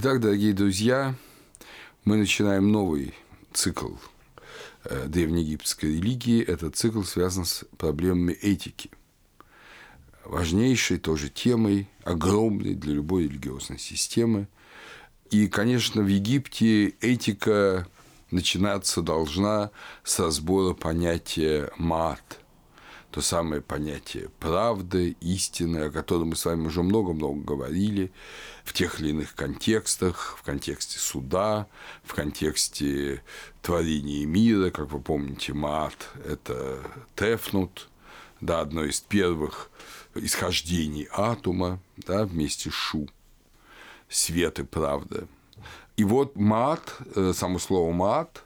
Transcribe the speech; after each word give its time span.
Итак, 0.00 0.20
дорогие 0.20 0.52
друзья, 0.52 1.16
мы 2.04 2.18
начинаем 2.18 2.70
новый 2.70 3.14
цикл 3.52 3.94
э, 4.84 5.06
древнеегипетской 5.08 5.96
религии. 5.96 6.40
Этот 6.40 6.76
цикл 6.76 7.02
связан 7.02 7.44
с 7.44 7.64
проблемами 7.78 8.30
этики. 8.30 8.90
Важнейшей 10.24 10.98
тоже 10.98 11.30
темой, 11.30 11.88
огромной 12.04 12.74
для 12.74 12.94
любой 12.94 13.24
религиозной 13.24 13.80
системы. 13.80 14.46
И, 15.32 15.48
конечно, 15.48 16.00
в 16.02 16.06
Египте 16.06 16.90
этика 17.00 17.88
начинаться 18.30 19.02
должна 19.02 19.72
с 20.04 20.20
разбора 20.20 20.74
понятия 20.74 21.72
«мат», 21.76 22.38
то 23.10 23.22
самое 23.22 23.62
понятие 23.62 24.28
правды, 24.38 25.16
истины, 25.20 25.78
о 25.84 25.90
котором 25.90 26.28
мы 26.28 26.36
с 26.36 26.44
вами 26.44 26.66
уже 26.66 26.82
много-много 26.82 27.40
говорили 27.40 28.12
в 28.64 28.74
тех 28.74 29.00
или 29.00 29.10
иных 29.10 29.34
контекстах, 29.34 30.36
в 30.38 30.42
контексте 30.42 30.98
суда, 30.98 31.66
в 32.04 32.14
контексте 32.14 33.22
творения 33.62 34.26
мира, 34.26 34.70
как 34.70 34.90
вы 34.90 35.00
помните, 35.00 35.54
Маат– 35.54 36.10
это 36.26 36.80
Тефнут, 37.16 37.88
да, 38.42 38.60
одно 38.60 38.84
из 38.84 39.00
первых 39.00 39.70
исхождений 40.14 41.08
атома, 41.10 41.80
да, 41.96 42.26
вместе 42.26 42.70
с 42.70 42.74
Шу, 42.74 43.08
свет 44.08 44.58
и 44.58 44.64
правда. 44.64 45.26
И 45.96 46.04
вот 46.04 46.36
Маат, 46.36 46.94
э, 47.14 47.32
само 47.34 47.58
слово 47.58 47.90
Маат, 47.92 48.44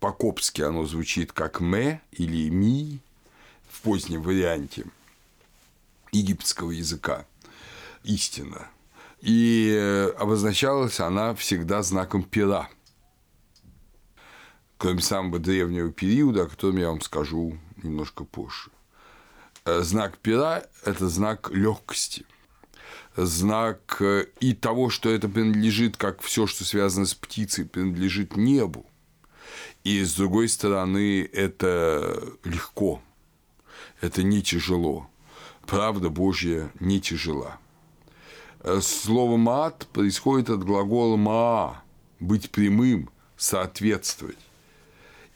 по-копски 0.00 0.62
оно 0.62 0.84
звучит 0.86 1.32
как 1.32 1.60
«ме» 1.60 2.00
или 2.12 2.48
«ми», 2.48 3.00
в 3.74 3.80
позднем 3.80 4.22
варианте 4.22 4.86
египетского 6.12 6.70
языка 6.70 7.26
истина. 8.04 8.68
И 9.20 9.74
э, 9.76 10.10
обозначалась 10.16 11.00
она 11.00 11.34
всегда 11.34 11.82
знаком 11.82 12.22
пера. 12.22 12.68
Кроме 14.78 15.00
самого 15.00 15.38
древнего 15.38 15.90
периода, 15.90 16.44
о 16.44 16.46
котором 16.46 16.76
я 16.76 16.88
вам 16.88 17.00
скажу 17.00 17.58
немножко 17.82 18.24
позже. 18.24 18.70
Э, 19.64 19.80
знак 19.80 20.18
пера– 20.18 20.62
это 20.84 21.08
знак 21.08 21.50
легкости, 21.50 22.26
знак 23.16 23.96
э, 24.00 24.26
и 24.38 24.54
того, 24.54 24.88
что 24.88 25.10
это 25.10 25.28
принадлежит, 25.28 25.96
как 25.96 26.20
все, 26.20 26.46
что 26.46 26.64
связано 26.64 27.06
с 27.06 27.14
птицей, 27.14 27.64
принадлежит 27.64 28.36
небу. 28.36 28.86
И 29.82 30.04
с 30.04 30.14
другой 30.14 30.48
стороны, 30.48 31.28
это 31.32 32.22
легко– 32.44 33.02
это 34.04 34.22
не 34.22 34.42
тяжело. 34.42 35.08
Правда 35.66 36.10
Божья 36.10 36.70
не 36.78 37.00
тяжела. 37.00 37.56
Э, 38.60 38.80
слово 38.82 39.36
«мат» 39.38 39.86
происходит 39.92 40.50
от 40.50 40.62
глагола 40.62 41.16
«маа»– 41.16 41.82
быть 42.20 42.50
прямым, 42.50 43.08
соответствовать. 43.36 44.38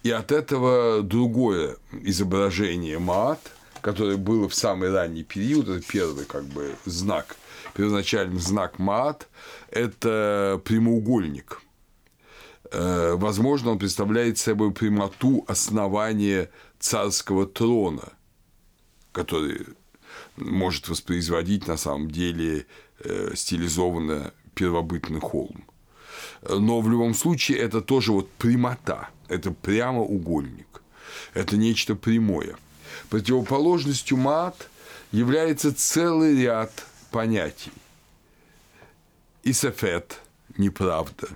И 0.02 0.10
от 0.10 0.33
этого 0.33 1.02
другое 1.02 1.77
изображение 1.92 2.98
«мат», 2.98 3.41
которое 3.80 4.19
было 4.19 4.48
в 4.48 4.55
самый 4.55 4.92
ранний 4.92 5.25
период, 5.25 5.69
это 5.69 5.86
первый 5.86 6.27
как 6.27 6.44
бы 6.44 6.75
знак, 6.84 7.36
первоначальный 7.75 8.38
знак 8.38 8.78
«мат»– 8.78 9.28
это 9.70 10.60
прямоугольник. 10.64 11.62
Э, 12.70 13.14
возможно, 13.14 13.70
он 13.70 13.78
представляет 13.78 14.36
собой 14.36 14.72
прямоту 14.72 15.44
основания 15.48 16.50
царского 16.78 17.47
трона– 17.47 18.12
который 19.19 19.66
может 20.36 20.88
воспроизводить 20.88 21.66
на 21.66 21.77
самом 21.77 22.08
деле 22.08 22.66
э, 23.00 23.33
стилизованно 23.34 24.33
первобытный 24.55 25.19
холм. 25.19 25.64
Но 26.48 26.80
в 26.80 26.88
любом 26.88 27.14
случае 27.14 27.58
это 27.58 27.80
тоже 27.80 28.12
вот 28.12 28.30
прямота, 28.30 29.08
это 29.27 29.50
прямоугольник, 29.50 30.83
это 31.34 31.56
нечто 31.56 31.97
прямое. 31.97 32.56
Противоположностью 33.10 34.16
мат 34.16 34.69
является 35.10 35.75
целый 35.75 36.41
ряд 36.41 36.70
понятий. 37.10 37.72
Исефет– 39.43 40.20
неправда. 40.59 41.28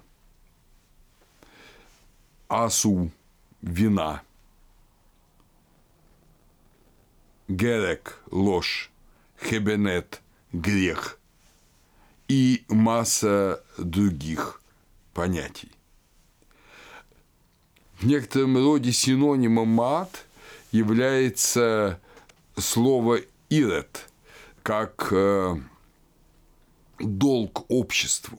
Асу– 2.48 3.10
вина– 3.62 4.22
Герек– 7.52 8.18
ложь, 8.30 8.90
Хебенет– 9.38 10.22
грех 10.52 11.18
и 12.26 12.64
масса 12.68 13.62
других 13.76 14.62
понятий. 15.12 15.70
В 17.98 18.06
некотором 18.06 18.56
роде 18.56 18.90
синонимом 18.90 19.68
мат 19.68 20.24
является 20.70 22.00
слово 22.56 23.20
«ирет», 23.50 24.08
как 24.62 25.08
э, 25.10 25.56
долг 26.98 27.70
обществу. 27.70 28.38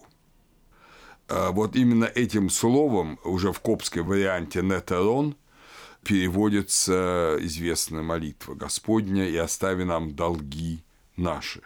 А 1.28 1.52
вот 1.52 1.76
именно 1.76 2.06
этим 2.06 2.50
словом, 2.50 3.20
уже 3.24 3.52
в 3.54 3.60
копской 3.60 4.02
варианте 4.02 4.64
«нетерон», 4.64 5.36
переводится 6.04 7.38
известная 7.40 8.02
молитва 8.02 8.56
Господня 8.56 9.28
«И 9.28 9.36
остави 9.38 9.84
нам 9.84 10.16
долги 10.16 10.84
наши». 11.16 11.62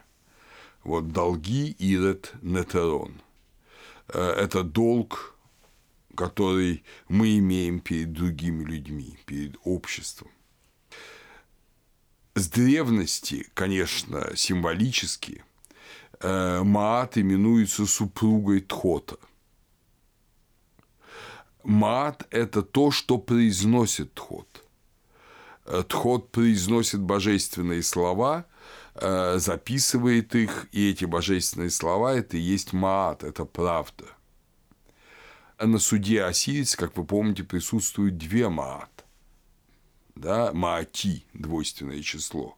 Вот 0.84 1.12
долги 1.12 1.76
Ирет 1.80 2.34
Нетерон. 2.42 3.22
Э, 4.08 4.20
это 4.20 4.64
долг, 4.64 5.36
который 6.16 6.84
мы 7.10 7.38
имеем 7.40 7.80
перед 7.80 8.14
другими 8.14 8.64
людьми, 8.64 9.18
перед 9.26 9.58
обществом. 9.64 10.30
С 12.36 12.48
древности, 12.50 13.48
конечно, 13.54 14.36
символически, 14.36 15.44
э, 16.20 16.62
Маат 16.64 17.18
именуется 17.18 17.86
супругой 17.86 18.62
Тхота– 18.62 19.18
Мат– 21.68 22.26
это 22.32 22.64
то, 22.64 22.92
что 22.92 23.18
произносит 23.18 24.14
Тхот. 24.14 24.64
Э, 25.66 25.84
Тхот 25.86 26.32
произносит 26.32 27.02
божественные 27.02 27.84
слова, 27.84 28.46
э, 28.96 29.38
записывает 29.38 30.34
их, 30.34 30.70
и 30.72 30.90
эти 30.92 31.04
божественные 31.04 31.70
слова– 31.70 32.14
это 32.16 32.38
и 32.38 32.40
есть 32.40 32.72
Маат, 32.72 33.26
это 33.26 33.44
правда. 33.44 34.06
На 35.60 35.78
суде 35.78 36.24
Осирис, 36.24 36.78
как 36.78 36.96
вы 36.96 37.04
помните, 37.04 37.44
присутствуют 37.44 38.18
две 38.18 38.48
Маат. 38.48 39.04
Да, 40.16 40.54
Маати– 40.54 41.26
двойственное 41.34 42.02
число. 42.02 42.58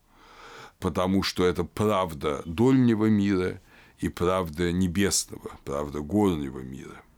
Потому 0.77 1.23
что 1.23 1.47
это 1.47 1.63
правда 1.63 2.43
дольнего 2.45 3.07
мира 3.07 3.59
и 3.97 4.07
правда 4.07 4.71
небесного, 4.71 5.57
правда 5.65 6.01
горнего 6.01 6.59
мира– 6.59 7.01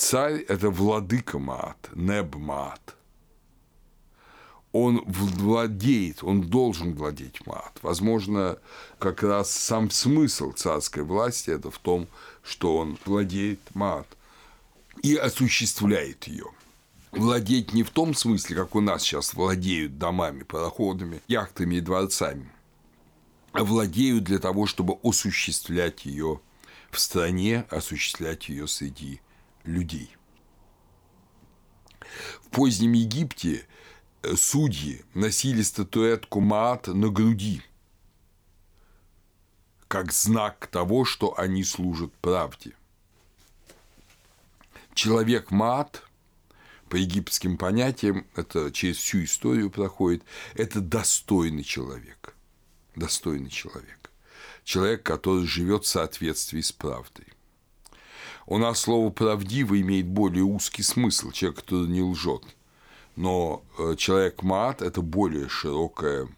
Царь– 0.00 0.40
это 0.48 0.70
владыка 0.70 1.38
Маат, 1.38 1.90
Неб 1.94 2.34
Маат. 2.34 2.96
Он 4.72 5.04
владеет, 5.06 6.24
он 6.24 6.40
должен 6.40 6.94
владеть 6.94 7.46
Маат. 7.46 7.78
Возможно, 7.82 8.56
как 8.98 9.22
раз 9.22 9.50
сам 9.50 9.90
смысл 9.90 10.52
царской 10.52 11.02
власти– 11.02 11.50
это 11.56 11.70
в 11.70 11.78
том, 11.78 12.08
что 12.42 12.78
он 12.78 12.96
владеет 13.04 13.60
Маат 13.74 14.06
и 15.02 15.16
осуществляет 15.16 16.26
ее. 16.28 16.46
Владеть 17.12 17.74
не 17.74 17.82
в 17.82 17.90
том 17.90 18.14
смысле, 18.14 18.56
как 18.56 18.74
у 18.74 18.80
нас 18.80 19.02
сейчас 19.02 19.34
владеют 19.34 19.98
домами, 19.98 20.44
пароходами, 20.44 21.20
яхтами 21.28 21.74
и 21.74 21.80
дворцами, 21.82 22.50
а 23.52 23.64
владеют 23.64 24.24
для 24.24 24.38
того, 24.38 24.64
чтобы 24.64 24.96
осуществлять 25.02 26.06
ее 26.06 26.40
в 26.90 26.98
стране, 26.98 27.66
осуществлять 27.68 28.48
ее 28.48 28.66
среди 28.66 29.20
людей. 29.64 30.16
В 32.42 32.48
позднем 32.50 32.92
Египте 32.92 33.66
э, 34.22 34.34
судьи 34.36 35.04
носили 35.14 35.62
статуэтку 35.62 36.40
Маат 36.40 36.88
на 36.88 37.08
груди, 37.08 37.62
как 39.88 40.12
знак 40.12 40.66
того, 40.68 41.04
что 41.04 41.38
они 41.38 41.64
служат 41.64 42.12
правде. 42.20 42.74
Человек 44.94 45.50
Маат, 45.50 46.04
по 46.88 46.96
египетским 46.96 47.56
понятиям, 47.56 48.26
это 48.34 48.72
через 48.72 48.96
всю 48.96 49.24
историю 49.24 49.70
проходит, 49.70 50.24
это 50.54 50.80
достойный 50.80 51.62
человек. 51.62 52.34
Достойный 52.96 53.50
человек. 53.50 54.10
Человек, 54.64 55.04
который 55.04 55.46
живет 55.46 55.84
в 55.84 55.88
соответствии 55.88 56.60
с 56.60 56.72
правдой. 56.72 57.26
У 58.50 58.58
нас 58.58 58.80
слово 58.80 59.10
«правдиво» 59.10 59.80
имеет 59.80 60.08
более 60.08 60.42
узкий 60.42 60.82
смысл, 60.82 61.30
человек, 61.30 61.60
который 61.60 61.86
не 61.86 62.02
лжет. 62.02 62.42
Но 63.14 63.62
э, 63.78 63.94
человек 63.96 64.42
мат– 64.42 64.82
это 64.82 65.02
более 65.02 65.48
широкое 65.48 66.28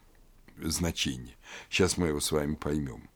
значение. 0.63 1.37
Сейчас 1.71 1.97
мы 1.97 2.09
его 2.09 2.21
с 2.21 2.31
вами 2.31 2.55
поймем. 2.55 3.09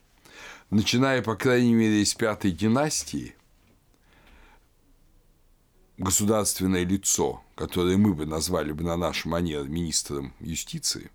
начиная, 0.71 1.21
по 1.21 1.37
крайней 1.37 1.75
мере, 1.75 2.01
из 2.01 2.15
пятой 2.15 2.53
династии, 2.53 3.37
государственное 5.99 6.87
лицо, 6.87 7.43
которое 7.55 7.99
мы 7.99 8.15
бы 8.15 8.25
назвали 8.25 8.73
бы 8.73 8.83
на 8.83 8.97
наш 8.97 9.27
манер 9.27 9.65
министром 9.65 10.33
юстиции, 10.41 11.11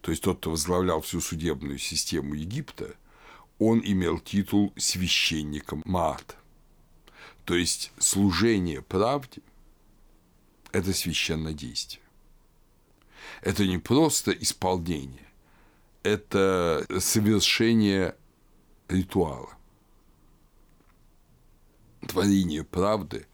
то 0.00 0.10
есть 0.10 0.24
тот, 0.24 0.38
кто 0.38 0.50
возглавлял 0.50 1.02
всю 1.02 1.20
судебную 1.20 1.78
систему 1.78 2.34
Египта, 2.34 2.96
он 3.60 3.80
имел 3.84 4.18
титул 4.18 4.72
священника 4.76 5.80
Маат. 5.84 6.36
То 7.46 7.54
есть 7.54 7.92
служение 7.98 8.82
правде– 8.82 9.40
это 10.72 10.92
священное 10.92 11.52
действие. 11.52 12.02
Это 13.40 13.64
не 13.66 13.78
просто 13.78 14.32
исполнение, 14.32 15.28
это 16.02 16.84
совершение 16.98 18.16
ритуала. 18.88 19.56
Творение 22.08 22.64
правды, 22.64 23.26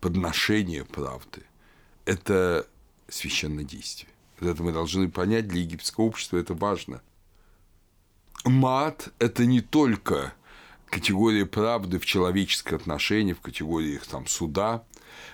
подношение 0.00 0.84
правды– 0.84 1.42
это 2.04 2.68
священное 3.08 3.64
действие. 3.64 4.12
Это 4.38 4.62
мы 4.62 4.72
должны 4.72 5.10
понять, 5.10 5.48
для 5.48 5.62
египетского 5.62 6.04
общества 6.04 6.36
это 6.36 6.54
важно. 6.54 7.02
Мат– 8.44 9.12
это 9.18 9.44
не 9.44 9.60
только 9.60 10.34
категория 10.96 11.44
правды 11.44 11.98
в 11.98 12.06
человеческих 12.06 12.72
отношениях, 12.72 13.36
в 13.36 13.42
категориях 13.42 14.06
там, 14.06 14.26
суда. 14.26 14.82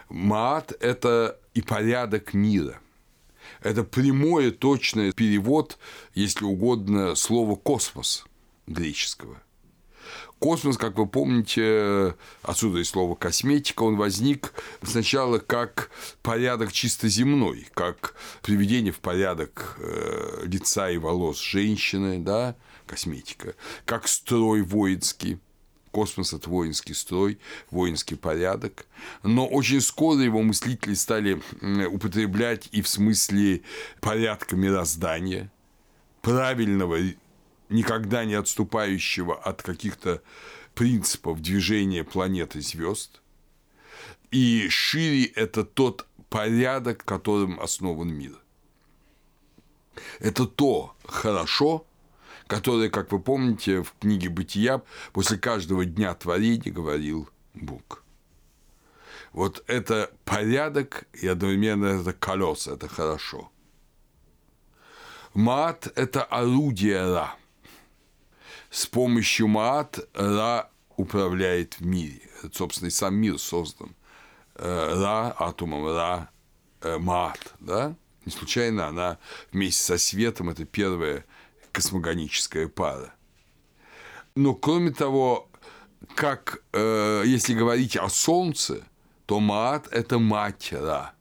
Мат– 0.08 0.72
это 0.80 1.38
и 1.54 1.62
порядок 1.62 2.34
мира. 2.34 2.80
Это 3.62 3.84
прямой, 3.84 4.50
точный 4.50 5.12
перевод, 5.12 5.78
если 6.14 6.44
угодно, 6.44 7.14
слова 7.14 7.54
«космос» 7.54 8.24
греческого– 8.66 9.40
Космос, 10.42 10.76
как 10.76 10.98
вы 10.98 11.06
помните, 11.06 12.16
отсюда 12.42 12.80
и 12.80 12.84
слово 12.84 13.14
косметика, 13.14 13.84
он 13.84 13.94
возник 13.94 14.52
сначала 14.82 15.38
как 15.38 15.90
порядок 16.20 16.72
чисто 16.72 17.08
земной, 17.08 17.68
как 17.74 18.16
приведение 18.42 18.92
в 18.92 18.98
порядок 18.98 19.76
э, 19.78 20.42
лица 20.44 20.90
и 20.90 20.98
волос 20.98 21.40
женщины, 21.40 22.18
да, 22.18 22.56
косметика, 22.88 23.54
как 23.84 24.08
строй 24.08 24.62
воинский, 24.62 25.38
космос– 25.92 26.32
это 26.34 26.50
воинский 26.50 26.94
строй, 26.94 27.38
воинский 27.70 28.16
порядок. 28.16 28.86
Но 29.22 29.46
очень 29.46 29.80
скоро 29.80 30.18
его 30.20 30.42
мыслители 30.42 30.94
стали 30.94 31.40
употреблять 31.86 32.68
и 32.72 32.82
в 32.82 32.88
смысле 32.88 33.62
порядка 34.00 34.56
мироздания, 34.56 35.52
правильного 36.22 36.98
никогда 37.68 38.24
не 38.24 38.34
отступающего 38.34 39.36
от 39.36 39.62
каких-то 39.62 40.22
принципов 40.74 41.40
движения 41.40 42.02
планеты 42.02 42.60
звезд. 42.60 43.20
И 44.30 44.68
шире 44.70 45.26
это 45.26 45.64
тот 45.64 46.06
порядок, 46.30 47.04
которым 47.04 47.60
основан 47.60 48.08
мир. 48.08 48.32
Это 50.20 50.46
то 50.46 50.96
хорошо, 51.04 51.86
которое, 52.46 52.90
как 52.90 53.12
вы 53.12 53.20
помните, 53.20 53.82
в 53.82 53.94
книге 54.00 54.28
«Бытия» 54.28 54.82
после 55.12 55.38
каждого 55.38 55.84
дня 55.84 56.14
творения 56.14 56.72
говорил 56.72 57.28
Бог. 57.54 58.02
Вот 59.32 59.64
это 59.66 60.10
порядок 60.24 61.04
и 61.12 61.26
одновременно 61.26 62.00
это 62.00 62.12
колеса, 62.12 62.72
это 62.72 62.88
хорошо. 62.88 63.50
Мат– 65.34 65.90
это 65.96 66.22
орудие 66.24 67.02
Ра– 67.02 67.34
с 68.72 68.86
помощью 68.86 69.48
Маат 69.48 69.98
Ра 70.14 70.70
управляет 70.96 71.74
в 71.74 71.84
мире. 71.84 72.22
Это, 72.42 72.56
собственно, 72.56 72.88
и 72.88 72.90
сам 72.90 73.14
мир 73.14 73.38
создан. 73.38 73.94
Э, 74.54 74.94
Ра 74.94 75.36
атомом, 75.38 75.84
Ра 75.86 76.30
э, 76.80 76.96
Маат, 76.96 77.52
да? 77.60 77.94
Не 78.24 78.32
случайно 78.32 78.86
она 78.86 79.18
вместе 79.52 79.82
со 79.82 79.98
светом– 79.98 80.48
это 80.50 80.64
первая 80.64 81.26
космогоническая 81.72 82.68
пара. 82.68 83.14
Но, 84.34 84.54
кроме 84.54 84.90
того, 84.92 85.50
как 86.14 86.62
э, 86.72 87.22
если 87.26 87.54
говорить 87.54 87.96
о 87.96 88.08
Солнце, 88.08 88.84
то 89.26 89.40
Маат– 89.40 89.88
это 89.90 90.18
мать 90.18 90.72
Ра. 90.72 91.14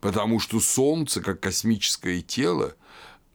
Потому 0.00 0.40
что 0.40 0.60
Солнце, 0.60 1.20
как 1.20 1.40
космическое 1.40 2.20
тело, 2.20 2.74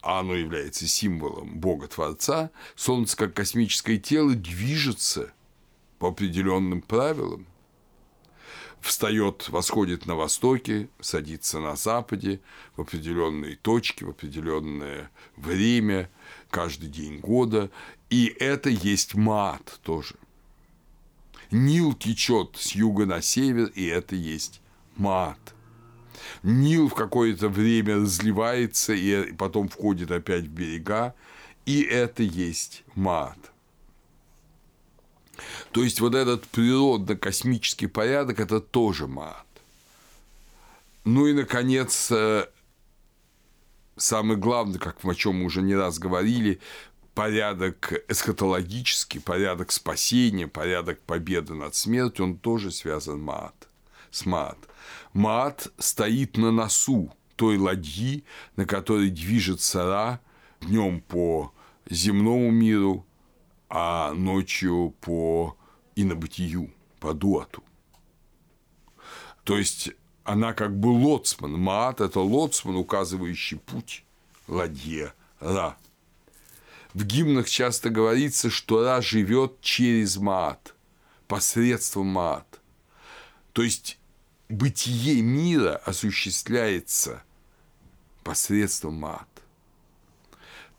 оно 0.00 0.34
является 0.34 0.86
символом 0.86 1.58
Бога-творца, 1.58 2.50
Солнце 2.76 3.16
как 3.16 3.34
космическое 3.34 3.98
тело 3.98 4.34
движется 4.34 5.32
по 5.98 6.08
определенным 6.08 6.82
правилам, 6.82 7.46
встает, 8.80 9.48
восходит 9.48 10.06
на 10.06 10.14
востоке, 10.14 10.88
садится 11.00 11.58
на 11.58 11.76
западе 11.76 12.40
в 12.76 12.82
определенные 12.82 13.56
точки, 13.56 14.04
в 14.04 14.10
определенное 14.10 15.10
время, 15.36 16.10
каждый 16.50 16.88
день 16.88 17.20
года, 17.20 17.70
и 18.10 18.26
это 18.26 18.70
есть 18.70 19.14
мат 19.14 19.80
тоже. 19.82 20.14
Нил 21.50 21.94
течет 21.94 22.56
с 22.56 22.72
юга 22.72 23.06
на 23.06 23.22
север, 23.22 23.66
и 23.74 23.86
это 23.86 24.14
есть 24.14 24.60
мат– 24.96 25.38
Нил 26.42 26.88
в 26.88 26.94
какое-то 26.94 27.48
время 27.48 27.96
разливается 27.96 28.92
и 28.92 29.32
потом 29.32 29.68
входит 29.68 30.10
опять 30.10 30.44
в 30.44 30.48
берега, 30.48 31.14
и 31.66 31.82
это 31.82 32.22
есть 32.22 32.84
мат. 32.94 33.38
То 35.72 35.84
есть 35.84 36.00
вот 36.00 36.14
этот 36.14 36.46
природно-космический 36.48 37.86
порядок– 37.86 38.40
это 38.40 38.60
тоже 38.60 39.06
мат. 39.06 39.46
Ну 41.04 41.26
и, 41.26 41.32
наконец, 41.32 42.10
самое 43.98 44.38
главное, 44.38 44.78
как 44.78 45.04
о 45.04 45.14
чем 45.14 45.36
мы 45.36 45.44
уже 45.44 45.62
не 45.62 45.74
раз 45.74 45.98
говорили, 45.98 46.60
порядок 47.14 47.92
эсхатологический, 48.08 49.20
порядок 49.20 49.72
спасения, 49.72 50.46
порядок 50.46 51.00
победы 51.00 51.54
над 51.54 51.74
смертью, 51.74 52.26
он 52.26 52.38
тоже 52.38 52.70
связан 52.70 53.20
мат, 53.20 53.68
с 54.10 54.24
мат. 54.24 54.58
Маат 55.12 55.72
стоит 55.78 56.36
на 56.36 56.52
носу 56.52 57.12
той 57.36 57.56
ладьи, 57.56 58.24
на 58.56 58.66
которой 58.66 59.10
движется 59.10 59.84
Ра 59.84 60.20
днем 60.60 61.00
по 61.00 61.52
земному 61.90 62.50
миру, 62.50 63.06
а 63.68 64.12
ночью 64.12 64.94
по 65.00 65.56
инобытию, 65.96 66.72
по 67.00 67.14
дуату. 67.14 67.62
То 69.44 69.56
есть 69.56 69.90
она 70.28 70.52
как 70.52 70.78
бы 70.78 70.88
лоцман. 70.88 71.52
Маат– 71.52 72.00
это 72.02 72.20
лоцман, 72.20 72.76
указывающий 72.76 73.58
путь 73.58 74.04
ладье 74.46 75.14
Ра. 75.40 75.76
В 76.92 77.04
гимнах 77.04 77.48
часто 77.48 77.88
говорится, 77.88 78.50
что 78.50 78.84
Ра 78.84 79.00
живет 79.00 79.60
через 79.62 80.18
Маат, 80.18 80.74
посредством 81.28 82.08
Маат. 82.08 82.60
То 83.54 83.62
есть 83.62 83.98
бытие 84.50 85.22
мира 85.22 85.80
осуществляется 85.86 87.22
посредством 88.22 88.94
мат. 88.94 89.28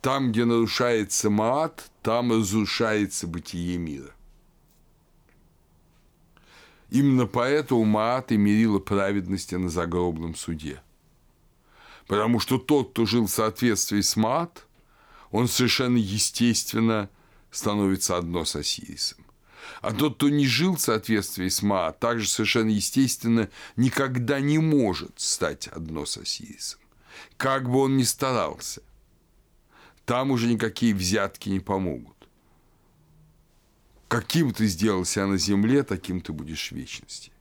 Там, 0.02 0.32
где 0.32 0.46
нарушается 0.46 1.32
мат, 1.32 1.90
там 2.04 2.32
разрушается 2.32 3.26
бытие 3.26 3.80
мира. 3.80 4.14
Именно 6.92 7.28
поэтому 7.28 7.86
Маат 7.86 8.32
и 8.32 8.38
мерила 8.38 8.80
праведности 8.80 9.56
на 9.56 9.70
загробном 9.70 10.36
суде. 10.36 10.82
Потому 12.08 12.40
что 12.40 12.58
тот, 12.58 12.92
кто 12.92 13.06
жил 13.06 13.28
в 13.28 13.32
соответствии 13.32 14.02
с 14.02 14.16
Маат, 14.16 14.66
он 15.32 15.48
совершенно 15.48 15.98
естественно 15.98 17.10
становится 17.52 18.18
одно 18.18 18.46
с 18.46 18.56
Осирисом. 18.56 19.26
А 19.82 19.94
тот, 19.94 20.16
кто 20.16 20.30
не 20.30 20.48
жил 20.48 20.76
в 20.76 20.82
соответствии 20.82 21.48
с 21.48 21.62
Ма, 21.62 21.92
также 21.92 22.28
совершенно 22.28 22.70
естественно 22.70 23.50
никогда 23.76 24.40
не 24.40 24.58
может 24.58 25.20
стать 25.20 25.68
одно 25.68 26.06
с 26.06 26.18
Осирисом. 26.18 26.80
Как 27.38 27.70
бы 27.70 27.80
он 27.80 27.98
ни 27.98 28.04
старался. 28.04 28.82
Там 30.06 30.32
уже 30.32 30.48
никакие 30.48 30.94
взятки 30.94 31.50
не 31.50 31.60
помогут. 31.60 32.19
Каким 34.10 34.54
ты 34.54 34.66
сделал 34.68 35.06
себя 35.06 35.28
на 35.28 35.38
земле, 35.38 35.84
таким 35.84 36.20
ты 36.20 36.34
будешь 36.34 36.72
в 36.72 36.76
вечности. 36.76 37.32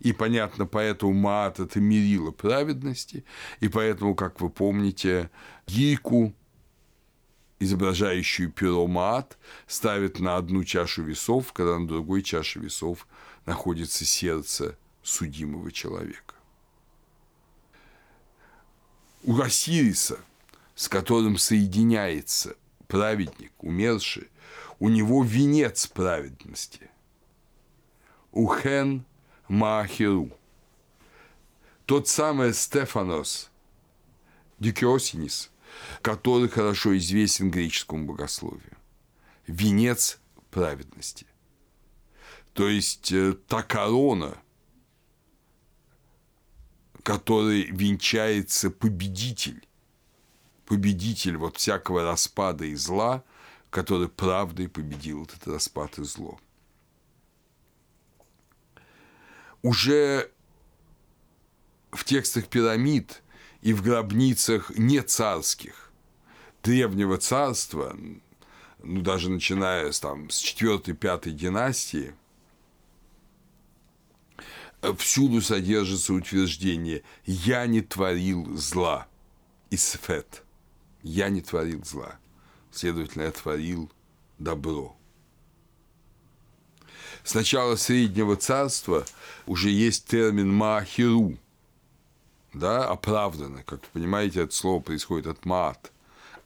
И 0.00 0.12
понятно, 0.12 0.66
поэтому 0.66 1.14
Маат– 1.14 1.58
это 1.60 1.80
мерило 1.80 2.30
праведности, 2.30 3.24
и 3.60 3.68
поэтому, 3.68 4.14
как 4.14 4.40
вы 4.42 4.50
помните, 4.50 5.30
Гику 5.66 6.34
изображающую 7.60 8.50
перо 8.50 8.86
Маат, 8.86 9.38
ставит 9.66 10.18
на 10.18 10.36
одну 10.36 10.64
чашу 10.64 11.02
весов, 11.02 11.52
когда 11.52 11.78
на 11.78 11.86
другой 11.86 12.22
чаше 12.22 12.58
весов 12.58 13.06
находится 13.46 14.04
сердце 14.04 14.76
судимого 15.02 15.70
человека. 15.70 16.34
У 19.22 19.38
Осириса, 19.38 20.18
с 20.74 20.88
которым 20.88 21.36
соединяется 21.36 22.56
праведник, 22.88 23.52
умерший, 23.58 24.29
у 24.80 24.88
него 24.88 25.22
венец 25.22 25.86
праведности. 25.86 26.90
Ухен 28.32 29.04
Маахиру. 29.46 30.30
Тот 31.84 32.08
самый 32.08 32.54
Стефанос 32.54 33.50
Дюкиосинис, 34.58 35.50
который 36.02 36.48
хорошо 36.48 36.96
известен 36.96 37.50
греческому 37.50 38.06
богословию. 38.06 38.76
Венец 39.46 40.18
праведности. 40.50 41.26
То 42.54 42.68
есть 42.68 43.12
э, 43.12 43.34
та 43.48 43.62
корона, 43.62 44.38
которой 47.02 47.64
венчается 47.64 48.70
победитель, 48.70 49.66
победитель 50.64 51.36
вот 51.36 51.56
всякого 51.56 52.04
распада 52.04 52.64
и 52.64 52.74
зла, 52.74 53.24
который 53.70 54.08
правдой 54.08 54.68
победил 54.68 55.24
этот 55.24 55.46
распад 55.46 55.98
и 55.98 56.04
зло. 56.04 56.38
Уже 59.62 60.30
в 61.90 62.04
текстах 62.04 62.48
пирамид 62.48 63.22
и 63.62 63.72
в 63.72 63.82
гробницах 63.82 64.70
не 64.76 65.00
царских 65.00 65.92
древнего 66.62 67.18
царства, 67.18 67.96
ну, 68.82 69.02
даже 69.02 69.30
начиная 69.30 69.92
с, 69.92 70.00
там, 70.00 70.30
с 70.30 70.42
4-5 70.42 71.30
династии, 71.30 72.14
всюду 74.96 75.42
содержится 75.42 76.14
утверждение 76.14 77.02
«я 77.26 77.66
не 77.66 77.82
творил 77.82 78.56
зла» 78.56 79.06
Исфет. 79.70 80.42
«Я 81.02 81.28
не 81.28 81.42
творил 81.42 81.84
зла». 81.84 82.18
Следовательно, 82.72 83.22
я 83.22 83.32
творил 83.32 83.90
добро. 84.38 84.96
С 87.24 87.34
начала 87.34 87.76
Среднего 87.76 88.36
Царства 88.36 89.04
уже 89.46 89.70
есть 89.70 90.06
термин 90.06 90.52
«маахиру», 90.52 91.36
да, 92.54 92.88
оправданный. 92.88 93.62
Как 93.62 93.80
вы 93.80 93.88
понимаете, 93.92 94.42
это 94.42 94.54
слово 94.54 94.80
происходит 94.80 95.26
от 95.26 95.44
«маат», 95.44 95.92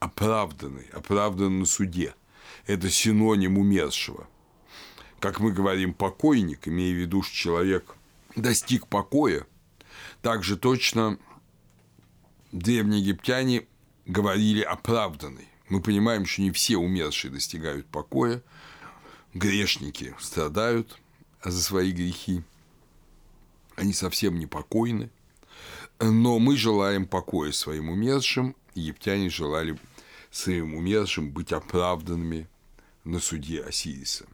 оправданный, 0.00 0.86
оправдан 0.92 1.60
на 1.60 1.66
суде. 1.66 2.14
Это 2.66 2.90
синоним 2.90 3.58
умершего. 3.58 4.26
Как 5.20 5.40
мы 5.40 5.52
говорим 5.52 5.94
«покойник», 5.94 6.66
имея 6.68 6.92
в 6.92 6.98
виду, 6.98 7.22
что 7.22 7.34
человек 7.34 7.94
достиг 8.36 8.86
покоя, 8.88 9.46
также 10.22 10.56
точно 10.56 11.18
древние 12.52 13.00
египтяне 13.00 13.66
говорили 14.06 14.60
оправданный. 14.60 15.48
Мы 15.74 15.80
понимаем, 15.80 16.24
что 16.24 16.40
не 16.40 16.52
все 16.52 16.76
умершие 16.76 17.32
достигают 17.32 17.84
покоя, 17.86 18.44
грешники 19.34 20.14
страдают 20.20 21.00
за 21.42 21.60
свои 21.60 21.90
грехи, 21.90 22.44
они 23.74 23.92
совсем 23.92 24.38
не 24.38 24.46
покойны, 24.46 25.10
но 25.98 26.38
мы 26.38 26.56
желаем 26.56 27.06
покоя 27.06 27.50
своим 27.50 27.90
умершим, 27.90 28.54
египтяне 28.76 29.28
желали 29.28 29.76
своим 30.30 30.74
умершим 30.76 31.32
быть 31.32 31.50
оправданными 31.50 32.46
на 33.02 33.18
суде 33.18 33.60
Осириса. 33.60 34.26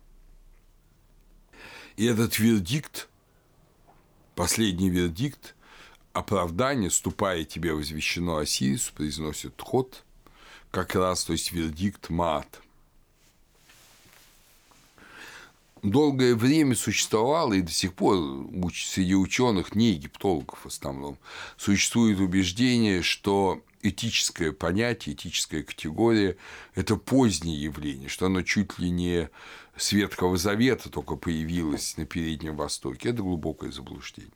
И 1.97 2.04
этот 2.04 2.38
вердикт, 2.38 3.09
последний 4.35 4.90
вердикт, 4.90 5.54
оправдание, 6.12 6.90
ступая 6.90 7.44
тебе 7.44 7.73
возвещено 7.73 8.37
Осирису, 8.37 8.92
произносит 8.92 9.59
ход, 9.59 10.04
как 10.70 10.94
раз, 10.94 11.24
то 11.24 11.32
есть 11.32 11.52
вердикт 11.52 12.10
мат– 12.10 12.60
долгое 15.82 16.34
время 16.34 16.74
существовало 16.74 17.54
и 17.54 17.62
до 17.62 17.72
сих 17.72 17.94
пор 17.94 18.16
среди 18.74 19.14
ученых, 19.14 19.74
не 19.74 19.90
египтологов 19.92 20.60
в 20.60 20.66
основном, 20.66 21.18
существует 21.56 22.18
убеждение, 22.20 23.02
что 23.02 23.62
этическое 23.82 24.52
понятие, 24.52 25.14
этическая 25.14 25.62
категория– 25.62 26.36
это 26.74 26.96
позднее 26.96 27.62
явление, 27.62 28.08
что 28.08 28.26
оно 28.26 28.42
чуть 28.42 28.78
ли 28.78 28.90
не 28.90 29.30
с 29.76 29.92
Ветхого 29.92 30.36
Завета 30.36 30.90
только 30.90 31.16
появилось 31.16 31.96
на 31.96 32.04
Переднем 32.04 32.56
Востоке. 32.56 33.10
Это 33.10 33.22
глубокое 33.22 33.72
заблуждение. 33.72 34.32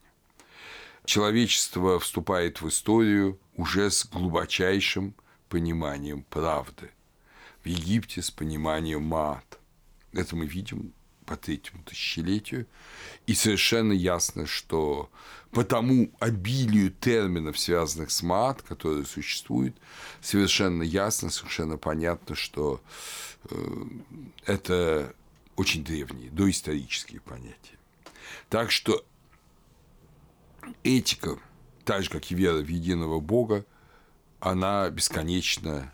Человечество 1.05 1.99
вступает 1.99 2.63
в 2.63 2.69
историю 2.69 3.39
уже 3.57 3.91
с 3.91 4.07
глубочайшим 4.07 5.15
пониманием 5.49 6.23
правды. 6.25 6.91
В 7.63 7.67
Египте 7.67 8.23
с 8.23 8.31
пониманием 8.31 9.03
мат. 9.03 9.59
Это 10.13 10.37
мы 10.37 10.47
видим 10.47 10.93
по 11.25 11.37
третьему 11.37 11.83
тысячелетию. 11.85 12.67
И 13.27 13.35
совершенно 13.35 13.93
ясно, 13.93 14.47
что 14.47 15.11
по 15.51 15.65
тому 15.65 16.11
обилию 16.19 16.91
терминов, 16.91 17.59
связанных 17.59 18.11
с 18.11 18.23
МААТ, 18.23 18.63
которые 18.63 19.07
существуют, 19.07 19.77
совершенно 20.21 20.83
ясно, 20.83 21.31
совершенно 21.31 21.79
понятно, 21.79 22.35
что 22.35 22.81
э, 23.51 23.85
это 24.45 25.15
очень 25.57 25.85
древние, 25.85 26.31
доисторические 26.31 27.21
понятия. 27.21 27.79
Так 28.49 28.71
что 28.71 29.05
этика, 30.83 31.39
так 31.85 32.03
же, 32.03 32.11
как 32.11 32.31
и 32.31 32.35
вера 32.35 32.59
в 32.59 32.69
единого 32.69 33.21
Бога, 33.21 33.65
она 34.45 34.89
бесконечно 34.91 35.93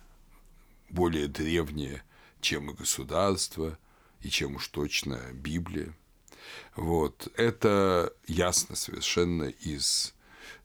более 0.88 1.28
древняя, 1.28 2.02
чем 2.40 2.70
и 2.70 2.74
государство– 2.74 3.78
и 4.22 4.28
чем 4.28 4.56
уж 4.56 4.68
точно 4.68 5.20
Библия. 5.32 5.94
Вот. 6.76 7.28
Это 7.36 8.12
ясно 8.26 8.76
совершенно 8.76 9.44
из 9.44 10.14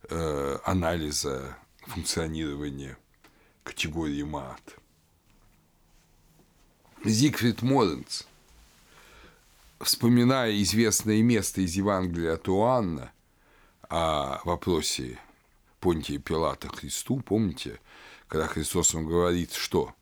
э, 0.09 0.57
анализа 0.63 1.57
функционирования 1.81 2.97
категории 3.63 4.23
МААТ. 4.23 4.75
Зигфрид 7.03 7.61
Моренц, 7.61 8.23
вспоминая 9.79 10.59
известное 10.63 11.21
место 11.21 11.61
из 11.61 11.75
Евангелия 11.75 12.33
от 12.33 12.47
Иоанна 12.47 13.11
о 13.89 14.41
вопросе 14.43 15.19
Понтия 15.79 16.19
Пилата 16.19 16.67
Христу, 16.67 17.21
помните, 17.21 17.79
когда 18.27 18.47
Христос 18.47 18.93
вам 18.93 19.05
говорит, 19.05 19.53
что 19.53 19.93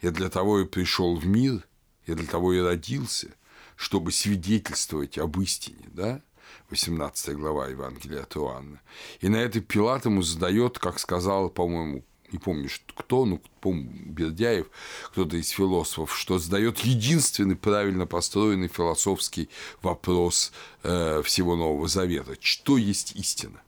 «Я 0.00 0.10
для 0.10 0.28
того 0.28 0.60
и 0.60 0.64
пришел 0.64 1.16
в 1.16 1.26
мир, 1.26 1.66
я 2.06 2.14
для 2.14 2.26
того 2.26 2.52
и 2.52 2.60
родился, 2.60 3.34
чтобы 3.76 4.12
свидетельствовать 4.12 5.18
об 5.18 5.40
истине, 5.40 5.88
да? 5.92 6.22
18 6.70 7.36
глава 7.36 7.68
Евангелия 7.68 8.22
от 8.22 8.36
Иоанна. 8.36 8.80
И 9.20 9.28
на 9.28 9.36
это 9.36 9.60
Пилат 9.60 10.04
ему 10.04 10.22
задает, 10.22 10.78
как 10.78 10.98
сказал, 10.98 11.50
по-моему, 11.50 12.04
не 12.32 12.38
помню, 12.38 12.68
кто, 12.96 13.24
ну, 13.26 13.42
помню, 13.60 13.90
Бердяев, 14.06 14.66
кто-то 15.10 15.36
из 15.36 15.50
философов, 15.50 16.16
что 16.16 16.38
задает 16.38 16.78
единственный 16.80 17.56
правильно 17.56 18.06
построенный 18.06 18.68
философский 18.68 19.50
вопрос 19.82 20.52
э, 20.82 21.22
всего 21.24 21.56
Нового 21.56 21.88
Завета. 21.88 22.36
Что 22.40 22.78
есть 22.78 23.14
истина? 23.16 23.60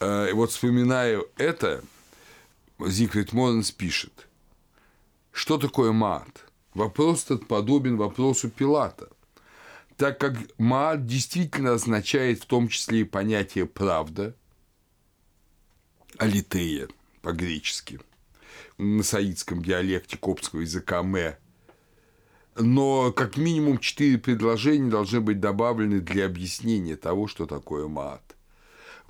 Э, 0.00 0.30
и 0.30 0.32
вот 0.32 0.50
вспоминая 0.50 1.22
это, 1.36 1.82
Зигфрид 2.78 3.32
Моренс 3.32 3.70
пишет– 3.70 4.26
что 5.32 5.58
такое 5.58 5.92
маат? 5.92 6.46
Вопрос 6.74 7.24
этот 7.24 7.46
подобен 7.46 7.96
вопросу 7.96 8.50
Пилата, 8.50 9.08
так 9.96 10.18
как 10.18 10.36
маат 10.58 11.06
действительно 11.06 11.72
означает 11.72 12.42
в 12.42 12.46
том 12.46 12.68
числе 12.68 13.00
и 13.00 13.04
понятие 13.04 13.66
«правда», 13.66 14.34
алитея 16.18 16.88
по-гречески, 17.22 18.00
на 18.78 19.02
саидском 19.02 19.62
диалекте 19.62 20.16
коптского 20.16 20.60
языка 20.60 21.02
«мэ», 21.02 21.38
но 22.56 23.12
как 23.12 23.36
минимум 23.36 23.78
четыре 23.78 24.18
предложения 24.18 24.90
должны 24.90 25.20
быть 25.20 25.40
добавлены 25.40 26.00
для 26.00 26.26
объяснения 26.26 26.96
того, 26.96 27.26
что 27.26 27.46
такое 27.46 27.88
маат. 27.88 28.36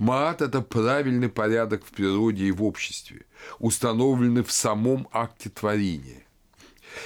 Маат– 0.00 0.40
это 0.40 0.62
правильный 0.62 1.28
порядок 1.28 1.85
в 1.85 1.90
природе 1.90 2.47
и 2.47 2.52
в 2.52 2.62
обществе, 2.62 3.26
установленный 3.59 4.42
в 4.42 4.50
самом 4.50 5.07
акте 5.12 5.50
творения, 5.50 6.25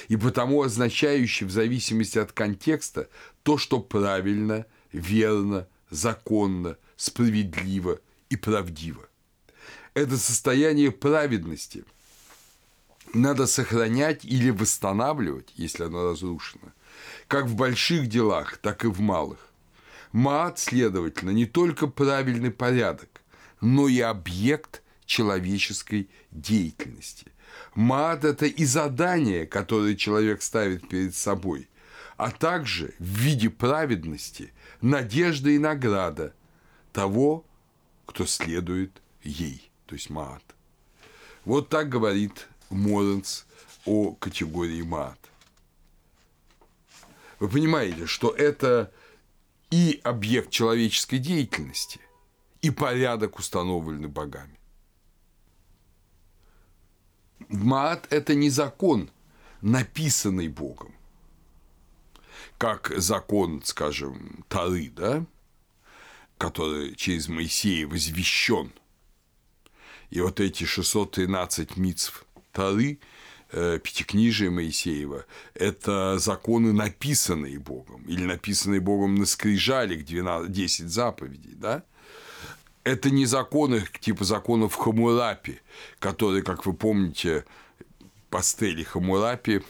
и 0.07 0.15
потому 0.15 0.61
означающий 0.61 1.45
в 1.45 1.51
зависимости 1.51 2.17
от 2.19 2.31
контекста 2.31 3.09
то, 3.43 3.57
что 3.57 3.81
правильно, 3.81 4.65
верно, 4.93 5.67
законно, 5.89 6.77
справедливо 6.95 7.99
и 8.29 8.37
правдиво. 8.37 9.05
Это 9.93 10.17
состояние 10.17 10.91
праведности 10.91 11.83
надо 13.13 13.45
сохранять 13.45 14.23
или 14.23 14.51
восстанавливать, 14.51 15.51
если 15.57 15.83
оно 15.83 16.11
разрушено, 16.11 16.71
как 17.27 17.47
в 17.47 17.55
больших 17.55 18.07
делах, 18.07 18.55
так 18.55 18.85
и 18.85 18.87
в 18.87 19.01
малых. 19.01 19.44
Маат, 20.15 20.59
следовательно, 20.59 21.31
не 21.31 21.45
только 21.45 21.87
правильный 21.87 22.49
порядок, 22.49 23.21
но 23.59 23.89
и 23.89 23.99
объект 23.99 24.81
человеческой 25.05 26.09
деятельности. 26.31 27.33
Маат– 27.73 28.23
это 28.23 28.45
и 28.45 28.63
задание, 28.63 29.45
которое 29.45 29.93
человек 29.97 30.41
ставит 30.41 30.87
перед 30.87 31.15
собой, 31.15 31.67
а 32.15 32.31
также 32.31 32.93
в 32.97 33.03
виде 33.03 33.49
праведности, 33.49 34.53
надежда 34.79 35.49
и 35.49 35.57
награда 35.57 36.33
того, 36.93 37.43
кто 38.05 38.25
следует 38.25 39.01
ей, 39.21 39.69
то 39.85 39.95
есть 39.95 40.09
Маат. 40.09 40.43
Вот 41.43 41.67
так 41.67 41.89
говорит 41.89 42.47
Моренц 42.69 43.43
о 43.83 44.13
категории 44.13 44.81
Маат. 44.81 45.19
Вы 47.39 47.49
понимаете, 47.49 48.05
что 48.05 48.29
это 48.29 48.93
и 49.75 49.99
объект 50.05 50.51
человеческой 50.51 51.17
деятельности, 51.17 51.99
и 52.61 52.71
порядок, 52.71 53.37
установленный 53.37 54.07
богами. 54.07 54.57
Маат– 57.49 58.07
это 58.09 58.35
не 58.35 58.49
закон, 58.49 59.11
написанный 59.59 60.47
Богом, 60.47 60.95
как 62.57 62.93
закон, 62.95 63.63
скажем, 63.65 64.45
Тары, 64.47 64.89
да, 64.95 65.25
который 66.37 66.95
через 66.95 67.27
Моисея 67.27 67.85
возвещен. 67.85 68.71
И 70.09 70.21
вот 70.21 70.39
эти 70.39 70.63
613 70.63 71.75
митцв 71.75 72.25
Тары, 72.53 72.99
э, 73.51 73.79
Пятикнижие 73.81 74.49
Моисеева– 74.49 75.25
это 75.53 76.17
законы, 76.19 76.73
написанные 76.73 77.59
Богом, 77.59 78.03
или 78.07 78.23
написанные 78.23 78.79
Богом 78.79 79.15
на 79.15 79.25
скрижалях 79.25 80.05
12, 80.05 80.51
10 80.51 80.89
заповедей, 80.89 81.53
да? 81.55 81.83
это 82.85 83.09
не 83.09 83.25
законы 83.25 83.83
типа 83.99 84.23
законов 84.23 84.75
Хамурапи, 84.75 85.59
которые, 85.99 86.43
как 86.43 86.65
вы 86.65 86.73
помните, 86.73 87.43
пастели 88.29 88.83
Хамурапи, 88.83 89.61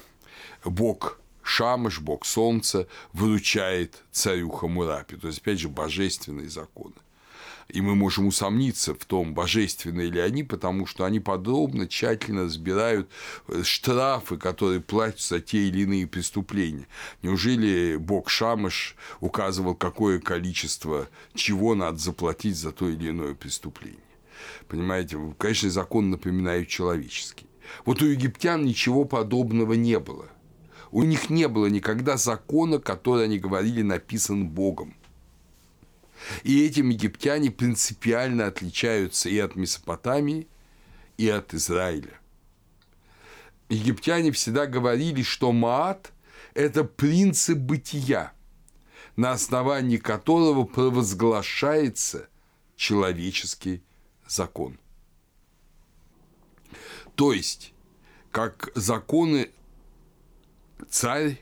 бог 0.64 1.20
Шамыш, 1.42 2.00
бог 2.00 2.26
солнца, 2.26 2.88
выручает 3.14 4.04
царю 4.12 4.50
Хамурапи. 4.50 5.16
То 5.16 5.28
есть, 5.28 5.40
опять 5.40 5.60
же, 5.60 5.70
божественные 5.70 6.50
законы. 6.50 6.96
И 7.70 7.82
мы 7.82 7.96
можем 7.96 8.28
усомниться 8.28 8.94
в 8.94 9.06
том, 9.06 9.34
божественные 9.34 10.10
ли 10.10 10.20
они, 10.20 10.44
потому 10.44 10.86
что 10.86 11.04
они 11.06 11.20
подробно, 11.20 11.88
тщательно 11.88 12.44
разбирают 12.44 13.10
э, 13.48 13.64
штрафы, 13.64 14.38
которые 14.38 14.82
платятся 14.82 15.36
за 15.36 15.42
те 15.42 15.68
или 15.68 15.82
иные 15.82 16.06
преступления. 16.06 16.88
Неужели 17.24 17.98
Бог 17.98 18.30
Шамыш 18.30 18.96
указывал, 19.20 19.76
какое 19.76 20.20
количество 20.20 21.10
чего 21.34 21.74
надо 21.74 21.98
заплатить 21.98 22.56
за 22.56 22.72
то 22.72 22.88
или 22.88 23.10
иное 23.10 23.34
преступление? 23.34 24.00
Понимаете, 24.68 25.18
конечно, 25.38 25.70
закон 25.70 26.12
напоминает 26.12 26.68
человеческий. 26.68 27.48
Вот 27.84 28.02
у 28.02 28.06
египтян 28.06 28.64
ничего 28.64 29.06
подобного 29.06 29.74
не 29.74 30.00
было. 30.00 30.28
У 30.92 31.04
них 31.04 31.30
не 31.30 31.48
было 31.48 31.66
никогда 31.66 32.16
закона, 32.16 32.80
который 32.80 33.26
они 33.26 33.40
говорили 33.40 33.82
написан 33.82 34.48
Богом. 34.48 34.94
И 36.44 36.66
этим 36.66 36.90
египтяне 36.90 37.52
принципиально 37.52 38.48
отличаются 38.48 39.30
и 39.30 39.38
от 39.40 39.56
Месопотамии, 39.56 40.48
и 41.18 41.30
от 41.30 41.54
Израиля. 41.54 42.20
Египтяне 43.70 44.32
всегда 44.32 44.66
говорили, 44.68 45.24
что 45.24 45.52
Маат– 45.52 46.12
это 46.54 46.84
принцип 46.84 47.58
бытия, 47.58 48.34
на 49.16 49.32
основании 49.32 49.98
которого 49.98 50.66
провозглашается 50.66 52.28
человеческий 52.76 53.82
закон. 54.28 54.78
То 57.16 57.32
есть, 57.32 57.74
как 58.32 58.70
законы 58.76 59.50
царь 60.90 61.40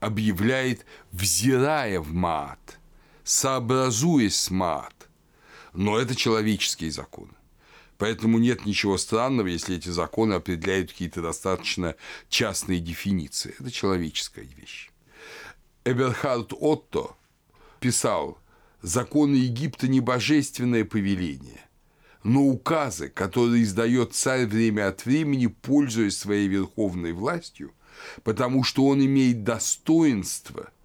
объявляет, 0.00 0.86
взирая 1.12 2.00
в 2.00 2.12
Маат– 2.12 2.78
сообразуясь 3.24 4.36
с 4.36 4.50
мат. 4.50 5.08
Но 5.72 5.98
это 5.98 6.14
человеческие 6.14 6.90
законы. 6.90 7.32
Поэтому 7.98 8.38
нет 8.38 8.64
ничего 8.64 8.96
странного, 8.96 9.48
если 9.48 9.76
эти 9.76 9.90
законы 9.90 10.34
определяют 10.34 10.90
какие-то 10.90 11.20
достаточно 11.20 11.96
частные 12.28 12.80
дефиниции. 12.80 13.54
Это 13.58 13.70
человеческая 13.70 14.46
вещь. 14.56 14.90
Эберхард 15.84 16.52
Отто 16.58 17.14
писал, 17.78 18.38
законы 18.80 19.36
Египта 19.36 19.86
не 19.86 20.00
божественное 20.00 20.84
повеление, 20.86 21.60
но 22.22 22.42
указы, 22.42 23.10
которые 23.10 23.64
издает 23.64 24.14
царь 24.14 24.46
время 24.46 24.88
от 24.88 25.04
времени, 25.04 25.46
пользуясь 25.48 26.16
своей 26.16 26.48
верховной 26.48 27.12
властью, 27.12 27.74
потому 28.22 28.64
что 28.64 28.86
он 28.86 29.04
имеет 29.04 29.44
достоинство– 29.44 30.70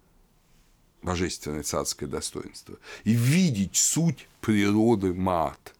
божественное 1.06 1.62
царское 1.62 2.08
достоинство, 2.08 2.78
и 3.04 3.12
видеть 3.14 3.76
суть 3.76 4.28
природы 4.40 5.14
Маат. 5.14 5.74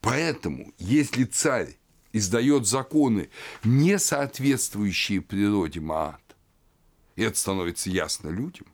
Поэтому, 0.00 0.72
если 0.78 1.24
царь 1.24 1.76
издает 2.12 2.66
законы, 2.66 3.30
не 3.64 3.98
соответствующие 3.98 5.20
природе 5.22 5.80
Маат, 5.80 6.22
и 7.16 7.22
это 7.22 7.36
становится 7.36 7.90
ясно 7.90 8.28
людям, 8.28 8.66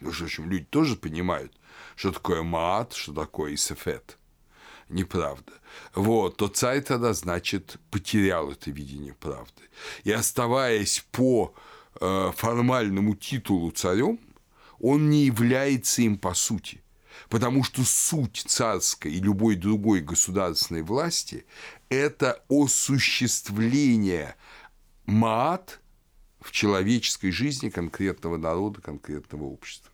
между 0.00 0.24
прочим, 0.24 0.50
люди 0.50 0.64
тоже 0.64 0.96
понимают, 0.96 1.52
что 1.94 2.10
такое 2.12 2.42
Маат, 2.42 2.94
что 2.94 3.14
такое 3.14 3.54
Исефет. 3.54 4.18
Неправда. 4.88 5.52
Вот, 5.94 6.36
то 6.36 6.46
царь 6.48 6.80
тогда, 6.80 7.12
значит, 7.12 7.78
потерял 7.90 8.52
это 8.52 8.70
видение 8.70 9.14
правды. 9.14 9.62
И 10.04 10.12
оставаясь 10.12 11.04
по 11.10 11.54
формальному 12.00 13.14
титулу 13.14 13.70
царем, 13.70 14.18
он 14.78 15.10
не 15.10 15.24
является 15.24 16.02
им 16.02 16.18
по 16.18 16.34
сути. 16.34 16.82
Потому 17.28 17.64
что 17.64 17.82
суть 17.82 18.44
царской 18.46 19.12
и 19.12 19.20
любой 19.20 19.56
другой 19.56 20.00
государственной 20.00 20.82
власти– 20.82 21.46
это 21.88 22.44
осуществление 22.48 24.36
маат 25.06 25.80
в 26.40 26.52
человеческой 26.52 27.30
жизни 27.30 27.70
конкретного 27.70 28.36
народа, 28.36 28.80
конкретного 28.80 29.44
общества. 29.44 29.90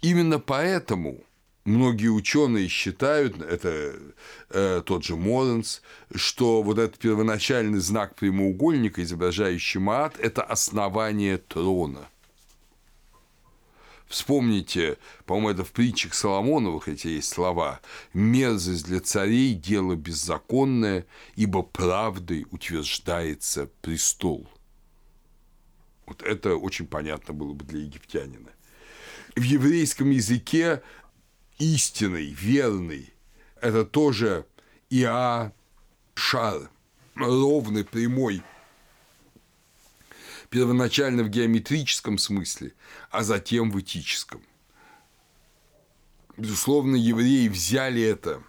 Именно 0.00 0.38
поэтому 0.38 1.22
многие 1.64 2.08
ученые 2.08 2.68
считают, 2.68 3.40
это 3.40 3.94
э, 4.50 4.82
тот 4.84 5.04
же 5.04 5.16
Моренс, 5.16 5.82
что 6.14 6.62
вот 6.62 6.78
этот 6.78 6.98
первоначальный 6.98 7.78
знак 7.78 8.14
прямоугольника, 8.14 9.02
изображающий 9.02 9.80
Маат, 9.80 10.18
это 10.18 10.42
основание 10.42 11.38
трона. 11.38 12.08
Вспомните, 14.10 14.98
по-моему, 15.24 15.50
это 15.50 15.64
в 15.64 15.70
притчах 15.70 16.14
Соломоновых 16.14 16.88
эти 16.88 17.06
есть 17.06 17.28
слова 17.28 17.80
«Мерзость 18.12 18.86
для 18.86 18.98
царей– 18.98 19.54
дело 19.54 19.94
беззаконное, 19.94 21.06
ибо 21.36 21.62
правдой 21.62 22.44
утверждается 22.50 23.70
престол». 23.82 24.48
Вот 26.06 26.24
это 26.24 26.56
очень 26.56 26.88
понятно 26.88 27.32
было 27.32 27.52
бы 27.52 27.64
для 27.64 27.82
египтянина. 27.82 28.50
В 29.36 29.42
еврейском 29.42 30.10
языке 30.10 30.82
истинный, 31.60 32.30
верный. 32.32 33.12
Это 33.60 33.84
тоже 33.84 34.46
Иа 34.88 35.52
шар, 36.14 36.68
ровный, 37.14 37.84
прямой, 37.84 38.42
первоначально 40.48 41.22
в 41.22 41.28
геометрическом 41.28 42.18
смысле, 42.18 42.72
а 43.10 43.22
затем 43.22 43.70
в 43.70 43.78
этическом. 43.78 44.42
Безусловно, 46.36 46.96
евреи 46.96 47.48
взяли 47.48 48.02
это 48.02 48.42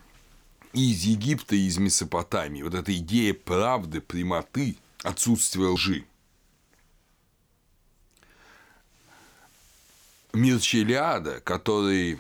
и 0.74 0.92
из 0.92 1.04
Египта, 1.04 1.56
и 1.56 1.68
из 1.68 1.78
Месопотамии. 1.78 2.62
Вот 2.62 2.74
эта 2.74 2.96
идея 2.98 3.34
правды, 3.34 4.00
прямоты, 4.00 4.78
отсутствия 5.04 5.66
лжи. 5.66 6.06
Мир 10.34 10.60
Челиада, 10.60 11.42
который 11.42 12.20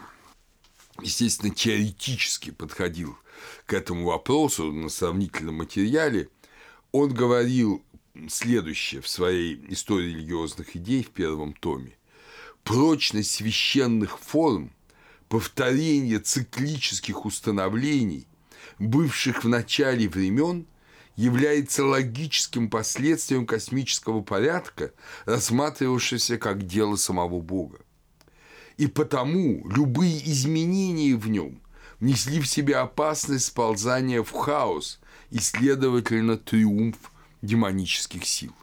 естественно, 1.01 1.53
теоретически 1.53 2.51
подходил 2.51 3.17
к 3.65 3.73
этому 3.73 4.05
вопросу 4.05 4.71
на 4.71 4.89
сравнительном 4.89 5.55
материале, 5.55 6.29
он 6.91 7.13
говорил 7.13 7.83
следующее 8.29 9.01
в 9.01 9.07
своей 9.07 9.63
истории 9.69 10.09
религиозных 10.09 10.75
идей 10.75 11.03
в 11.03 11.09
первом 11.09 11.53
томе. 11.53 11.97
Прочность 12.63 13.31
священных 13.31 14.19
форм, 14.19 14.71
повторение 15.29 16.19
циклических 16.19 17.25
установлений, 17.25 18.27
бывших 18.77 19.43
в 19.43 19.47
начале 19.47 20.07
времен, 20.07 20.67
является 21.15 21.85
логическим 21.85 22.69
последствием 22.69 23.45
космического 23.45 24.21
порядка, 24.21 24.93
рассматривавшегося 25.25 26.37
как 26.37 26.65
дело 26.65 26.95
самого 26.95 27.41
Бога 27.41 27.79
и 28.81 28.87
потому 28.87 29.69
любые 29.69 30.27
изменения 30.31 31.15
в 31.15 31.29
нем 31.29 31.61
несли 31.99 32.41
в 32.41 32.47
себе 32.47 32.77
опасность 32.77 33.45
сползания 33.45 34.23
в 34.23 34.31
хаос 34.31 34.99
и, 35.29 35.37
следовательно, 35.37 36.35
триумф 36.35 36.97
демонических 37.43 38.25
сил. 38.25 38.53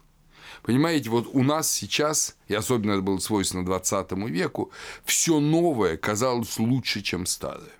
Понимаете, 0.61 1.09
вот 1.09 1.29
у 1.31 1.41
нас 1.41 1.71
сейчас, 1.71 2.35
и 2.49 2.53
особенно 2.53 2.91
это 2.91 3.01
было 3.01 3.19
свойственно 3.19 3.63
20 3.63 4.11
веку, 4.27 4.71
все 5.05 5.39
новое 5.39 5.95
казалось 5.95 6.59
лучше, 6.59 7.01
чем 7.01 7.25
старое. 7.25 7.71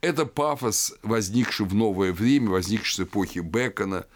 Это 0.00 0.24
пафос, 0.24 0.94
возникший 1.02 1.66
в 1.66 1.74
новое 1.74 2.14
время, 2.14 2.48
возникший 2.48 3.04
с 3.04 3.06
эпохи 3.06 3.40
Бекона, 3.40 4.06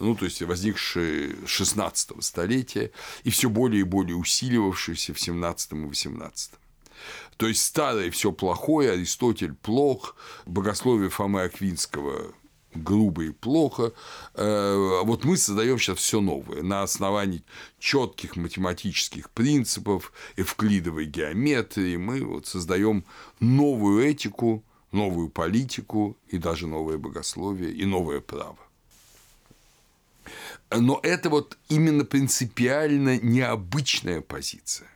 ну, 0.00 0.16
то 0.16 0.24
есть 0.24 0.40
возникший 0.40 1.36
16 1.44 2.24
столетия 2.24 2.90
и 3.22 3.28
все 3.28 3.50
более 3.50 3.80
и 3.80 3.84
более 3.84 4.16
усиливавшийся 4.16 5.12
в 5.12 5.20
17 5.20 5.72
и 5.72 5.74
18. 5.74 6.52
То 7.36 7.48
есть 7.48 7.62
старое 7.62 8.10
все 8.10 8.32
плохое, 8.32 8.92
Аристотель 8.92 9.54
плох, 9.54 10.16
богословие 10.46 11.10
Фомы 11.10 11.42
Аквинского 11.42 12.34
грубо 12.74 13.24
и 13.24 13.30
плохо. 13.30 13.92
Э, 14.34 15.02
вот 15.04 15.24
мы 15.24 15.36
создаем 15.36 15.78
сейчас 15.78 15.98
все 15.98 16.20
новое 16.20 16.62
на 16.62 16.82
основании 16.82 17.44
четких 17.78 18.36
математических 18.36 19.30
принципов, 19.30 20.12
эвклидовой 20.36 21.06
геометрии. 21.06 21.96
Мы 21.96 22.24
вот 22.24 22.46
создаем 22.46 23.04
новую 23.40 24.04
этику, 24.04 24.64
новую 24.90 25.28
политику 25.28 26.16
и 26.28 26.38
даже 26.38 26.66
новое 26.66 26.98
богословие 26.98 27.72
и 27.72 27.84
новое 27.84 28.20
право. 28.20 28.58
Но 30.70 31.00
это 31.02 31.28
вот 31.28 31.58
именно 31.68 32.04
принципиально 32.04 33.18
необычная 33.18 34.20
позиция, 34.20 34.88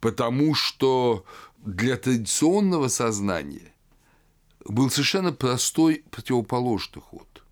потому 0.00 0.54
что 0.54 1.24
для 1.58 1.96
традиционного 1.96 2.88
сознания 2.88 3.72
был 4.64 4.90
совершенно 4.90 5.32
простой 5.32 6.04
противоположный 6.10 7.02
ход. 7.02 7.42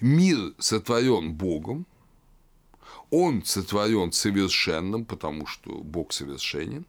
Мир 0.00 0.54
сотворен 0.58 1.34
Богом, 1.34 1.86
он 3.10 3.44
сотворен 3.44 4.12
совершенным, 4.12 5.04
потому 5.04 5.46
что 5.46 5.70
Бог 5.78 6.12
совершенен. 6.12 6.86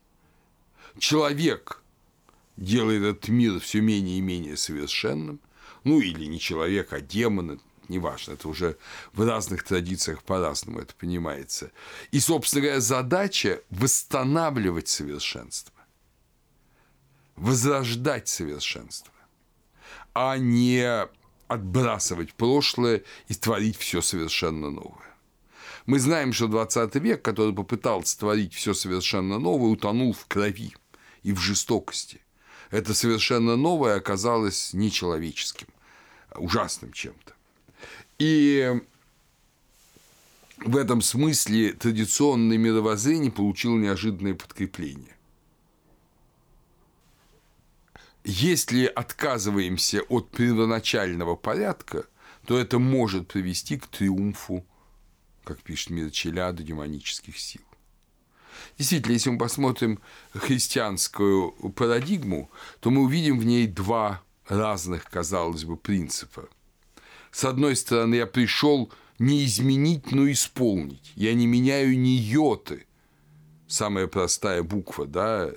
Человек 0.97 1.83
делает 2.57 3.03
этот 3.03 3.27
мир 3.29 3.59
все 3.59 3.81
менее 3.81 4.17
и 4.17 4.21
менее 4.21 4.57
совершенным. 4.57 5.39
Ну, 5.83 5.99
или 5.99 6.25
не 6.25 6.39
человек, 6.39 6.93
а 6.93 6.99
демон, 7.01 7.61
неважно, 7.89 8.33
это 8.33 8.47
уже 8.47 8.77
в 9.13 9.25
разных 9.25 9.63
традициях 9.63 10.23
по-разному 10.23 10.79
это 10.79 10.93
понимается. 10.95 11.71
И, 12.11 12.19
собственно 12.19 12.63
говоря, 12.63 12.79
задача 12.79 13.61
восстанавливать 13.69 14.87
совершенство, 14.87 15.73
возрождать 17.35 18.27
совершенство, 18.27 19.13
а 20.13 20.37
не 20.37 21.07
отбрасывать 21.47 22.33
прошлое 22.33 23.03
и 23.27 23.35
творить 23.35 23.77
все 23.77 24.01
совершенно 24.01 24.69
новое. 24.71 25.15
Мы 25.85 25.99
знаем, 25.99 26.33
что 26.33 26.47
20 26.47 26.95
век, 26.95 27.21
который 27.21 27.53
попытался 27.53 28.17
творить 28.17 28.53
все 28.55 28.73
совершенно 28.73 29.37
новое, 29.37 29.69
утонул 29.69 30.13
в 30.13 30.25
крови 30.25 30.75
и 31.21 31.31
в 31.31 31.39
жестокости. 31.39 32.21
Это 32.71 32.95
совершенно 32.95 33.55
новое 33.55 33.95
оказалось 33.95 34.73
нечеловеческим, 34.73 35.67
ужасным 36.33 36.91
чем-то. 36.91 37.34
И 38.17 38.81
в 40.59 40.77
этом 40.77 41.01
смысле 41.01 41.73
традиционное 41.73 42.57
мировоззрение 42.57 43.31
получило 43.31 43.77
неожиданное 43.77 44.35
подкрепление. 44.35 45.15
Если 48.23 48.85
отказываемся 48.85 50.01
от 50.09 50.31
первоначального 50.31 51.35
порядка, 51.35 52.05
то 52.47 52.57
это 52.57 52.79
может 52.79 53.27
привести 53.27 53.77
к 53.77 53.87
триумфу, 53.87 54.65
как 55.43 55.61
пишет 55.61 55.91
Мир 55.91 56.09
Челяда, 56.09 56.63
демонических 56.63 57.37
сил. 57.37 57.61
Действительно, 58.77 59.13
если 59.13 59.29
мы 59.29 59.37
посмотрим 59.37 59.99
христианскую 60.33 61.51
парадигму, 61.75 62.49
то 62.79 62.89
мы 62.89 63.03
увидим 63.03 63.39
в 63.39 63.45
ней 63.45 63.67
два 63.67 64.23
разных, 64.47 65.05
казалось 65.05 65.65
бы, 65.65 65.77
принципа. 65.77 66.47
С 67.35 67.43
одной 67.43 67.75
стороны, 67.75 68.15
я 68.15 68.27
пришел 68.27 68.89
не 69.19 69.43
изменить, 69.43 70.11
но 70.11 70.31
исполнить. 70.31 71.11
Я 71.15 71.33
не 71.33 71.47
меняю 71.47 71.99
ни 71.99 72.17
йоты. 72.17 72.85
Самая 73.67 74.07
простая 74.07 74.63
буква, 74.63 75.05
да, 75.05 75.51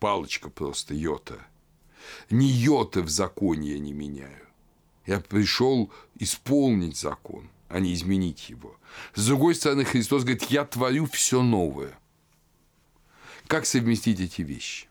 палочка 0.00 0.50
просто 0.50 0.92
йота. 0.92 1.38
Ни 2.30 2.46
йоты 2.46 3.02
в 3.02 3.10
законе 3.10 3.74
я 3.74 3.78
не 3.78 3.92
меняю. 3.92 4.44
Я 5.06 5.20
пришел 5.20 5.92
исполнить 6.18 6.96
закон, 6.96 7.48
а 7.68 7.78
не 7.78 7.94
изменить 7.94 8.50
его. 8.50 8.76
С 9.14 9.24
другой 9.24 9.54
стороны, 9.54 9.84
Христос 9.84 10.24
говорит, 10.24 10.50
я 10.50 10.64
творю 10.64 11.06
все 11.06 11.42
новое. 11.42 11.96
Как 13.46 13.66
совместить 13.66 14.18
эти 14.18 14.42
вещи? 14.42 14.88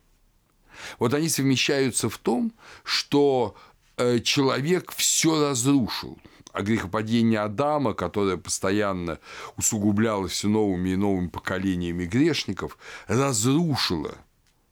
Вот 0.99 1.13
они 1.13 1.27
совмещаются 1.27 2.07
в 2.09 2.17
том, 2.17 2.53
что 2.85 3.57
Э, 3.99 4.19
человек 4.21 4.93
все 4.93 5.49
разрушил. 5.49 6.17
А 6.51 6.61
грехопадение 6.61 7.39
Адама, 7.41 7.93
которое 7.93 8.37
постоянно 8.37 9.19
усугублялось 9.57 10.31
все 10.31 10.47
новыми 10.47 10.89
и 10.89 10.95
новыми 10.95 11.27
поколениями 11.27 12.05
грешников, 12.05 12.77
разрушило 13.07 14.15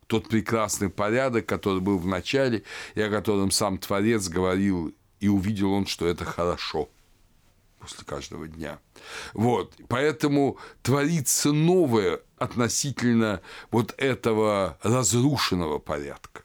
тот 0.07 0.27
прекрасный 0.27 0.89
порядок, 0.89 1.45
который 1.45 1.81
был 1.81 1.99
в 1.99 2.07
начале, 2.07 2.63
и 2.95 3.01
о 3.01 3.09
котором 3.09 3.51
сам 3.51 3.77
Творец 3.77 4.27
говорил, 4.27 4.93
и 5.19 5.27
увидел 5.27 5.71
он, 5.71 5.85
что 5.85 6.07
это 6.07 6.25
хорошо 6.25 6.89
после 7.79 8.05
каждого 8.05 8.47
дня. 8.47 8.79
Вот, 9.33 9.73
поэтому 9.87 10.57
творится 10.81 11.51
новое 11.51 12.19
относительно 12.37 13.41
вот 13.71 13.93
этого 13.97 14.77
разрушенного 14.81 15.79
порядка. 15.79 16.43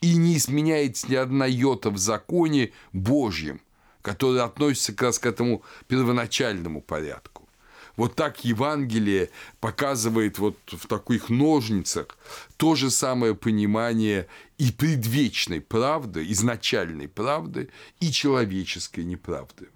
И 0.00 0.16
не 0.16 0.36
изменяется 0.36 1.10
ни 1.10 1.14
одна 1.14 1.46
йота 1.46 1.90
в 1.90 1.98
законе 1.98 2.72
Божьем, 2.92 3.60
который 4.06 4.40
относится 4.40 4.92
как 4.92 5.02
раз 5.02 5.18
к 5.18 5.26
этому 5.26 5.64
первоначальному 5.88 6.80
порядку. 6.80 7.48
Вот 7.96 8.14
так 8.14 8.44
Евангелие 8.44 9.30
показывает 9.58 10.38
вот 10.38 10.56
в 10.66 10.86
таких 10.86 11.28
ножницах 11.28 12.16
то 12.56 12.76
же 12.76 12.90
самое 12.90 13.34
понимание 13.34 14.28
и 14.58 14.70
предвечной 14.70 15.60
правды, 15.60 16.24
изначальной 16.30 17.08
правды, 17.08 17.68
и 17.98 18.12
человеческой 18.12 19.02
неправды. 19.02 19.70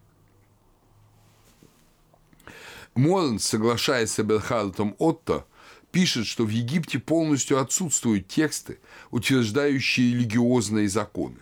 Морн, 2.95 3.41
соглашаясь 3.41 4.13
с 4.13 4.21
Эберхардом 4.21 4.95
Отто, 4.99 5.45
пишет, 5.91 6.27
что 6.27 6.45
в 6.45 6.51
Египте 6.51 7.01
полностью 7.01 7.59
отсутствуют 7.59 8.29
тексты, 8.29 8.79
утверждающие 9.11 10.15
религиозные 10.15 10.89
законы, 10.89 11.41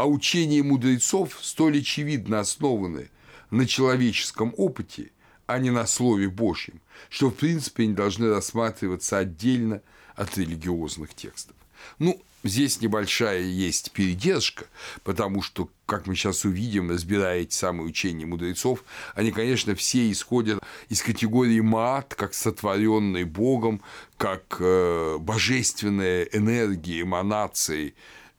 а 0.00 0.06
учения 0.06 0.62
мудрецов 0.62 1.38
столь 1.42 1.80
очевидно 1.80 2.40
основаны 2.40 3.10
на 3.50 3.66
человеческом 3.66 4.54
опыте, 4.56 5.10
а 5.46 5.58
не 5.58 5.68
на 5.68 5.86
Слове 5.86 6.30
Божьем, 6.30 6.80
что 7.10 7.28
в 7.28 7.34
принципе 7.34 7.86
не 7.86 7.92
должны 7.92 8.30
рассматриваться 8.30 9.18
отдельно 9.18 9.82
от 10.16 10.38
религиозных 10.38 11.12
текстов. 11.12 11.54
Ну, 11.98 12.18
Здесь 12.42 12.80
небольшая 12.80 13.42
есть 13.42 13.92
передержка, 13.92 14.64
потому 15.04 15.42
что, 15.42 15.68
как 15.84 16.06
мы 16.06 16.14
сейчас 16.14 16.46
увидим, 16.46 16.90
разбирая 16.90 17.40
эти 17.40 17.52
самые 17.52 17.86
учения 17.86 18.24
мудрецов, 18.24 18.82
они, 19.14 19.30
конечно, 19.30 19.74
все 19.74 20.10
исходят 20.10 20.58
из 20.88 21.02
категории 21.02 21.60
мат, 21.60 22.14
как 22.14 22.32
сотворенный 22.32 23.24
Богом, 23.24 23.82
как 24.16 24.56
э, 24.58 25.18
божественная 25.20 26.22
энергия 26.32 27.02
эманации 27.02 27.94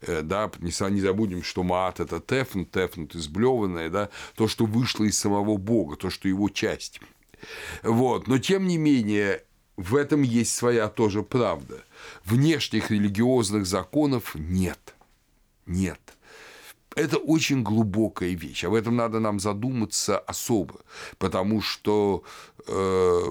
да, 0.06 0.52
не, 0.60 0.92
не 0.92 1.02
забудем, 1.02 1.44
что 1.44 1.64
маат– 1.64 2.00
это 2.00 2.20
тефн, 2.20 2.64
тефн– 2.64 3.06
изблеванное, 3.14 3.90
да, 3.90 4.10
то, 4.36 4.48
что 4.48 4.66
вышло 4.66 5.04
из 5.04 5.18
самого 5.18 5.58
Бога, 5.58 5.96
то, 5.96 6.10
что 6.10 6.28
его 6.28 6.50
часть. 6.50 7.00
Вот. 7.84 8.28
Но, 8.28 8.38
тем 8.38 8.68
не 8.68 8.78
менее, 8.78 9.44
в 9.78 9.96
этом 9.96 10.22
есть 10.22 10.56
своя 10.56 10.88
тоже 10.88 11.24
правда– 11.24 11.84
внешних 12.26 12.92
религиозных 12.92 13.66
законов 13.66 14.36
нет. 14.36 14.96
Нет. 15.66 16.00
Это 16.96 17.18
очень 17.18 17.64
глубокая 17.64 18.32
вещь. 18.32 18.66
Об 18.66 18.74
этом 18.74 18.96
надо 18.96 19.20
нам 19.20 19.40
задуматься 19.40 20.20
особо, 20.20 20.82
потому 21.18 21.62
что 21.62 22.24
э, 22.68 23.22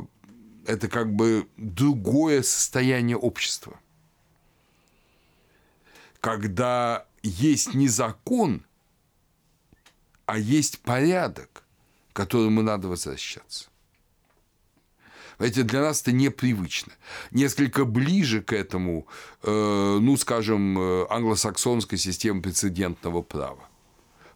это 0.66 0.88
как 0.88 1.14
бы 1.14 1.46
другое 1.56 2.42
состояние 2.42 3.18
общества. 3.18 3.78
Когда 6.20 7.06
есть 7.22 7.74
не 7.74 7.88
закон, 7.88 8.64
а 10.26 10.38
есть 10.38 10.80
порядок, 10.80 11.64
к 12.12 12.16
которому 12.16 12.62
надо 12.62 12.88
возвращаться. 12.88 13.70
Знаете, 15.38 15.62
для 15.62 15.80
нас 15.80 16.02
это 16.02 16.12
непривычно. 16.12 16.92
Несколько 17.30 17.86
ближе 17.86 18.42
к 18.42 18.52
этому, 18.52 19.06
э, 19.42 19.98
ну, 20.00 20.16
скажем, 20.18 20.78
э, 20.78 21.06
англосаксонская 21.08 21.98
система 21.98 22.42
прецедентного 22.42 23.22
права. 23.22 23.66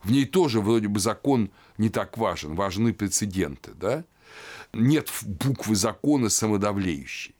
В 0.02 0.10
ней 0.10 0.24
тоже 0.24 0.60
вроде 0.60 0.88
бы 0.88 1.00
закон 1.00 1.50
не 1.76 1.90
так 1.90 2.16
важен, 2.16 2.54
важны 2.54 2.94
прецеденты, 2.94 3.72
да? 3.74 4.04
Нет 4.72 5.10
буквы 5.22 5.76
закона 5.76 6.30
самодавлеющей. 6.30 7.33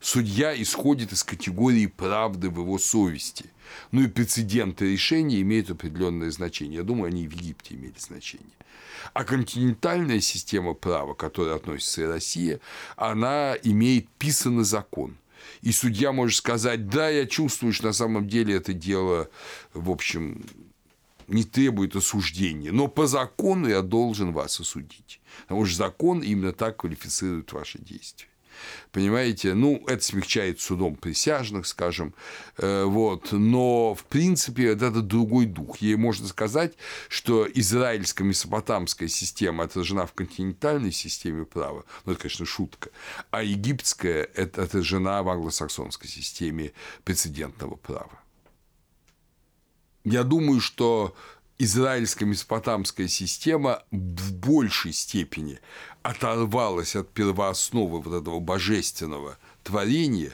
Судья 0.00 0.60
исходит 0.60 1.12
из 1.12 1.22
категории 1.22 1.86
правды 1.86 2.48
в 2.48 2.58
его 2.60 2.78
совести. 2.78 3.44
Ну 3.92 4.02
и 4.02 4.08
прецеденты 4.08 4.92
решения 4.92 5.42
имеют 5.42 5.70
определенное 5.70 6.30
значение. 6.30 6.78
Я 6.78 6.82
думаю, 6.84 7.08
они 7.08 7.24
и 7.24 7.28
в 7.28 7.32
Египте 7.32 7.74
имели 7.74 7.94
значение. 7.98 8.48
А 9.12 9.24
континентальная 9.24 10.20
система 10.20 10.72
права, 10.72 11.14
к 11.14 11.18
которой 11.18 11.54
относится 11.54 12.02
и 12.02 12.06
Россия, 12.06 12.60
она 12.96 13.54
имеет 13.62 14.08
писанный 14.08 14.64
закон. 14.64 15.16
И 15.60 15.70
судья 15.70 16.12
может 16.12 16.38
сказать, 16.38 16.88
да, 16.88 17.10
я 17.10 17.26
чувствую, 17.26 17.72
что 17.72 17.88
на 17.88 17.92
самом 17.92 18.26
деле 18.26 18.54
это 18.54 18.72
дело, 18.72 19.28
в 19.74 19.90
общем, 19.90 20.42
не 21.28 21.44
требует 21.44 21.94
осуждения, 21.94 22.72
но 22.72 22.88
по 22.88 23.06
закону 23.06 23.68
я 23.68 23.82
должен 23.82 24.32
вас 24.32 24.58
осудить. 24.60 25.20
Потому 25.42 25.66
что 25.66 25.76
закон 25.76 26.20
именно 26.20 26.52
так 26.52 26.78
квалифицирует 26.78 27.52
ваши 27.52 27.78
действия. 27.78 28.28
Понимаете, 28.92 29.54
ну, 29.54 29.82
это 29.86 30.02
смягчает 30.02 30.60
судом 30.60 30.96
присяжных, 30.96 31.66
скажем, 31.66 32.14
э, 32.58 32.84
вот, 32.84 33.32
но, 33.32 33.94
в 33.94 34.04
принципе, 34.04 34.68
это 34.68 34.90
другой 34.90 35.46
дух. 35.46 35.78
Ей 35.78 35.96
можно 35.96 36.26
сказать, 36.28 36.74
что 37.08 37.46
израильская 37.52 38.24
месопотамская 38.24 39.08
система 39.08 39.64
отражена 39.64 40.06
в 40.06 40.12
континентальной 40.12 40.92
системе 40.92 41.44
права, 41.44 41.84
ну, 42.04 42.12
это, 42.12 42.22
конечно, 42.22 42.46
шутка, 42.46 42.90
а 43.30 43.42
египетская– 43.42 44.28
это 44.34 44.62
отражена 44.64 45.22
в 45.22 45.28
англосаксонской 45.28 46.08
системе 46.08 46.72
прецедентного 47.04 47.76
права. 47.76 48.20
Я 50.04 50.24
думаю, 50.24 50.60
что 50.60 51.14
израильская 51.60 52.24
месопотамская 52.24 53.06
система 53.06 53.82
в 53.90 54.32
большей 54.32 54.94
степени 54.94 55.60
оторвалась 56.02 56.96
от 56.96 57.10
первоосновы 57.10 58.00
вот 58.00 58.20
этого 58.20 58.40
божественного 58.40 59.38
творения, 59.62 60.32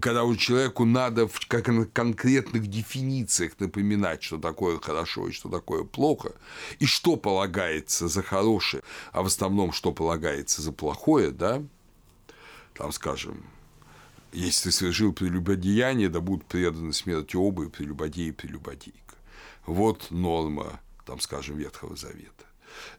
когда 0.00 0.24
у 0.24 0.36
человеку 0.36 0.84
надо 0.84 1.26
в 1.26 1.46
как 1.48 1.68
на 1.68 1.84
конкретных 1.84 2.66
дефинициях 2.68 3.58
напоминать, 3.58 4.22
что 4.22 4.38
такое 4.38 4.78
хорошо 4.78 5.28
и 5.28 5.32
что 5.32 5.48
такое 5.48 5.84
плохо, 5.84 6.32
и 6.78 6.86
что 6.86 7.16
полагается 7.16 8.08
за 8.08 8.22
хорошее, 8.22 8.82
а 9.12 9.22
в 9.22 9.26
основном, 9.26 9.72
что 9.72 9.92
полагается 9.92 10.62
за 10.62 10.72
плохое, 10.72 11.30
да, 11.30 11.62
там, 12.74 12.92
скажем, 12.92 13.44
если 14.32 14.70
ты 14.70 14.76
совершил 14.76 15.12
прелюбодеяние, 15.12 16.08
да 16.08 16.20
будут 16.20 16.46
преданы 16.46 16.92
смерти 16.92 17.36
оба 17.36 17.64
и 17.64 17.68
прелюбодей, 17.68 18.28
и 18.28 18.32
прелюбодейка. 18.32 19.16
Вот 19.66 20.10
норма, 20.10 20.80
там, 21.04 21.20
скажем, 21.20 21.56
Ветхого 21.56 21.96
Завета. 21.96 22.44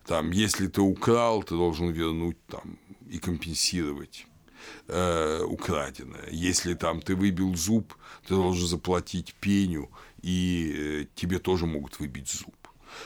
Там, 0.06 0.32
если 0.32 0.68
ты 0.68 0.82
украл, 0.82 1.44
ты 1.44 1.56
должен 1.56 1.90
вернуть 1.90 2.38
там 2.48 2.78
и 3.10 3.20
компенсировать 3.20 4.28
э, 4.88 5.44
украденное. 5.44 6.28
Если 6.32 6.74
там 6.74 7.02
ты 7.02 7.16
выбил 7.16 7.56
зуб, 7.56 7.94
ты 8.28 8.36
должен 8.36 8.68
заплатить 8.68 9.34
пеню, 9.36 9.90
и 10.22 10.74
э, 10.76 11.06
тебе 11.16 11.40
тоже 11.40 11.66
могут 11.66 12.00
выбить 12.00 12.30
зуб. 12.30 12.56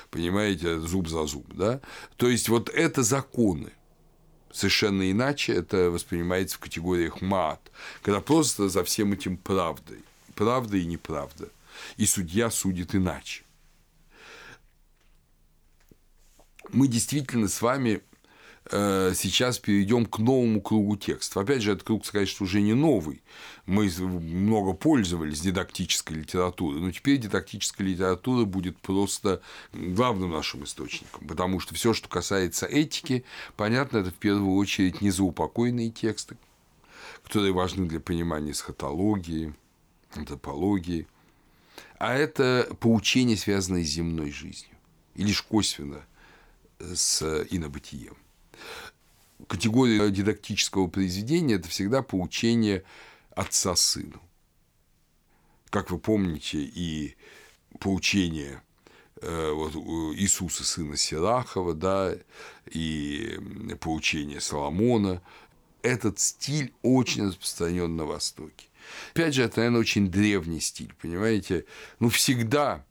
Понимаете, 0.09 0.79
зуб 0.79 1.07
за 1.07 1.25
зуб, 1.25 1.45
да? 1.53 1.79
То 2.17 2.29
есть 2.29 2.49
вот 2.49 2.69
это 2.69 3.03
законы. 3.03 3.71
Совершенно 4.51 5.11
иначе 5.11 5.53
это 5.53 5.91
воспринимается 5.91 6.55
в 6.55 6.59
категориях 6.59 7.21
мат, 7.21 7.71
когда 8.01 8.21
просто 8.21 8.69
за 8.69 8.83
всем 8.83 9.11
этим 9.13 9.37
правда. 9.37 9.93
Правда 10.33 10.77
и 10.77 10.85
неправда. 10.85 11.49
И 11.97 12.05
судья 12.05 12.49
судит 12.49 12.95
иначе. 12.95 13.44
Мы 16.71 16.87
действительно 16.87 17.47
с 17.47 17.61
вами 17.61 18.01
э, 18.71 19.13
сейчас 19.15 19.59
перейдем 19.59 20.05
к 20.05 20.19
новому 20.19 20.61
кругу 20.61 20.95
текстов. 20.97 21.43
Опять 21.43 21.61
же, 21.61 21.71
этот 21.71 21.83
круг, 21.83 22.05
что 22.05 22.43
уже 22.43 22.61
не 22.61 22.73
новый. 22.73 23.21
Мы 23.65 23.89
много 23.99 24.73
пользовались 24.73 25.41
дидактической 25.41 26.13
литературой, 26.13 26.81
но 26.81 26.91
теперь 26.91 27.17
дидактическая 27.17 27.85
литература 27.85 28.45
будет 28.45 28.77
просто 28.77 29.41
главным 29.73 30.31
нашим 30.31 30.63
источником, 30.63 31.27
потому 31.27 31.59
что 31.59 31.75
все, 31.75 31.93
что 31.93 32.09
касается 32.09 32.65
этики, 32.65 33.23
понятно, 33.55 33.99
это 33.99 34.11
в 34.11 34.15
первую 34.15 34.55
очередь 34.55 35.01
не 35.01 35.11
заупокойные 35.11 35.89
тексты, 35.89 36.37
которые 37.23 37.53
важны 37.53 37.87
для 37.87 37.99
понимания 37.99 38.51
эсхатологии, 38.51 39.53
антропологии, 40.13 41.07
а 41.97 42.13
это 42.13 42.69
поучения, 42.79 43.37
связанные 43.37 43.83
с 43.83 43.89
земной 43.89 44.31
жизнью, 44.31 44.75
и 45.15 45.23
лишь 45.23 45.41
косвенно– 45.41 46.03
с 46.79 47.45
инобытием. 47.49 48.17
Категория 49.47 50.09
дидактического 50.09 50.87
произведения– 50.87 51.55
это 51.55 51.67
всегда 51.67 52.01
поучение 52.01 52.83
отца 53.31 53.75
сыну. 53.75 54.21
Как 55.69 55.91
вы 55.91 55.99
помните, 55.99 56.59
и 56.59 57.15
поучение 57.79 58.61
э, 59.21 59.51
вот, 59.51 59.75
Иисуса, 60.15 60.63
сына 60.63 60.95
Сирахова, 60.95 61.73
да, 61.73 62.15
и 62.71 63.37
поучение 63.81 64.39
Соломона. 64.39 65.21
Этот 65.81 66.19
стиль 66.19 66.73
очень 66.81 67.27
распространен 67.27 67.95
на 67.95 68.05
Востоке. 68.05 68.67
Опять 69.11 69.33
же, 69.33 69.43
это, 69.43 69.57
наверное, 69.57 69.81
очень 69.81 70.09
древний 70.09 70.61
стиль, 70.61 70.93
понимаете? 71.01 71.65
Ну, 71.99 72.09
всегда, 72.09 72.85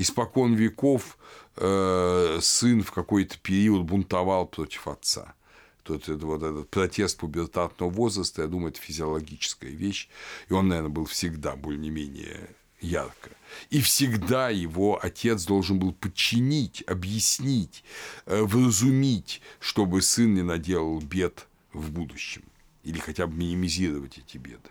испокон 0.00 0.54
веков, 0.54 1.18
Э, 1.62 2.38
сын 2.40 2.82
в 2.82 2.90
какой-то 2.90 3.36
период 3.38 3.84
бунтовал 3.84 4.46
против 4.46 4.88
отца. 4.88 5.34
Тот, 5.82 6.06
вот 6.08 6.42
этот 6.42 6.70
протест 6.70 7.18
пубертатного 7.18 7.90
возраста, 7.90 8.42
я 8.42 8.48
думаю, 8.48 8.70
это 8.70 8.80
физиологическая 8.80 9.70
вещь, 9.70 10.08
и 10.48 10.54
он, 10.54 10.68
наверное, 10.68 10.90
был 10.90 11.04
всегда 11.04 11.56
более-менее 11.56 12.50
ярко. 12.80 13.30
И 13.68 13.80
всегда 13.80 14.48
его 14.48 14.98
отец 15.02 15.44
должен 15.44 15.78
был 15.78 15.92
подчинить, 15.92 16.82
объяснить, 16.86 17.84
э, 18.24 18.42
вразумить, 18.42 19.42
чтобы 19.58 20.00
сын 20.00 20.32
не 20.32 20.42
наделал 20.42 21.00
бед 21.00 21.46
в 21.74 21.90
будущем 21.90 22.44
или 22.84 22.98
хотя 22.98 23.26
бы 23.26 23.36
минимизировать 23.36 24.16
эти 24.16 24.38
беды. 24.38 24.70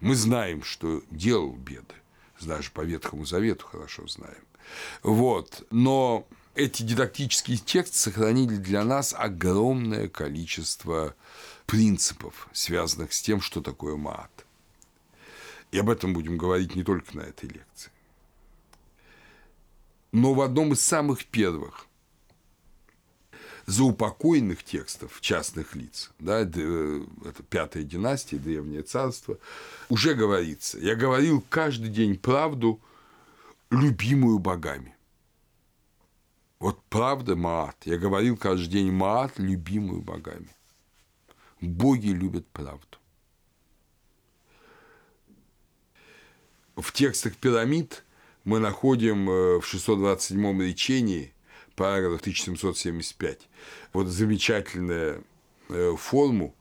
Мы 0.00 0.16
знаем, 0.16 0.62
что 0.62 1.02
делал 1.10 1.52
беды, 1.52 1.94
даже 2.40 2.70
по 2.70 2.82
Ветхому 2.82 3.24
Завету 3.24 3.66
хорошо 3.66 4.06
знаем. 4.06 4.44
Вот. 5.02 5.66
Но 5.70 6.26
эти 6.54 6.82
дидактические 6.82 7.58
тексты 7.58 7.98
сохранили 7.98 8.56
для 8.56 8.84
нас 8.84 9.14
огромное 9.16 10.08
количество 10.08 11.14
принципов, 11.66 12.48
связанных 12.52 13.12
с 13.12 13.22
тем, 13.22 13.40
что 13.40 13.60
такое 13.60 13.96
мат. 13.96 14.30
И 15.70 15.78
об 15.78 15.90
этом 15.90 16.12
будем 16.12 16.38
говорить 16.38 16.76
не 16.76 16.84
только 16.84 17.16
на 17.16 17.22
этой 17.22 17.48
лекции. 17.48 17.90
Но 20.12 20.32
в 20.34 20.40
одном 20.42 20.72
из 20.72 20.80
самых 20.80 21.26
первых 21.26 21.86
заупокойных 23.66 24.62
текстов 24.62 25.20
частных 25.20 25.74
лиц, 25.74 26.10
да, 26.18 26.40
это 26.40 27.42
пятая 27.48 27.82
династия, 27.82 28.36
древнее 28.36 28.82
царство, 28.82 29.38
уже 29.88 30.14
говорится, 30.14 30.78
я 30.78 30.94
говорил 30.94 31.42
каждый 31.48 31.90
день 31.90 32.18
правду– 32.18 32.80
любимую 33.74 34.38
богами. 34.38 34.94
Вот 36.58 36.80
правда 36.88 37.36
Маат. 37.36 37.76
Я 37.84 37.98
говорил 37.98 38.36
каждый 38.36 38.68
день 38.68 38.90
Маат, 38.90 39.38
любимую 39.38 40.00
богами. 40.00 40.48
Боги 41.60 42.08
любят 42.08 42.46
правду. 42.48 42.98
В 46.76 46.92
текстах 46.92 47.36
пирамид 47.36 48.04
мы 48.44 48.58
находим 48.58 49.30
э, 49.30 49.60
в 49.60 49.66
627 49.66 50.62
речении, 50.62 51.33
параграф 51.76 52.20
1775, 52.20 53.48
вот 53.92 54.06
замечательную 54.06 55.24
э, 55.68 55.94
форму, 55.98 56.54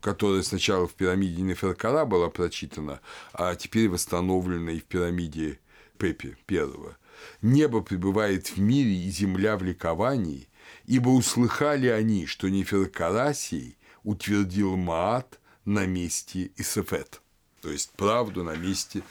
которая 0.00 0.42
сначала 0.42 0.86
в 0.86 0.94
пирамиде 0.94 1.42
Неферкара 1.42 2.04
была 2.04 2.28
прочитана, 2.28 3.00
а 3.32 3.54
теперь 3.54 3.88
восстановлена 3.88 4.72
и 4.72 4.80
в 4.80 4.84
пирамиде 4.84 5.58
Пепе 5.98 6.36
первого. 6.46 6.96
«Небо 7.40 7.82
пребывает 7.82 8.48
в 8.48 8.58
мире 8.58 8.92
и 8.92 9.10
земля 9.10 9.56
в 9.56 9.62
ликовании, 9.62 10.48
ибо 10.86 11.10
услыхали 11.10 11.86
они, 11.86 12.26
что 12.26 12.48
Неферкарасий 12.48 13.76
утвердил 14.02 14.76
Маат 14.76 15.38
на 15.64 15.86
месте 15.86 16.50
Исефет». 16.56 17.20
То 17.60 17.70
есть 17.70 17.92
правду 17.92 18.42
на 18.42 18.56
месте 18.56 19.02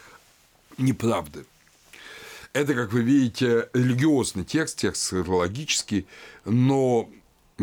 неправды. 0.77 1.45
Это, 2.53 2.73
как 2.73 2.91
вы 2.91 3.01
видите, 3.01 3.69
религиозный 3.73 4.43
текст, 4.43 4.77
текст 4.79 5.03
схатологический, 5.03 6.05
но 6.43 7.09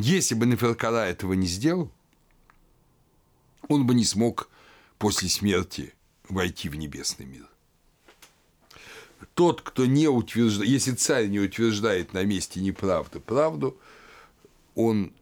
Если 0.01 0.37
бы 0.37 0.47
Неферкара 0.47 1.07
этого 1.07 1.33
не 1.33 1.49
сделал, 1.49 1.91
он 3.69 3.85
бы 3.85 3.95
не 3.95 4.05
смог 4.05 4.49
после 4.99 5.29
смерти 5.29 5.93
войти 6.29 6.69
в 6.69 6.77
небесный 6.77 7.27
мир. 7.27 7.49
Тот, 9.35 9.63
кто 9.63 9.87
не 9.87 10.07
утверждает, 10.07 10.71
если 10.71 10.93
царь 10.93 11.27
не 11.27 11.41
утверждает 11.41 12.13
на 12.13 12.25
месте 12.25 12.61
неправды 12.61 13.19
правду, 13.19 13.77
он 14.77 15.13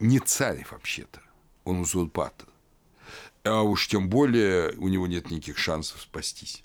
не 0.00 0.20
царь 0.20 0.66
вообще-то, 0.70 1.20
он 1.64 1.80
узурпатор. 1.80 2.48
А 3.42 3.60
уж 3.62 3.88
тем 3.88 4.08
более 4.08 4.72
у 4.78 4.88
него 4.88 5.06
нет 5.06 5.30
никаких 5.30 5.58
шансов 5.58 6.00
спастись. 6.00 6.62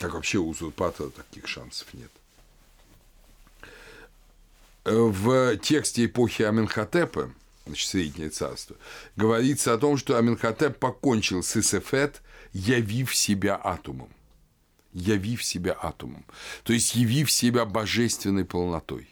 Как 0.00 0.14
вообще 0.14 0.38
у 0.38 0.48
узурпатора 0.48 1.10
таких 1.10 1.46
шансов 1.46 1.86
нет. 1.92 2.10
В 4.84 5.58
тексте 5.58 6.06
эпохи 6.06 6.42
Аменхотепа, 6.42 7.30
значит, 7.66 7.86
Среднее 7.86 8.30
царство, 8.30 8.76
говорится 9.16 9.74
о 9.74 9.78
том, 9.78 9.98
что 9.98 10.16
Аменхотеп 10.16 10.78
покончил 10.78 11.42
с 11.42 11.54
Исефет, 11.54 12.22
явив 12.54 13.14
себя 13.14 13.60
атомом. 13.62 14.08
Явив 14.94 15.44
себя 15.44 15.76
атомом. 15.80 16.24
То 16.64 16.72
есть 16.72 16.94
явив 16.94 17.30
себя 17.30 17.66
божественной 17.66 18.46
полнотой. 18.46 19.06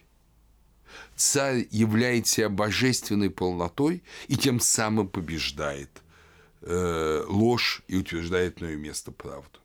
Царь 1.15 1.69
являет 1.71 2.27
себя 2.27 2.49
божественной 2.49 3.29
полнотой 3.29 4.03
и 4.27 4.39
тем 4.39 4.59
самым 4.59 5.07
побеждает 5.07 5.91
э, 6.63 7.25
ложь 7.29 7.83
и 7.89 7.97
утверждает 7.99 8.63
на 8.63 8.67
ее 8.67 8.79
место 8.79 9.13
правду. 9.13 9.59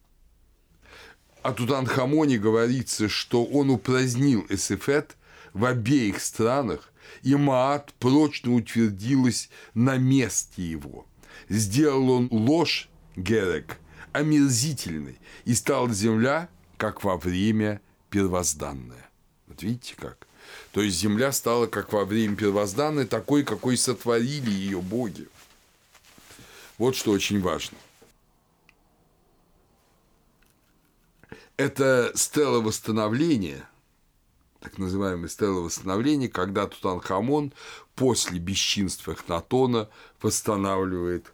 О 1.44 1.52
Тутанхамоне 1.52 2.38
говорится, 2.38 3.10
что 3.10 3.44
он 3.44 3.70
упразднил 3.70 4.46
Эсефет 4.48 5.18
в 5.52 5.66
обеих 5.66 6.22
странах, 6.22 6.94
и 7.22 7.36
Маат 7.36 7.94
прочно 8.00 8.56
утвердилась 8.56 9.50
на 9.74 9.98
месте 9.98 10.64
его. 10.64 11.06
Сделал 11.50 12.12
он 12.12 12.30
ложь, 12.32 12.90
Герек, 13.18 13.78
омерзительной, 14.14 15.20
и 15.44 15.54
стала 15.54 15.94
земля, 15.94 16.48
как 16.78 17.04
во 17.04 17.18
время 17.18 17.82
первозданное. 18.10 19.10
Вот 19.48 19.64
видите 19.64 19.96
как? 19.98 20.26
То 20.72 20.82
есть 20.82 20.98
земля 20.98 21.34
стала, 21.34 21.68
как 21.68 21.92
во 21.92 22.06
время 22.06 22.38
первозданной, 22.38 23.06
такой, 23.06 23.44
какой 23.44 23.76
сотворили 23.76 24.50
ее 24.50 24.82
боги. 24.82 25.28
Вот 26.78 26.96
что 26.96 27.12
очень 27.12 27.42
важно. 27.42 27.78
Это 31.58 32.12
стела 32.16 32.62
восстановления, 32.62 33.68
так 34.60 34.78
называемая 34.78 35.30
стела 35.30 35.60
восстановления, 35.60 36.30
когда 36.30 36.68
Тутанхамон 36.68 37.54
после 37.96 38.40
бесчинства 38.40 39.12
Эхнатона 39.12 39.90
восстанавливает 40.22 41.32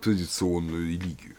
традиционную 0.00 0.88
религию. 0.88 1.36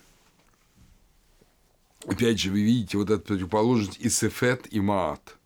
Опять 2.06 2.40
же, 2.40 2.52
вы 2.52 2.62
видите 2.62 2.98
вот 2.98 3.10
эту 3.10 3.24
противоположность 3.24 3.98
Исефет 4.00 4.72
и 4.72 4.80
Маат– 4.80 5.36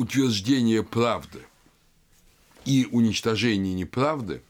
утверждение 0.00 0.82
правды 0.82 1.44
и 2.64 2.88
уничтожение 2.90 3.74
неправды 3.74 4.42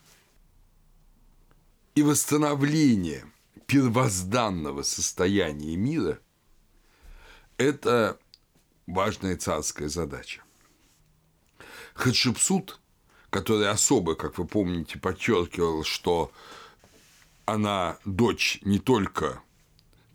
и 1.97 2.03
восстановление 2.03 3.25
первозданного 3.71 4.83
состояния 4.83 5.77
мира– 5.77 6.19
это 7.57 8.19
важная 8.89 9.37
царская 9.37 9.89
задача. 9.89 10.43
Хатшепсут, 11.95 12.81
который 13.31 13.71
особо, 13.71 14.17
как 14.17 14.39
вы 14.39 14.47
помните, 14.47 14.99
подчеркивал, 14.99 15.85
что 15.85 16.33
она 17.45 17.97
дочь 18.05 18.59
не 18.63 18.81
только 18.81 19.41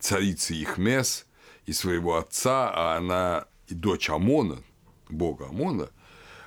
царицы 0.00 0.52
Ихмес 0.52 1.24
и 1.64 1.72
своего 1.72 2.16
отца, 2.16 2.70
а 2.70 2.98
она 2.98 3.46
и 3.68 3.74
дочь 3.74 4.10
Амона, 4.10 4.62
бога 5.08 5.46
Амона, 5.46 5.88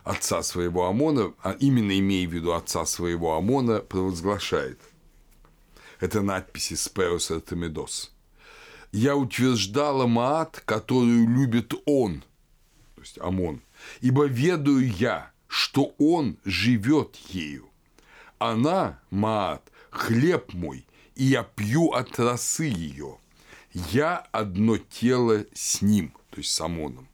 отца 0.03 0.43
своего 0.43 0.85
Амона, 0.85 1.33
а 1.41 1.53
именно 1.53 1.97
имея 1.97 2.27
в 2.27 2.33
виду 2.33 2.53
отца 2.53 2.85
своего 2.85 3.35
Амона, 3.35 3.79
провозглашает. 3.79 4.79
Это 5.99 6.21
надписи 6.21 6.75
Сперус 6.75 7.29
Артемидос. 7.31 8.11
«Я 8.91 9.15
утверждала 9.15 10.07
Маат, 10.07 10.61
которую 10.65 11.27
любит 11.27 11.73
он», 11.85 12.21
то 12.95 13.01
есть 13.01 13.19
Амон, 13.19 13.61
«ибо 14.01 14.25
ведаю 14.25 14.89
я, 14.89 15.31
что 15.47 15.93
он 15.97 16.37
живет 16.45 17.15
ею. 17.29 17.69
Она, 18.39 18.99
Маат, 19.11 19.69
хлеб 19.89 20.53
мой, 20.53 20.85
и 21.15 21.25
я 21.25 21.43
пью 21.43 21.91
от 21.91 22.17
росы 22.17 22.65
ее. 22.65 23.17
Я 23.73 24.25
одно 24.31 24.77
тело 24.77 25.45
с 25.53 25.81
ним, 25.81 26.13
то 26.29 26.37
есть 26.37 26.51
с 26.51 26.61
Амоном. 26.61 27.07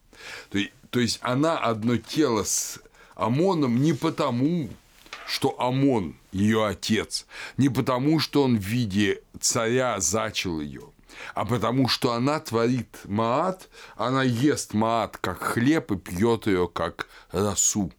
То 0.50 0.60
есть, 0.60 0.72
то 0.92 1.00
есть 1.00 1.20
она 1.22 1.58
одно 1.58 1.98
тело 1.98 2.44
с 2.44 2.80
Амоном 3.16 3.82
не 3.82 3.94
потому, 3.94 4.70
что 5.28 5.60
Амон 5.60 6.16
ее 6.36 6.68
отец, 6.68 7.26
не 7.56 7.70
потому, 7.70 8.20
что 8.20 8.44
он 8.44 8.58
в 8.58 8.62
виде 8.62 9.24
царя 9.40 10.02
зачал 10.02 10.60
ее, 10.60 10.92
а 11.34 11.46
потому, 11.46 11.88
что 11.88 12.12
она 12.12 12.42
творит 12.42 13.00
маат, 13.06 13.70
она 13.96 14.24
ест 14.24 14.74
маат 14.74 15.18
как 15.18 15.42
хлеб 15.42 15.92
и 15.92 15.98
пьет 15.98 16.48
ее 16.48 16.68
как 16.68 17.08
росу. 17.32 17.90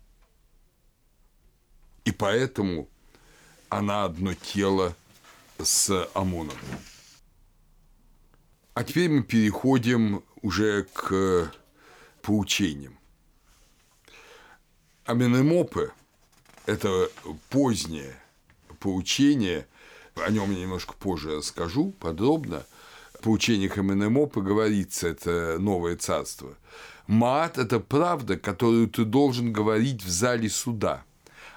И 2.04 2.12
поэтому 2.12 2.88
она 3.70 4.04
одно 4.04 4.34
тело 4.34 4.94
с 5.58 6.06
Амоном. 6.12 6.58
А 8.74 8.84
теперь 8.84 9.08
мы 9.08 9.22
переходим 9.22 10.22
уже 10.42 10.82
к 10.92 11.50
поучением. 12.20 12.98
Аменемопы– 15.06 15.90
это 16.66 17.08
позднее 17.48 18.20
поучение, 18.78 19.66
о 20.14 20.30
нем 20.30 20.50
я 20.52 20.60
немножко 20.60 20.94
позже 20.94 21.36
расскажу 21.36 21.92
подробно. 22.00 22.64
В 23.14 23.22
поучениях 23.22 23.78
Аменемопа 23.78 24.40
говорится, 24.40 25.08
это 25.08 25.56
новое 25.58 25.96
царство. 25.96 26.56
Маат– 27.06 27.58
это 27.58 27.80
правда, 27.80 28.36
которую 28.36 28.88
ты 28.88 29.04
должен 29.04 29.52
говорить 29.52 30.02
в 30.04 30.08
зале 30.08 30.48
суда, 30.50 31.04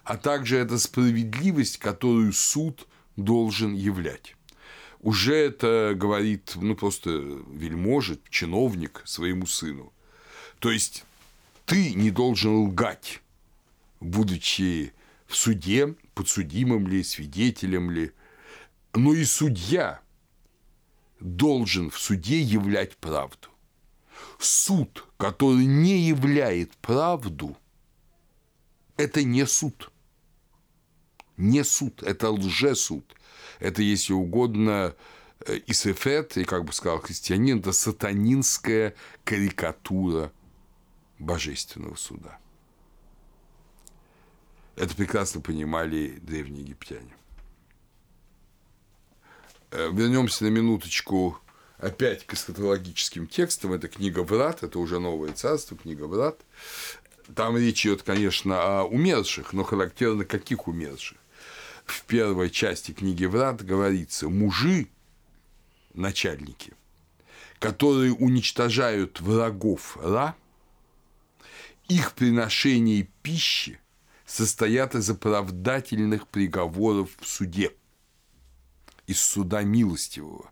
а 0.03 0.17
также 0.17 0.58
это 0.58 0.77
справедливость, 0.77 1.77
которую 1.77 2.34
суд 2.34 2.88
должен 3.15 3.73
являть 3.73 4.36
уже 5.01 5.36
это 5.36 5.93
говорит, 5.95 6.53
ну, 6.55 6.75
просто 6.75 7.10
вельможит, 7.10 8.21
чиновник 8.29 9.01
своему 9.05 9.45
сыну. 9.45 9.93
То 10.60 10.71
есть 10.71 11.05
ты 11.65 11.93
не 11.93 12.12
должен 12.12 12.67
лгать, 12.67 13.21
будучи 13.99 14.93
в 15.27 15.36
суде, 15.36 15.95
подсудимым 16.19 16.86
ли, 16.86 17.01
свидетелем 17.01 17.89
ли, 17.89 18.12
но 18.93 19.13
и 19.13 19.23
судья 19.23 20.01
должен 21.21 21.89
в 21.89 21.97
суде 21.97 22.41
являть 22.41 22.97
правду. 22.97 23.47
Суд, 24.38 25.08
который 25.15 25.63
не 25.63 26.01
являет 26.10 26.75
правду, 26.75 27.55
это 28.97 29.23
не 29.23 29.45
суд. 29.45 29.93
Не 31.38 31.63
суд, 31.63 32.03
это 32.03 32.32
лжесуд. 32.32 33.15
Это, 33.60 33.82
если 33.82 34.12
угодно, 34.12 34.95
э, 35.45 35.62
Исефет, 35.67 36.36
и, 36.36 36.43
как 36.43 36.65
бы 36.65 36.73
сказал 36.73 36.99
христианин, 36.99 37.60
это 37.60 37.71
сатанинская 37.71 38.93
карикатура 39.23 40.34
божественного 41.17 41.95
суда. 41.95 42.39
Это 44.79 44.95
прекрасно 44.95 45.41
понимали 45.41 46.19
древние 46.21 46.63
египтяне. 46.63 47.13
Э, 49.71 49.89
вернемся 49.91 50.45
на 50.45 50.47
минуточку 50.47 51.38
опять 51.80 52.25
к 52.25 52.34
эсхатологическим 52.34 53.27
текстам. 53.27 53.73
Это 53.73 53.89
книга 53.89 54.21
Врат, 54.21 54.63
это 54.63 54.80
уже 54.80 54.99
новое 54.99 55.34
царство, 55.34 55.75
книга 55.75 56.05
Врат. 56.05 56.39
Там 57.36 57.57
речь 57.57 57.86
идет, 57.86 58.03
конечно, 58.03 58.80
о 58.80 58.84
умерших, 58.86 59.51
но 59.51 59.65
характерно 59.65 60.23
каких 60.23 60.69
умерших. 60.69 61.17
В 61.84 62.03
первой 62.05 62.49
части 62.49 62.93
книги 62.93 63.25
Врат 63.25 63.61
говорится, 63.61 64.30
мужи, 64.30 64.88
начальники, 65.93 66.71
которые 67.59 68.13
уничтожают 68.13 69.19
врагов 69.19 69.97
Ра– 70.01 70.36
их 71.89 72.13
приношение 72.13 73.09
пищи 73.23 73.80
состоят 74.30 74.95
из 74.95 75.09
оправдательных 75.09 76.27
приговоров 76.27 77.09
в 77.19 77.27
суде, 77.27 77.73
из 79.07 79.19
суда 79.21 79.63
милостивого. 79.63 80.51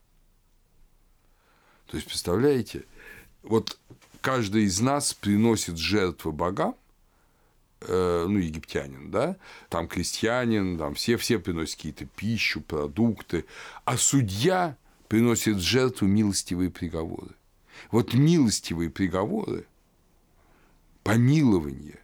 То 1.85 1.97
есть, 1.97 2.07
представляете, 2.07 2.85
вот 3.43 3.77
каждый 4.21 4.63
из 4.63 4.79
нас 4.81 5.13
приносит 5.13 5.77
жертвы 5.77 6.31
богам– 6.31 6.75
э, 7.81 8.25
ну, 8.27 8.37
египтянин, 8.39 9.11
да, 9.11 9.37
там 9.69 9.87
крестьянин, 9.87 10.77
там 10.77 10.95
все, 10.95 11.17
все 11.17 11.39
приносят 11.39 11.75
какие-то 11.75 12.05
пищу, 12.05 12.61
продукты, 12.61 13.45
а 13.85 13.97
судья 13.97 14.77
приносит 15.07 15.59
жертву 15.59 16.07
милостивые 16.07 16.69
приговоры. 16.69 17.31
Вот 17.91 18.13
милостивые 18.13 18.89
приговоры, 18.89 19.65
помилование, 21.03 21.99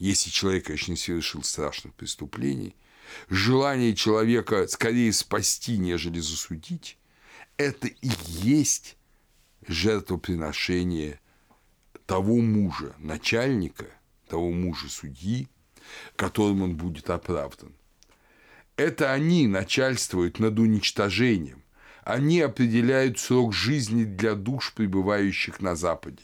если 0.00 0.30
человек, 0.30 0.64
конечно, 0.66 0.92
не 0.92 0.96
совершил 0.96 1.42
страшных 1.42 1.94
преступлений, 1.94 2.74
желание 3.28 3.94
человека 3.94 4.66
скорее 4.66 5.12
спасти, 5.12 5.76
нежели 5.76 6.18
засудить, 6.20 6.96
это 7.58 7.86
и 7.86 8.10
есть 8.26 8.96
жертвоприношение 9.68 11.20
того 12.06 12.38
мужа, 12.38 12.94
начальника, 12.98 13.86
того 14.26 14.50
мужа 14.50 14.88
судьи, 14.88 15.48
которым 16.16 16.62
он 16.62 16.76
будет 16.76 17.10
оправдан. 17.10 17.74
Это 18.76 19.12
они 19.12 19.46
начальствуют 19.46 20.38
над 20.38 20.58
уничтожением. 20.58 21.62
Они 22.04 22.40
определяют 22.40 23.18
срок 23.18 23.52
жизни 23.52 24.04
для 24.04 24.34
душ, 24.34 24.72
пребывающих 24.72 25.60
на 25.60 25.76
Западе. 25.76 26.22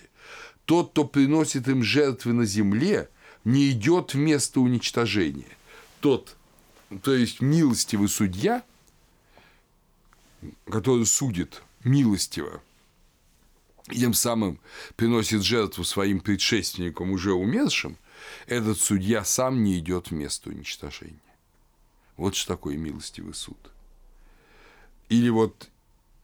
Тот, 0.64 0.92
кто 0.92 1.04
приносит 1.04 1.68
им 1.68 1.82
жертвы 1.82 2.32
на 2.32 2.46
земле, 2.46 3.10
не 3.46 3.70
идет 3.70 4.12
в 4.12 4.16
место 4.16 4.60
уничтожения. 4.60 5.56
Тот, 6.00 6.36
то 7.02 7.14
есть 7.14 7.40
милостивый 7.40 8.08
судья, 8.08 8.64
который 10.68 11.06
судит 11.06 11.62
милостиво, 11.84 12.60
и 13.88 14.00
тем 14.00 14.14
самым 14.14 14.58
приносит 14.96 15.44
жертву 15.44 15.84
своим 15.84 16.18
предшественникам, 16.18 17.12
уже 17.12 17.34
умершим, 17.34 17.96
этот 18.48 18.80
судья 18.80 19.24
сам 19.24 19.62
не 19.62 19.78
идет 19.78 20.08
в 20.08 20.10
место 20.10 20.50
уничтожения. 20.50 21.20
Вот 22.16 22.34
что 22.34 22.54
такое 22.54 22.76
милостивый 22.76 23.34
суд. 23.34 23.70
Или 25.08 25.28
вот 25.28 25.68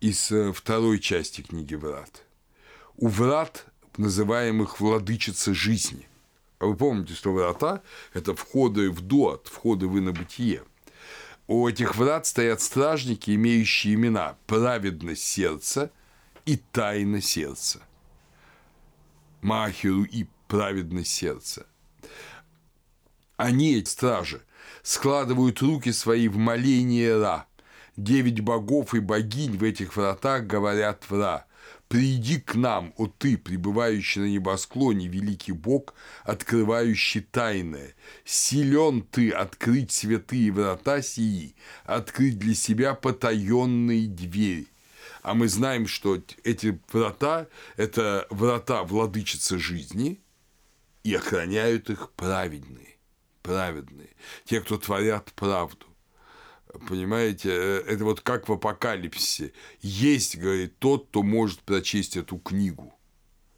из 0.00 0.32
э, 0.32 0.52
второй 0.52 0.98
части 0.98 1.42
книги 1.42 1.76
«Врат». 1.76 2.24
У 2.96 3.06
врат, 3.06 3.66
называемых 3.96 4.80
владычица 4.80 5.54
жизни. 5.54 6.08
А 6.62 6.66
вы 6.66 6.76
помните, 6.76 7.14
что 7.14 7.32
врата– 7.32 7.82
это 8.14 8.36
входы 8.36 8.88
в 8.92 9.00
дуат, 9.00 9.48
входы 9.48 9.88
в 9.88 9.98
инобытие. 9.98 10.62
У 11.48 11.66
этих 11.66 11.96
врат 11.96 12.24
стоят 12.24 12.60
стражники, 12.60 13.32
имеющие 13.32 13.94
имена 13.94 14.36
«праведность 14.46 15.24
сердца» 15.24 15.90
и 16.46 16.56
«тайна 16.56 17.20
сердца». 17.20 17.80
Махеру 19.40 20.04
и 20.04 20.26
праведность 20.46 21.10
сердца. 21.10 21.66
Они, 23.36 23.84
стражи, 23.84 24.40
складывают 24.84 25.60
руки 25.62 25.90
свои 25.90 26.28
в 26.28 26.36
моление 26.36 27.18
Ра. 27.18 27.46
Девять 27.96 28.38
богов 28.38 28.94
и 28.94 29.00
богинь 29.00 29.58
в 29.58 29.64
этих 29.64 29.96
вратах 29.96 30.44
говорят 30.44 31.10
в 31.10 31.20
Ра. 31.20 31.44
«Приди 31.92 32.40
к 32.40 32.54
нам, 32.54 32.94
о 32.96 33.06
ты, 33.06 33.36
пребывающий 33.36 34.22
на 34.22 34.24
небосклоне, 34.24 35.08
великий 35.08 35.52
Бог, 35.52 35.92
открывающий 36.24 37.20
тайное. 37.20 37.94
Силен 38.24 39.02
ты 39.02 39.30
открыть 39.30 39.92
святые 39.92 40.52
врата 40.52 41.02
сии, 41.02 41.54
открыть 41.84 42.38
для 42.38 42.54
себя 42.54 42.94
потаенные 42.94 44.08
двери». 44.08 44.68
А 45.20 45.34
мы 45.34 45.48
знаем, 45.48 45.86
что 45.86 46.18
эти 46.44 46.80
врата– 46.90 47.46
это 47.76 48.26
врата 48.30 48.84
владычицы 48.84 49.58
жизни, 49.58 50.18
и 51.04 51.14
охраняют 51.14 51.90
их 51.90 52.12
праведные, 52.12 52.96
праведные, 53.42 54.08
те, 54.46 54.62
кто 54.62 54.78
творят 54.78 55.30
правду. 55.34 55.91
Понимаете, 56.88 57.50
э, 57.50 57.84
это 57.86 58.04
вот 58.04 58.20
как 58.20 58.48
в 58.48 58.52
апокалипсисе. 58.52 59.52
Есть, 59.80 60.38
говорит, 60.38 60.78
тот, 60.78 61.08
кто 61.08 61.22
может 61.22 61.60
прочесть 61.60 62.16
эту 62.16 62.38
книгу. 62.38 62.94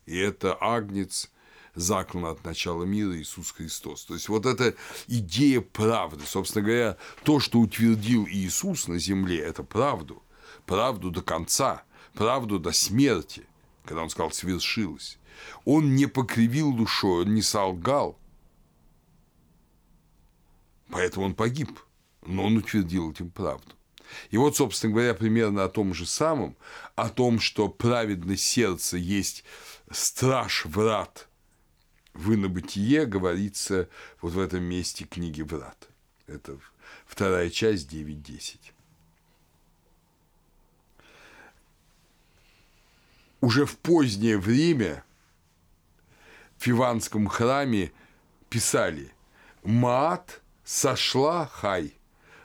И 0.06 0.16
это 0.16 0.56
Агнец, 0.60 1.30
заклан 1.74 2.26
от 2.26 2.44
начала 2.44 2.84
мира 2.84 3.16
Иисус 3.16 3.52
Христос. 3.52 4.04
То 4.04 4.14
есть 4.14 4.28
вот 4.28 4.46
эта 4.46 4.74
идея 5.06 5.60
правды, 5.60 6.24
собственно 6.26 6.64
говоря, 6.64 6.96
то, 7.24 7.40
что 7.40 7.60
утвердил 7.60 8.26
Иисус 8.26 8.88
на 8.88 8.98
земле, 8.98 9.38
это 9.38 9.62
правду, 9.62 10.22
правду 10.66 11.10
до 11.10 11.22
конца, 11.22 11.84
правду 12.14 12.58
до 12.58 12.72
смерти, 12.72 13.46
когда 13.84 14.02
он 14.02 14.10
сказал 14.10 14.32
«свершилось». 14.32 15.18
Он 15.64 15.96
не 15.96 16.06
покривил 16.06 16.72
душой, 16.72 17.22
он 17.22 17.34
не 17.34 17.42
солгал, 17.42 18.18
поэтому 20.90 21.26
он 21.26 21.34
погиб– 21.34 21.80
но 22.26 22.44
он 22.44 22.56
утвердил 22.56 23.10
этим 23.10 23.30
правду. 23.30 23.72
И 24.30 24.36
вот, 24.36 24.56
собственно 24.56 24.92
говоря, 24.92 25.14
примерно 25.14 25.64
о 25.64 25.68
том 25.68 25.94
же 25.94 26.06
самом, 26.06 26.56
о 26.94 27.08
том, 27.08 27.40
что 27.40 27.68
праведное 27.68 28.36
сердце 28.36 28.96
есть 28.96 29.44
страж 29.90 30.66
врат 30.66 31.28
в 32.12 32.32
инобытие, 32.34 33.06
говорится 33.06 33.88
вот 34.20 34.34
в 34.34 34.38
этом 34.38 34.62
месте 34.62 35.04
книги 35.04 35.42
врат. 35.42 35.88
Это 36.26 36.58
вторая 37.06 37.50
часть 37.50 37.92
9.10. 37.92 38.58
Уже 43.40 43.66
в 43.66 43.76
позднее 43.78 44.38
время 44.38 45.04
в 46.56 46.68
Иванском 46.68 47.26
храме 47.26 47.92
писали 48.48 49.12
«Маат 49.64 50.40
сошла 50.64 51.46
хай» 51.46 51.94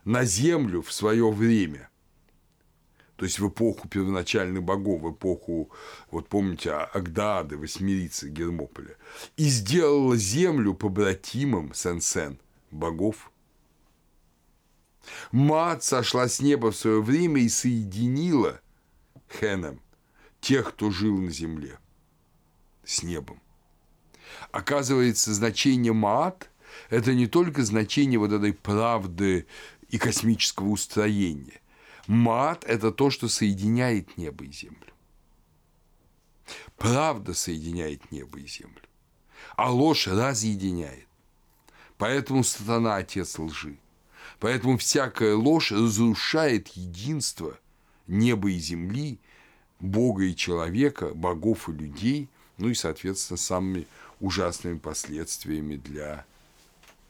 на 0.09 0.25
землю 0.25 0.81
в 0.81 0.91
свое 0.91 1.29
время. 1.29 1.87
То 3.15 3.25
есть 3.25 3.37
в 3.37 3.47
эпоху 3.47 3.87
первоначальных 3.87 4.63
богов, 4.63 5.01
в 5.01 5.11
эпоху, 5.11 5.69
вот 6.09 6.27
помните, 6.27 6.71
Агдады, 6.71 7.57
Восьмирицы, 7.57 8.29
Гермополя. 8.29 8.95
И 9.37 9.43
сделала 9.43 10.17
землю 10.17 10.73
побратимом 10.73 11.75
Сен-Сен, 11.75 12.39
богов. 12.71 13.31
Мат 15.31 15.83
сошла 15.83 16.27
с 16.27 16.41
неба 16.41 16.71
в 16.71 16.75
свое 16.75 17.03
время 17.03 17.41
и 17.41 17.49
соединила 17.49 18.61
Хеном 19.39 19.79
тех, 20.41 20.69
кто 20.69 20.89
жил 20.89 21.19
на 21.19 21.29
земле, 21.29 21.77
с 22.83 23.03
небом. 23.03 23.39
Оказывается, 24.51 25.35
значение 25.35 25.93
Маат– 25.93 26.49
это 26.89 27.13
не 27.13 27.27
только 27.27 27.63
значение 27.63 28.17
вот 28.17 28.31
этой 28.31 28.53
правды 28.53 29.45
и 29.89 29.97
космического 29.97 30.69
устроения. 30.69 31.61
Мат– 32.07 32.63
это 32.67 32.91
то, 32.91 33.09
что 33.09 33.27
соединяет 33.27 34.17
небо 34.17 34.45
и 34.45 34.51
землю. 34.51 34.93
Правда 36.77 37.33
соединяет 37.33 38.11
небо 38.11 38.39
и 38.39 38.47
землю, 38.47 38.81
а 39.55 39.71
ложь 39.71 40.07
разъединяет. 40.07 41.07
Поэтому 41.97 42.43
сатана– 42.43 42.95
отец 42.97 43.37
лжи. 43.37 43.77
Поэтому 44.39 44.77
всякая 44.77 45.35
ложь 45.35 45.71
разрушает 45.71 46.69
единство 46.69 47.59
неба 48.07 48.49
и 48.49 48.57
земли, 48.57 49.19
Бога 49.79 50.23
и 50.23 50.35
человека, 50.35 51.13
богов 51.13 51.69
и 51.69 51.73
людей, 51.73 52.29
ну 52.57 52.69
и, 52.69 52.73
соответственно, 52.73 53.37
самыми 53.37 53.87
ужасными 54.19 54.77
последствиями 54.77 55.77
для 55.77 56.25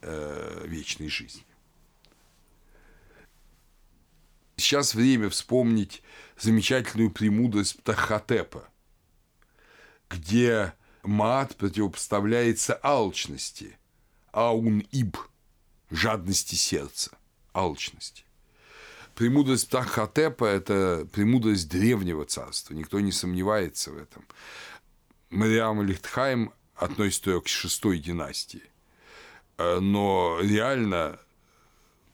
э, 0.02 0.66
вечной 0.68 1.08
жизни. 1.08 1.44
Сейчас 4.70 4.94
время 4.94 5.32
вспомнить 5.32 6.04
замечательную 6.38 7.10
премудрость 7.10 7.78
Птахотепа, 7.78 8.70
где 10.12 10.76
мат 11.02 11.56
противопоставляется 11.56 12.80
алчности, 12.84 13.80
аун-иб, 14.32 15.18
жадности 15.90 16.54
сердца, 16.54 17.18
алчности. 17.52 18.26
Премудрость 19.16 19.70
Птахотепа– 19.70 20.46
это 20.46 21.08
премудрость 21.14 21.68
древнего 21.68 22.26
царства, 22.26 22.76
никто 22.76 23.00
не 23.00 23.12
сомневается 23.12 23.90
в 23.90 23.98
этом. 23.98 24.24
Мариам 25.32 25.82
Лихтхайм 25.82 26.54
относится 26.76 27.42
к 27.42 27.48
шестой 27.48 27.98
династии, 27.98 28.70
но 29.58 30.38
реально 30.44 31.20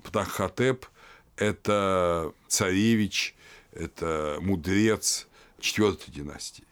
Птахотеп– 0.03 0.85
это 1.37 2.33
царевич, 2.47 3.35
это 3.71 4.37
мудрец 4.41 5.27
четвертой 5.59 6.13
династии. 6.13 6.63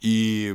И, 0.00 0.54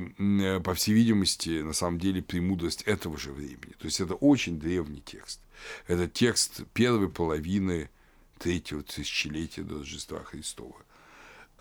по 0.63 0.75
всей 0.75 0.93
видимости, 0.93 1.61
на 1.61 1.73
самом 1.73 1.99
деле, 1.99 2.21
премудрость 2.21 2.83
этого 2.83 3.17
же 3.17 3.31
времени. 3.31 3.73
То 3.79 3.85
есть 3.85 3.99
это 3.99 4.13
очень 4.13 4.59
древний 4.59 5.01
текст. 5.01 5.39
Это 5.87 6.07
текст 6.07 6.61
первой 6.73 7.09
половины 7.09 7.89
третьего 8.37 8.83
тысячелетия 8.83 9.63
до 9.63 9.79
Рождества 9.79 10.23
Христова. 10.23 10.75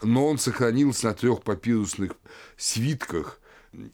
Но 0.02 0.26
он 0.26 0.38
сохранился 0.38 1.06
на 1.06 1.14
трех 1.14 1.42
папирусных 1.42 2.12
свитках 2.56 3.40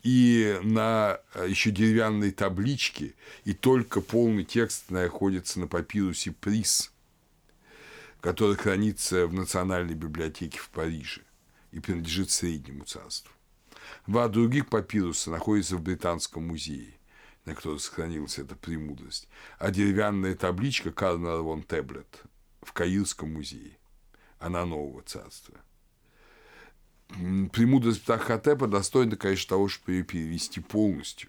и 0.03 0.59
на 0.63 1.21
э, 1.35 1.47
еще 1.49 1.71
деревянной 1.71 2.31
табличке, 2.31 3.15
и 3.45 3.55
только 3.55 4.01
полный 4.01 4.45
текст 4.45 4.91
находится 4.91 5.61
на 5.61 5.67
папирусе 5.67 6.33
Прис, 6.33 6.93
который 8.25 8.57
хранится 8.57 9.27
в 9.27 9.35
Национальной 9.35 9.93
библиотеке 9.93 10.59
в 10.59 10.71
Париже 10.71 11.21
и 11.73 11.79
принадлежит 11.79 12.31
Среднему 12.31 12.85
царству. 12.85 13.31
Два 14.07 14.29
других 14.29 14.71
папируса 14.71 15.31
находятся 15.31 15.77
в 15.77 15.83
Британском 15.83 16.47
музее, 16.49 16.95
на 17.45 17.55
котором 17.55 17.79
сохранилась 17.79 18.39
эта 18.39 18.57
премудрость, 18.57 19.29
а 19.59 19.71
деревянная 19.71 20.35
табличка 20.35 20.91
Карнер 20.91 21.43
вон 21.43 21.65
Теблет 21.65 22.23
в 22.63 22.73
Каирском 22.73 23.31
музее, 23.31 23.77
она 24.39 24.65
нового 24.65 25.03
царства– 25.03 25.57
премудрость 27.53 28.05
Птахотепа 28.05 28.67
достойна, 28.67 29.17
конечно, 29.17 29.51
того, 29.51 29.69
чтобы 29.69 29.93
ее 29.93 30.03
перевести 30.03 30.61
полностью. 30.61 31.29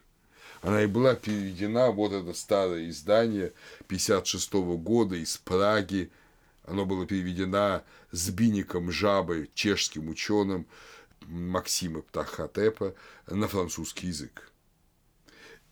Она 0.61 0.81
и 0.81 0.87
была 0.87 1.13
переведена, 1.15 1.91
вот 1.91 2.13
это 2.13 2.33
старое 2.33 2.89
издание 2.89 3.51
56 3.89 4.53
года 4.53 5.17
из 5.17 5.37
Праги. 5.37 6.09
Оно 6.67 6.85
было 6.85 7.05
переведено 7.05 7.83
с 8.11 8.29
Биником 8.29 8.91
Жабой, 8.91 9.49
чешским 9.53 10.09
ученым 10.09 10.65
Максима 11.27 12.01
Птахотепа, 12.01 12.95
на 13.27 13.47
французский 13.47 14.07
язык. 14.07 14.51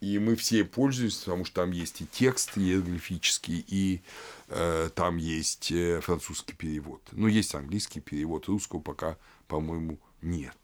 И 0.01 0.19
мы 0.19 0.35
все 0.35 0.65
пользуемся, 0.65 1.25
потому 1.25 1.45
что 1.45 1.61
там 1.61 1.71
есть 1.71 2.01
и 2.01 2.05
текст 2.05 2.57
иероглифический, 2.57 3.63
и 3.67 4.01
э, 4.49 4.89
там 4.93 5.15
есть 5.15 5.71
э, 5.71 6.01
французский 6.01 6.53
перевод. 6.53 7.01
Ну, 7.13 7.27
есть 7.27 7.55
английский 7.55 8.01
перевод, 8.01 8.47
русского 8.47 8.81
пока 8.81 9.17
по-моему, 9.53 9.99
нет. 10.23 10.57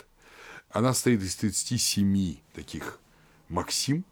Она 0.71 0.93
состоит 0.93 1.21
из 1.21 1.35
37 1.35 2.37
таких 2.53 2.99
максим 3.49 4.03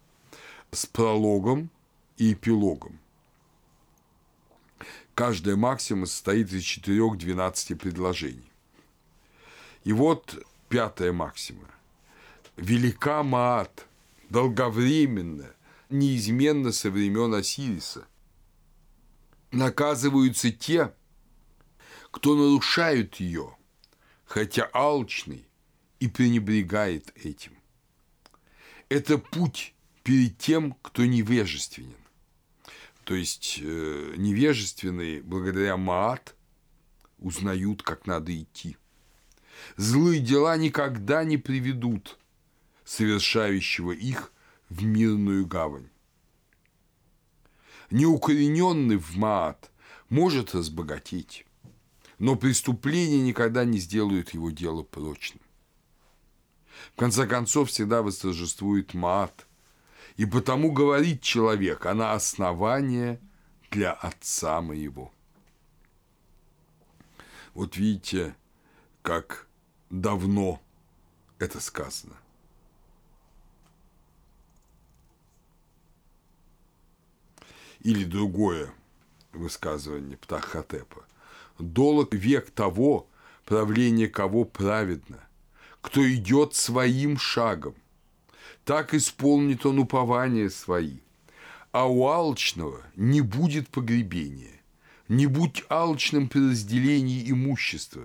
с 0.70 0.86
прологом 0.86 1.70
и 2.16 2.32
эпилогом. 2.32 3.00
Каждая 5.18 5.56
максима 5.56 6.06
состоит 6.06 6.52
из 6.52 6.62
4-12 6.62 7.74
предложений. 7.74 8.52
И 9.82 9.92
вот 9.92 10.40
пятая 10.68 11.12
максима. 11.12 11.68
Велика 12.56 13.24
Маат, 13.24 13.88
долговременная, 14.30 15.56
неизменно 15.90 16.70
со 16.70 16.92
времен 16.92 17.34
Осириса. 17.34 18.06
Наказываются 19.50 20.52
те, 20.52 20.94
кто 22.12 22.36
нарушают 22.36 23.16
ее– 23.16 23.56
хотя 24.24 24.70
алчный 24.72 25.48
и 25.98 26.06
пренебрегает 26.06 27.10
этим. 27.16 27.54
Это 28.88 29.18
путь 29.18 29.74
перед 30.04 30.38
тем, 30.38 30.76
кто 30.80 31.04
невежественен. 31.06 31.96
То 33.08 33.14
есть 33.14 33.60
э, 33.62 34.14
невежественные, 34.18 35.22
благодаря 35.22 35.78
Маат, 35.78 36.36
узнают, 37.18 37.82
как 37.82 38.06
надо 38.06 38.38
идти. 38.38 38.76
Злые 39.78 40.20
дела 40.20 40.54
никогда 40.58 41.24
не 41.24 41.38
приведут 41.38 42.18
совершающего 42.84 43.92
их 43.92 44.30
в 44.68 44.84
мирную 44.84 45.46
гавань. 45.46 45.88
Неукорененный 47.90 48.98
в 48.98 49.16
Маат 49.16 49.70
может 50.10 50.54
разбогатеть, 50.54 51.46
но 52.18 52.36
преступления 52.36 53.22
никогда 53.22 53.64
не 53.64 53.78
сделают 53.78 54.34
его 54.34 54.50
дело 54.50 54.82
прочным. 54.82 55.40
В 56.92 56.96
конце 56.98 57.26
концов, 57.26 57.70
всегда 57.70 58.02
восторжествует 58.02 58.92
мат, 58.92 59.47
и 60.18 60.26
потому 60.26 60.72
говорит 60.72 61.22
человек, 61.22 61.86
она 61.86 62.12
основание 62.12 63.20
для 63.70 63.92
отца 63.92 64.60
моего. 64.60 65.12
Вот 67.54 67.76
видите, 67.76 68.34
как 69.02 69.46
давно 69.90 70.60
это 71.38 71.60
сказано. 71.60 72.16
Или 77.80 78.02
другое 78.02 78.74
высказывание 79.32 80.16
Птахотепа 80.16 81.04
долг 81.60 82.12
век 82.12 82.50
того, 82.50 83.08
правление 83.44 84.08
кого 84.08 84.44
праведно, 84.44 85.20
кто 85.80 86.04
идет 86.12 86.56
своим 86.56 87.18
шагом. 87.18 87.76
Так 88.68 88.92
исполнит 88.92 89.64
он 89.64 89.78
упования 89.78 90.50
свои. 90.50 90.98
А 91.72 91.88
у 91.88 92.06
алчного 92.06 92.82
не 92.96 93.22
будет 93.22 93.70
погребения. 93.70 94.60
Не 95.08 95.24
будь 95.24 95.64
алчным 95.70 96.28
при 96.28 96.50
разделении 96.50 97.30
имущества, 97.30 98.02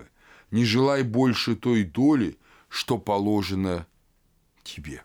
не 0.50 0.64
желай 0.64 1.02
больше 1.02 1.54
той 1.54 1.84
доли, 1.84 2.38
что 2.70 2.96
положено 2.96 3.86
тебе. 4.62 5.04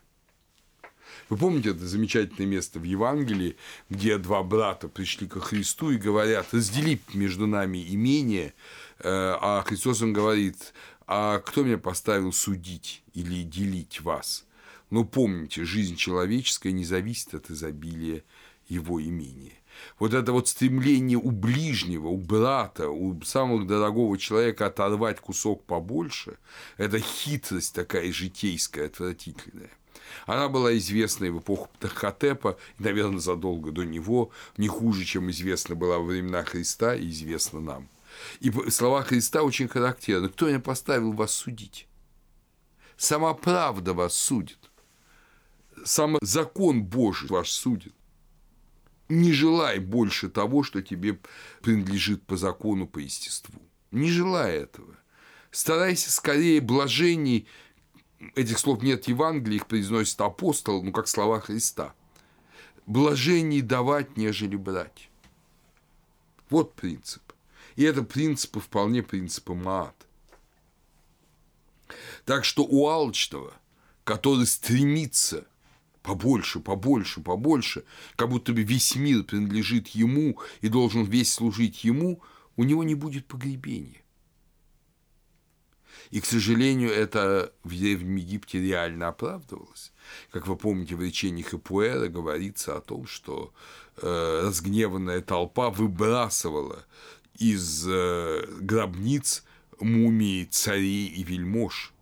Вы 1.28 1.36
помните 1.36 1.72
это 1.72 1.86
замечательное 1.86 2.46
место 2.46 2.78
в 2.78 2.84
Евангелии, 2.84 3.58
где 3.90 4.16
два 4.16 4.42
брата 4.42 4.88
пришли 4.88 5.28
ко 5.28 5.40
Христу 5.40 5.90
и 5.90 5.98
говорят, 5.98 6.54
раздели 6.54 7.02
между 7.12 7.46
нами 7.46 7.84
имение, 7.86 8.54
э, 9.00 9.02
а 9.02 9.62
Христос 9.66 10.00
им 10.00 10.14
говорит, 10.14 10.72
а 11.06 11.38
кто 11.40 11.64
меня 11.64 11.76
поставил 11.76 12.32
судить 12.32 13.02
или 13.12 13.42
делить 13.42 14.00
вас? 14.00 14.46
Но 14.90 15.04
помните, 15.04 15.64
жизнь 15.64 15.96
человеческая 15.96 16.72
не 16.72 16.84
зависит 16.84 17.34
от 17.34 17.50
изобилия 17.50 18.24
его 18.68 19.02
имения. 19.02 19.52
Вот 19.98 20.14
это 20.14 20.32
вот 20.32 20.48
стремление 20.48 21.16
у 21.16 21.30
ближнего, 21.30 22.08
у 22.08 22.18
брата, 22.18 22.88
у 22.90 23.20
самого 23.22 23.64
дорогого 23.64 24.18
человека 24.18 24.66
оторвать 24.66 25.20
кусок 25.20 25.64
побольше, 25.64 26.38
это 26.76 26.98
хитрость 26.98 27.74
такая 27.74 28.12
житейская, 28.12 28.86
отвратительная. 28.86 29.70
Она 30.26 30.48
была 30.48 30.76
известна 30.76 31.26
и 31.26 31.30
в 31.30 31.38
эпоху 31.38 31.68
Птахотепа, 31.74 32.58
и, 32.78 32.82
наверное, 32.82 33.20
задолго 33.20 33.70
до 33.70 33.84
него, 33.84 34.30
не 34.56 34.68
хуже, 34.68 35.04
чем 35.04 35.30
известна 35.30 35.76
была 35.76 35.98
во 35.98 36.04
времена 36.04 36.42
Христа 36.44 36.94
и 36.94 37.08
известна 37.08 37.60
нам. 37.60 37.88
И 38.40 38.50
слова 38.70 39.02
Христа 39.02 39.42
очень 39.42 39.68
характерны. 39.68 40.28
Кто 40.28 40.48
меня 40.48 40.58
поставил 40.58 41.12
вас 41.12 41.32
судить? 41.32 41.86
Сама 42.96 43.34
правда 43.34 43.94
вас 43.94 44.14
судит. 44.14 44.69
Сам 45.84 46.18
закон 46.20 46.82
Божий 46.82 47.28
вас 47.28 47.48
судит. 47.48 47.94
Не 49.08 49.32
желай 49.32 49.78
больше 49.78 50.28
того, 50.28 50.62
что 50.62 50.82
тебе 50.82 51.18
принадлежит 51.62 52.22
по 52.26 52.36
закону, 52.36 52.86
по 52.86 52.98
естеству. 52.98 53.60
Не 53.90 54.10
желай 54.10 54.56
этого. 54.56 54.96
Старайся 55.50 56.12
скорее 56.12 56.60
блажений 56.60 57.48
этих 58.34 58.58
слов 58.58 58.82
нет 58.82 59.04
в 59.04 59.08
Евангелии, 59.08 59.56
их 59.56 59.66
произносит 59.66 60.20
апостол, 60.20 60.82
ну, 60.82 60.92
как 60.92 61.08
слова 61.08 61.40
Христа. 61.40 61.94
Блажений 62.86 63.60
давать, 63.60 64.16
нежели 64.16 64.56
брать. 64.56 65.10
Вот 66.48 66.74
принцип. 66.74 67.22
И 67.76 67.84
это 67.84 68.02
принципы 68.02 68.60
вполне 68.60 69.02
принципы 69.02 69.54
Маат. 69.54 69.94
Так 72.24 72.44
что 72.44 72.64
у 72.64 72.88
алчного, 72.88 73.54
который 74.04 74.46
стремится 74.46 75.46
побольше, 76.02 76.60
побольше, 76.60 77.20
побольше, 77.20 77.84
как 78.16 78.30
будто 78.30 78.52
бы 78.52 78.62
весь 78.62 78.96
мир 78.96 79.24
принадлежит 79.24 79.88
ему 79.88 80.38
и 80.60 80.68
должен 80.68 81.04
весь 81.04 81.32
служить 81.32 81.84
ему, 81.84 82.22
у 82.56 82.64
него 82.64 82.84
не 82.84 82.94
будет 82.94 83.26
погребения. 83.26 84.02
И, 86.10 86.20
к 86.20 86.26
сожалению, 86.26 86.90
это 86.90 87.52
в 87.62 87.70
Древнем 87.70 88.16
Египте 88.16 88.60
реально 88.60 89.08
оправдывалось. 89.08 89.92
Как 90.32 90.48
вы 90.48 90.56
помните, 90.56 90.96
в 90.96 91.02
речениях 91.02 91.54
Эпуэра 91.54 92.08
говорится 92.08 92.76
о 92.76 92.80
том, 92.80 93.06
что 93.06 93.52
э, 93.96 94.40
разгневанная 94.44 95.20
толпа 95.20 95.70
выбрасывала 95.70 96.84
из 97.38 97.86
э, 97.88 98.44
гробниц 98.60 99.44
мумии 99.78 100.44
царей 100.44 101.06
и 101.06 101.22
вельмож, 101.22 101.92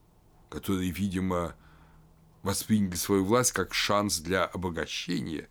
которые, 0.48 0.90
видимо, 0.90 1.54
восприняли 2.42 2.96
свою 2.96 3.24
власть 3.24 3.52
как 3.52 3.74
шанс 3.74 4.18
для 4.18 4.44
обогащения 4.44 5.48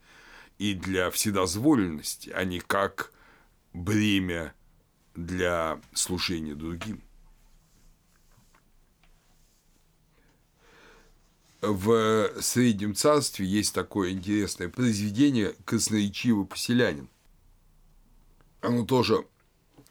и 0.58 0.74
для 0.74 1.12
вседозволенности, 1.12 2.30
а 2.30 2.44
не 2.44 2.60
как 2.60 3.12
бремя 3.74 4.54
для 5.16 5.80
служения 5.94 6.56
другим. 6.56 7.02
в 11.62 12.32
Среднем 12.40 12.96
Царстве 12.96 13.46
есть 13.46 13.74
такое 13.74 14.12
интересное 14.12 14.70
произведение 14.70 15.56
«Красноречивый 15.66 16.46
поселянин». 16.46 17.10
Оно 18.62 18.86
тоже 18.86 19.26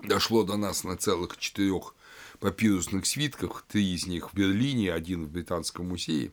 дошло 0.01 0.45
до 0.45 0.57
нас 0.57 0.85
на 0.85 0.97
целых 0.97 1.37
четырех 1.39 1.95
папирусных 2.39 3.07
свитках, 3.07 3.65
три 3.69 3.95
из 3.95 4.07
них 4.07 4.33
в 4.33 4.37
Берлине, 4.37 4.93
один 4.93 5.27
в 5.27 5.31
Британском 5.31 5.89
музее. 5.89 6.33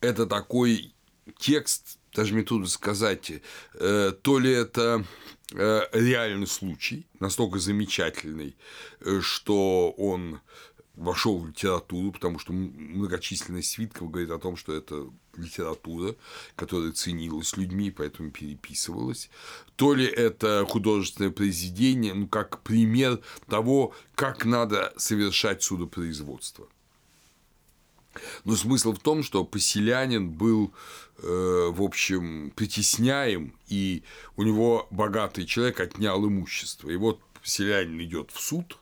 Это 0.00 0.26
такой 0.26 0.94
текст, 1.38 1.98
даже 2.14 2.34
мне 2.34 2.42
трудно 2.42 2.66
сказать, 2.66 3.32
э, 3.74 4.12
то 4.22 4.38
ли 4.38 4.50
это 4.50 5.04
э, 5.52 5.80
реальный 5.92 6.46
случай, 6.46 7.06
настолько 7.20 7.58
замечательный, 7.58 8.56
э, 9.00 9.20
что 9.20 9.90
он 9.92 10.40
вошел 10.98 11.38
в 11.38 11.46
литературу, 11.46 12.12
потому 12.12 12.38
что 12.38 12.52
многочисленность 12.52 13.70
свитков 13.70 14.10
говорит 14.10 14.30
о 14.30 14.38
том, 14.38 14.56
что 14.56 14.74
это 14.74 15.08
литература, 15.36 16.16
которая 16.56 16.90
ценилась 16.90 17.56
людьми, 17.56 17.92
поэтому 17.92 18.32
переписывалась, 18.32 19.30
то 19.76 19.94
ли 19.94 20.04
это 20.04 20.66
художественное 20.68 21.30
произведение, 21.30 22.14
ну, 22.14 22.26
как 22.26 22.62
пример 22.62 23.20
того, 23.48 23.94
как 24.16 24.44
надо 24.44 24.92
совершать 24.96 25.62
судопроизводство. 25.62 26.68
Но 28.44 28.56
смысл 28.56 28.92
в 28.92 28.98
том, 28.98 29.22
что 29.22 29.44
поселянин 29.44 30.30
был, 30.30 30.72
э, 31.18 31.68
в 31.72 31.82
общем, 31.82 32.52
притесняем, 32.54 33.54
и 33.68 34.02
у 34.36 34.42
него 34.42 34.86
богатый 34.90 35.44
человек 35.44 35.80
отнял 35.80 36.24
имущество. 36.26 36.90
И 36.90 36.96
вот 36.96 37.20
поселянин 37.42 38.00
идет 38.02 38.30
в 38.30 38.40
суд, 38.40 38.78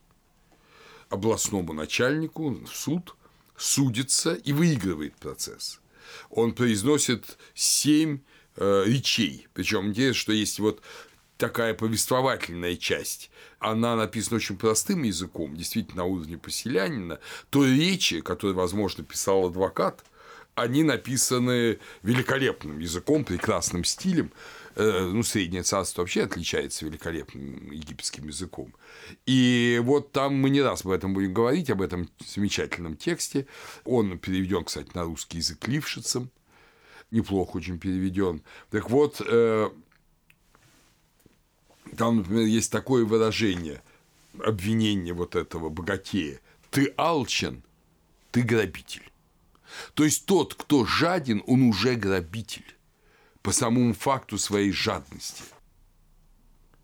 областному 1.09 1.72
начальнику, 1.72 2.51
в 2.51 2.74
суд, 2.74 3.14
судится 3.57 4.34
и 4.34 4.53
выигрывает 4.53 5.16
процесс. 5.16 5.80
Он 6.30 6.53
произносит 6.53 7.39
семь 7.55 8.20
э, 8.57 8.84
речей. 8.87 9.49
Причем 9.55 9.89
интересно, 9.89 10.14
что 10.14 10.32
есть 10.32 10.59
вот 10.59 10.82
такая 11.37 11.74
повествовательная 11.74 12.76
часть, 12.76 13.30
она 13.59 13.97
написана 13.97 14.37
очень 14.37 14.57
простым 14.57 15.03
языком, 15.03 15.57
действительно 15.57 15.99
на 15.99 16.05
уровне 16.05 16.39
поселянина, 16.39 17.18
то 17.51 17.64
речи, 17.64 18.20
которые, 18.20 18.55
возможно, 18.55 19.05
писал 19.05 19.47
адвокат, 19.47 20.05
они 20.55 20.82
написаны 20.82 21.78
великолепным 22.03 22.78
языком, 22.78 23.24
прекрасным 23.24 23.84
стилем. 23.84 24.32
Э, 24.74 25.07
ну, 25.12 25.22
Среднее 25.22 25.62
царство 25.62 26.01
вообще 26.01 26.22
отличается 26.22 26.87
великолепным 26.87 27.70
египетским 27.70 28.26
языком. 28.26 28.74
И 29.26 29.80
вот 29.84 30.12
там 30.12 30.34
мы 30.34 30.49
не 30.49 30.62
раз 30.62 30.84
об 30.84 30.93
этом 30.93 31.12
будем 31.12 31.34
говорить, 31.34 31.68
об 31.68 31.82
этом 31.82 32.09
замечательном 32.26 32.97
тексте. 32.97 33.47
Он 33.84 34.18
переведен, 34.18 34.64
кстати, 34.64 34.89
на 34.95 35.05
русский 35.05 35.39
язык 35.39 35.68
Лившицем, 35.68 36.30
неплохо 37.11 37.59
очень 37.59 37.78
переведен. 37.78 38.43
Так 38.70 38.89
вот, 38.89 39.20
э, 39.26 39.70
там, 41.97 42.18
например, 42.18 42.47
есть 42.47 42.72
такое 42.72 43.05
выражение, 43.05 43.82
обвинение 44.43 45.14
вот 45.14 45.37
этого 45.37 45.68
богатея. 45.68 46.41
Ты 46.70 46.93
алчен, 46.97 47.62
ты 48.30 48.43
грабитель. 48.43 49.11
То 49.95 50.05
есть 50.05 50.26
тот, 50.26 50.55
кто 50.55 50.84
жаден, 50.84 51.43
он 51.47 51.62
уже 51.62 51.95
грабитель 51.95 52.76
по 53.43 53.53
самому 53.53 53.95
факту 53.95 54.39
своей 54.39 54.72
жадности. 54.72 55.45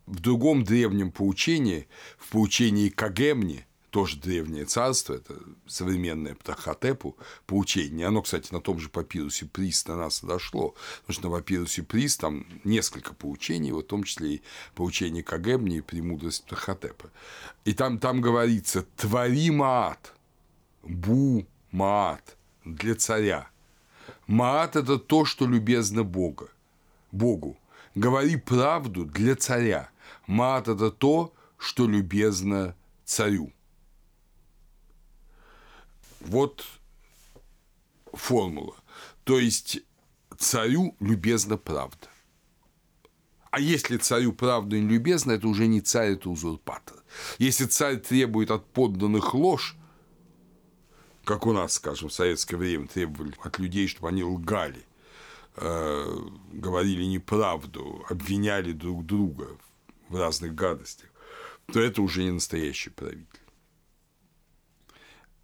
В 0.06 0.20
другом 0.20 0.64
древнем 0.64 1.10
поучении, 1.10 1.88
в 2.18 2.30
поучении 2.30 2.88
Кагемни, 2.88 3.66
тоже 3.92 4.16
древнее 4.16 4.64
царство, 4.64 5.12
это 5.12 5.34
современное 5.66 6.34
Птахотепу 6.34 7.14
поучение. 7.46 8.06
Оно, 8.06 8.22
кстати, 8.22 8.50
на 8.50 8.60
том 8.60 8.78
же 8.78 8.88
папирусе 8.88 9.44
Приз 9.44 9.86
на 9.86 9.96
нас 9.96 10.24
дошло, 10.24 10.74
потому 11.02 11.14
что 11.14 11.28
на 11.28 11.36
папирусе 11.36 11.82
Приз 11.82 12.16
там 12.16 12.46
несколько 12.64 13.12
поучений, 13.12 13.70
в 13.70 13.82
том 13.82 14.04
числе 14.04 14.36
и 14.36 14.42
поучение 14.74 15.22
Кагемни 15.22 15.76
и 15.76 15.80
премудрость 15.82 16.44
Птахотепа. 16.44 17.10
И 17.66 17.74
там, 17.74 17.98
там 17.98 18.22
говорится 18.22 18.86
«твори 18.96 19.50
маат», 19.50 20.14
«бу 20.82 21.46
маат» 21.70 22.38
для 22.64 22.94
царя. 22.94 23.50
Маат– 24.26 24.74
это 24.76 24.98
то, 24.98 25.26
что 25.26 25.46
любезно 25.46 26.02
Бога, 26.02 26.48
Богу. 27.12 27.58
Говори 27.94 28.36
правду 28.36 29.04
для 29.04 29.36
царя. 29.36 29.90
Маат– 30.26 30.68
это 30.68 30.90
то, 30.90 31.34
что 31.58 31.86
любезно 31.86 32.74
царю. 33.04 33.52
Вот 36.26 36.64
формула. 38.12 38.76
То 39.24 39.38
есть 39.38 39.80
царю 40.38 40.96
любезна 41.00 41.56
правда. 41.56 42.08
А 43.50 43.60
если 43.60 43.98
царю 43.98 44.32
правда 44.32 44.78
не 44.78 44.88
любезна, 44.88 45.32
это 45.32 45.46
уже 45.46 45.66
не 45.66 45.80
царь, 45.80 46.12
это 46.12 46.30
узурпатор. 46.30 46.96
Если 47.38 47.66
царь 47.66 47.98
требует 47.98 48.50
от 48.50 48.66
подданных 48.72 49.34
ложь, 49.34 49.76
как 51.24 51.46
у 51.46 51.52
нас, 51.52 51.74
скажем, 51.74 52.08
в 52.08 52.14
советское 52.14 52.56
время 52.56 52.88
требовали 52.88 53.34
от 53.42 53.58
людей, 53.58 53.88
чтобы 53.88 54.08
они 54.08 54.24
лгали, 54.24 54.84
э, 55.56 56.18
говорили 56.52 57.04
неправду, 57.04 58.04
обвиняли 58.08 58.72
друг 58.72 59.04
друга 59.04 59.48
в 60.08 60.16
разных 60.16 60.54
гадостях, 60.54 61.10
то 61.66 61.78
это 61.78 62.00
уже 62.00 62.24
не 62.24 62.30
настоящий 62.30 62.90
правитель. 62.90 63.41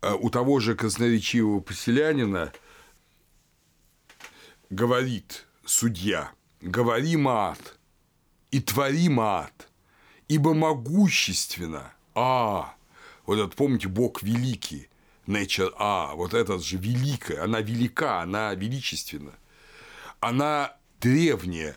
Э, 0.01 0.14
у 0.14 0.30
того 0.30 0.61
же 0.61 0.74
красноречивого 0.74 1.61
поселянина 1.61 2.53
говорит 4.70 5.46
судья, 5.64 6.30
говори 6.61 7.16
мат 7.16 7.78
и 8.51 8.61
твори 8.61 9.09
мат, 9.09 9.68
ибо 10.28 10.55
могущественно, 10.55 11.92
а, 12.14 12.74
вот 13.26 13.38
это, 13.38 13.57
помните, 13.57 13.88
Бог 13.88 14.22
великий, 14.22 14.88
nature, 15.26 15.72
а, 15.78 16.14
вот 16.14 16.32
этот 16.32 16.64
же 16.64 16.78
великая, 16.78 17.42
она 17.42 17.61
велика, 17.61 18.20
она 18.22 18.55
величественна, 18.55 19.32
она 20.20 20.76
древняя, 21.01 21.76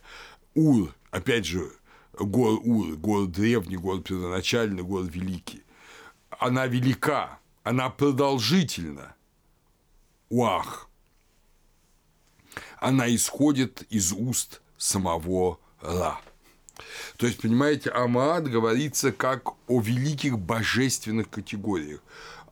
Ур, 0.53 0.93
опять 1.09 1.45
же, 1.45 1.71
город 2.13 2.61
Ур, 2.63 2.95
город 2.97 3.31
древний, 3.31 3.77
город 3.77 4.03
первоначальный, 4.03 4.83
город 4.83 5.09
великий, 5.11 5.63
она 6.29 6.67
велика, 6.67 7.40
она 7.63 7.89
продолжительна. 7.89 9.15
Уах. 10.29 10.89
Она 12.77 13.13
исходит 13.13 13.83
из 13.89 14.11
уст 14.11 14.61
самого 14.77 15.59
Ра. 15.81 16.19
То 17.17 17.27
есть, 17.27 17.41
понимаете, 17.41 17.91
Амаат 17.91 18.49
говорится 18.49 19.11
как 19.11 19.49
о 19.67 19.81
великих 19.81 20.39
божественных 20.39 21.29
категориях. 21.29 22.01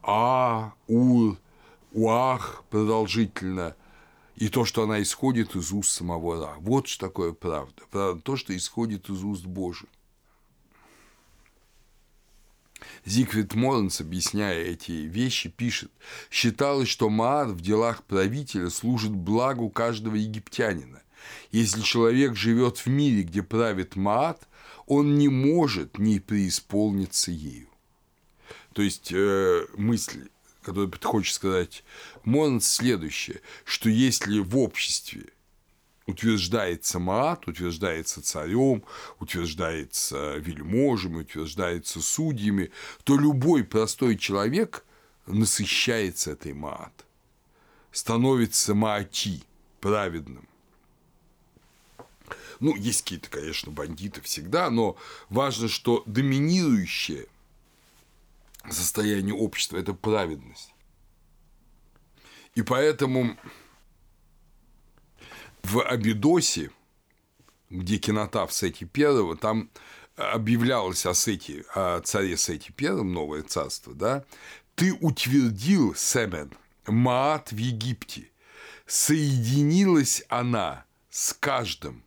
А, 0.03 0.73
Ур, 0.87 1.37
Уах 1.91 2.63
продолжительно. 2.69 3.75
И 4.35 4.47
то, 4.47 4.63
что 4.63 4.83
она 4.83 5.01
исходит 5.01 5.55
из 5.55 5.71
уст 5.71 5.91
самого 5.91 6.39
Ра. 6.39 6.55
Вот 6.59 6.87
что 6.87 7.07
такое 7.07 7.33
правда. 7.33 7.81
Правда, 7.89 8.21
то, 8.21 8.35
что 8.35 8.55
исходит 8.55 9.09
из 9.09 9.23
уст 9.23 9.45
Божьих. 9.45 9.89
Зигфрид 13.05 13.55
Моренс, 13.55 14.01
объясняя 14.01 14.61
эти 14.63 14.91
вещи, 14.91 15.49
пишет, 15.49 15.91
считалось, 16.31 16.89
что 16.89 17.09
Маар 17.09 17.47
в 17.47 17.61
делах 17.61 18.03
правителя 18.03 18.69
служит 18.69 19.11
благу 19.11 19.69
каждого 19.69 20.15
египтянина. 20.15 21.01
Если 21.51 21.81
человек 21.81 22.35
живет 22.35 22.77
в 22.77 22.87
мире, 22.87 23.23
где 23.23 23.43
правит 23.43 23.95
Маат, 23.95 24.47
он 24.85 25.17
не 25.17 25.29
может 25.29 25.99
не 25.99 26.19
преисполниться 26.19 27.31
ею. 27.31 27.69
То 28.73 28.81
есть 28.81 29.11
э, 29.11 29.65
мысль, 29.75 30.29
которую 30.61 30.91
хочет 31.01 31.35
сказать 31.35 31.83
Моренс, 32.23 32.67
следующее, 32.67 33.41
что 33.65 33.89
если 33.89 34.39
в 34.39 34.57
обществе 34.57 35.25
утверждается 36.09 36.99
Маат, 36.99 37.47
утверждается 37.47 38.21
царем, 38.21 38.83
утверждается 39.19 40.37
вельможем, 40.37 41.17
утверждается 41.17 42.01
судьями, 42.01 42.71
то 43.03 43.17
любой 43.17 43.63
простой 43.63 44.17
человек 44.17 44.85
насыщается 45.27 46.31
этой 46.31 46.53
Маат, 46.53 47.05
становится 47.91 48.73
Маати, 48.73 49.43
праведным. 49.79 50.47
Ну, 52.59 52.75
есть 52.75 53.03
какие-то, 53.03 53.29
конечно, 53.29 53.71
бандиты 53.71 54.21
всегда, 54.21 54.69
но 54.69 54.97
важно, 55.29 55.69
что 55.69 56.03
доминирующее 56.05 57.27
состояние 58.69 59.33
общества– 59.33 59.77
это 59.79 59.93
праведность. 59.93 60.73
И 62.55 62.61
поэтому 62.61 63.37
в 65.69 65.83
Абидосе, 65.83 66.71
где 67.69 67.97
кинотав 67.97 68.51
Сети 68.51 68.85
Первого, 68.85 69.37
там 69.37 69.69
объявлялось 70.15 71.05
о, 71.05 71.13
Сети, 71.13 71.63
о 71.75 71.99
царе 71.99 72.37
Сети 72.37 72.71
Первом, 72.71 73.13
новое 73.13 73.43
царство, 73.43 73.93
да, 73.93 74.25
ты 74.75 74.93
утвердил 74.93 75.93
Семен, 75.95 76.51
Маат 76.87 77.51
в 77.51 77.57
Египте, 77.57 78.29
соединилась 78.87 80.23
она 80.27 80.85
с 81.11 81.33
каждым. 81.33 82.03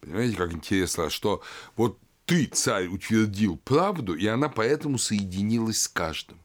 Понимаете, 0.00 0.36
как 0.36 0.54
интересно, 0.54 1.10
что 1.10 1.42
вот 1.76 1.98
ты, 2.24 2.46
царь, 2.46 2.86
утвердил 2.86 3.58
правду, 3.58 4.14
и 4.14 4.26
она 4.26 4.48
поэтому 4.48 4.96
соединилась 4.96 5.82
с 5.82 5.88
каждым. 5.88 6.38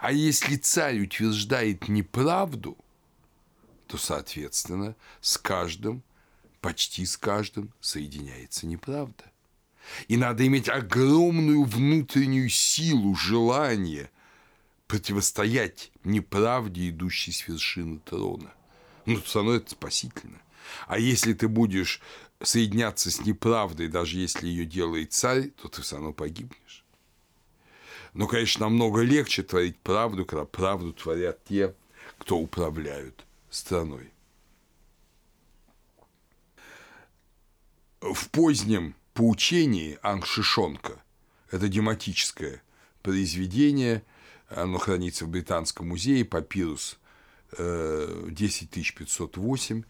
А 0.00 0.12
если 0.12 0.56
царь 0.56 1.00
утверждает 1.00 1.88
неправду– 1.88 2.76
то, 3.90 3.98
соответственно, 3.98 4.94
с 5.20 5.36
каждым, 5.36 6.04
почти 6.60 7.04
с 7.04 7.16
каждым 7.16 7.72
соединяется 7.80 8.68
неправда. 8.68 9.24
И 10.06 10.16
надо 10.16 10.46
иметь 10.46 10.68
огромную 10.68 11.64
внутреннюю 11.64 12.48
силу, 12.50 13.16
желание 13.16 14.08
противостоять 14.86 15.90
неправде, 16.04 16.90
идущей 16.90 17.32
с 17.32 17.48
вершины 17.48 17.98
трона. 17.98 18.54
Ну, 19.06 19.20
все 19.20 19.54
это 19.54 19.72
спасительно. 19.72 20.38
А 20.86 20.96
если 20.96 21.32
ты 21.32 21.48
будешь 21.48 22.00
соединяться 22.40 23.10
с 23.10 23.24
неправдой, 23.24 23.88
даже 23.88 24.18
если 24.18 24.46
ее 24.46 24.66
делает 24.66 25.12
царь, 25.12 25.48
то 25.60 25.68
ты 25.68 25.82
все 25.82 25.96
равно 25.96 26.12
погибнешь. 26.12 26.84
Но, 28.14 28.28
конечно, 28.28 28.66
намного 28.66 29.00
легче 29.00 29.42
творить 29.42 29.80
правду, 29.80 30.24
когда 30.24 30.44
правду 30.44 30.92
творят 30.92 31.42
те, 31.44 31.74
кто 32.18 32.38
управляют 32.38 33.26
страной. 33.50 34.12
В 38.00 38.30
позднем 38.30 38.94
поучении 39.12 39.98
Ангшишонка, 40.02 41.02
это 41.50 41.68
дематическое 41.68 42.62
произведение, 43.02 44.02
оно 44.48 44.78
хранится 44.78 45.26
в 45.26 45.28
Британском 45.28 45.88
музее, 45.88 46.24
папирус 46.24 46.98
10508, 47.58 49.80
э, 49.80 49.82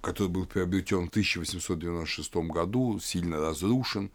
который 0.00 0.28
был 0.28 0.46
приобретен 0.46 1.06
в 1.06 1.08
1896 1.08 2.48
году, 2.48 3.00
сильно 3.00 3.40
разрушен. 3.40 4.12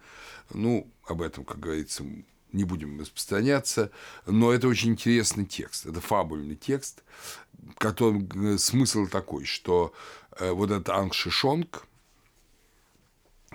Ну, 0.54 0.90
об 1.04 1.20
этом, 1.20 1.44
как 1.44 1.60
говорится, 1.60 2.06
не 2.52 2.64
будем 2.64 3.00
распространяться, 3.00 3.90
но 4.26 4.52
это 4.52 4.68
очень 4.68 4.90
интересный 4.90 5.44
текст, 5.44 5.86
это 5.86 6.00
фабульный 6.00 6.56
текст, 6.56 7.02
которым 7.78 8.28
э, 8.34 8.58
смысл 8.58 9.06
такой, 9.06 9.44
что 9.44 9.92
э, 10.38 10.50
вот 10.50 10.70
этот 10.70 10.88
Анг 10.90 11.14
Шишонг, 11.14 11.86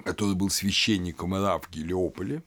который 0.04 0.36
был 0.36 0.50
священником 0.50 1.36
Ира 1.36 1.58
в 1.58 1.70
Гелиополе, 1.70 2.44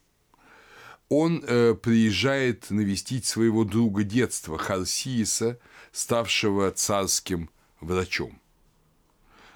он 1.08 1.42
э, 1.46 1.74
приезжает 1.74 2.70
навестить 2.70 3.24
своего 3.24 3.64
друга 3.64 4.04
детства 4.04 4.58
Харсииса, 4.58 5.58
ставшего 5.92 6.70
царским 6.70 7.50
врачом, 7.80 8.38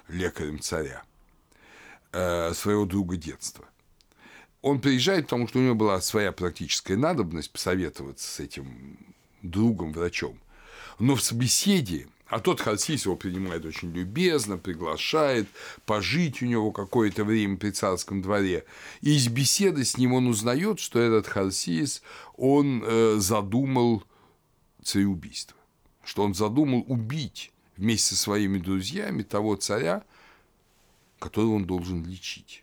лекарем 0.07 0.59
царя, 0.59 1.03
своего 2.11 2.85
друга 2.85 3.17
детства. 3.17 3.65
Он 4.63 4.79
приезжает, 4.79 5.25
потому 5.25 5.49
что 5.49 5.59
у 5.59 5.61
него 5.61 5.75
была 5.75 5.99
своя 5.99 6.31
практическая 6.31 6.95
надобность 6.95 7.51
посоветоваться 7.51 8.27
с 8.31 8.39
этим 8.39 8.97
другом-врачом. 9.41 10.39
Но 10.99 11.17
в 11.17 11.31
беседе, 11.33 12.07
а 12.27 12.39
тот 12.39 12.61
Харсис 12.61 13.03
его 13.03 13.17
принимает 13.17 13.65
очень 13.65 13.91
любезно, 13.91 14.57
приглашает 14.57 15.49
пожить 15.85 16.41
у 16.41 16.45
него 16.45 16.71
какое-то 16.71 17.25
время 17.25 17.57
при 17.57 17.71
царском 17.71 18.21
дворе. 18.21 18.63
И 19.01 19.17
из 19.17 19.27
беседы 19.27 19.83
с 19.83 19.97
ним 19.97 20.13
он 20.13 20.27
узнает, 20.27 20.79
что 20.79 20.97
этот 20.97 21.27
Харсис, 21.27 22.01
он 22.37 22.81
э, 22.85 23.17
задумал 23.17 24.05
цареубийство, 24.81 25.57
что 26.05 26.23
он 26.23 26.33
задумал 26.33 26.85
убить 26.87 27.51
вместе 27.75 28.15
со 28.15 28.21
своими 28.21 28.59
друзьями 28.59 29.23
того 29.23 29.57
царя, 29.57 30.05
которого 31.19 31.55
он 31.55 31.65
должен 31.65 32.05
лечить. 32.05 32.62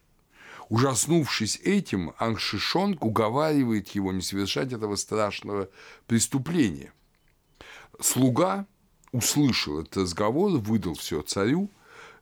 Ужаснувшись 0.70 1.58
этим, 1.64 2.14
Ангшишонг 2.18 3.04
уговаривает 3.04 3.88
его 3.88 4.12
не 4.12 4.22
совершать 4.22 4.72
этого 4.72 4.94
страшного 4.94 5.68
преступления. 6.06 6.92
Слуга 8.00 8.66
услышал 9.10 9.80
этот 9.80 9.96
разговор, 9.96 10.52
выдал 10.52 10.94
все 10.94 11.22
царю, 11.22 11.68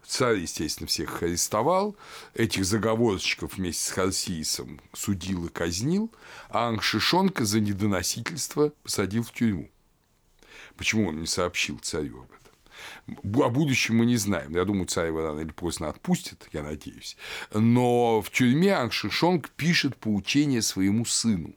Царь, 0.06 0.38
естественно, 0.38 0.86
всех 0.86 1.22
арестовал, 1.22 1.94
этих 2.32 2.64
заговорщиков 2.64 3.58
вместе 3.58 3.84
с 3.84 3.90
Харсиисом 3.90 4.80
судил 4.94 5.44
и 5.44 5.48
казнил, 5.50 6.10
а 6.48 6.68
Ангшишонка 6.68 7.44
за 7.44 7.60
недоносительство 7.60 8.72
посадил 8.82 9.22
в 9.24 9.32
тюрьму. 9.32 9.68
Почему 10.78 11.08
он 11.08 11.20
не 11.20 11.26
сообщил 11.26 11.78
царю 11.80 12.20
об 12.20 12.32
этом? 12.32 12.47
О 13.06 13.48
будущем 13.48 13.96
мы 13.96 14.06
не 14.06 14.16
знаем. 14.16 14.54
Я 14.54 14.64
думаю, 14.64 14.86
царь 14.86 15.08
его 15.08 15.22
рано 15.22 15.40
или 15.40 15.50
поздно 15.50 15.88
отпустит, 15.88 16.48
я 16.52 16.62
надеюсь. 16.62 17.16
Но 17.52 18.20
в 18.20 18.30
тюрьме 18.30 18.74
Ангшишонг 18.74 19.50
пишет 19.50 19.96
поучение 19.96 20.62
своему 20.62 21.04
сыну, 21.04 21.54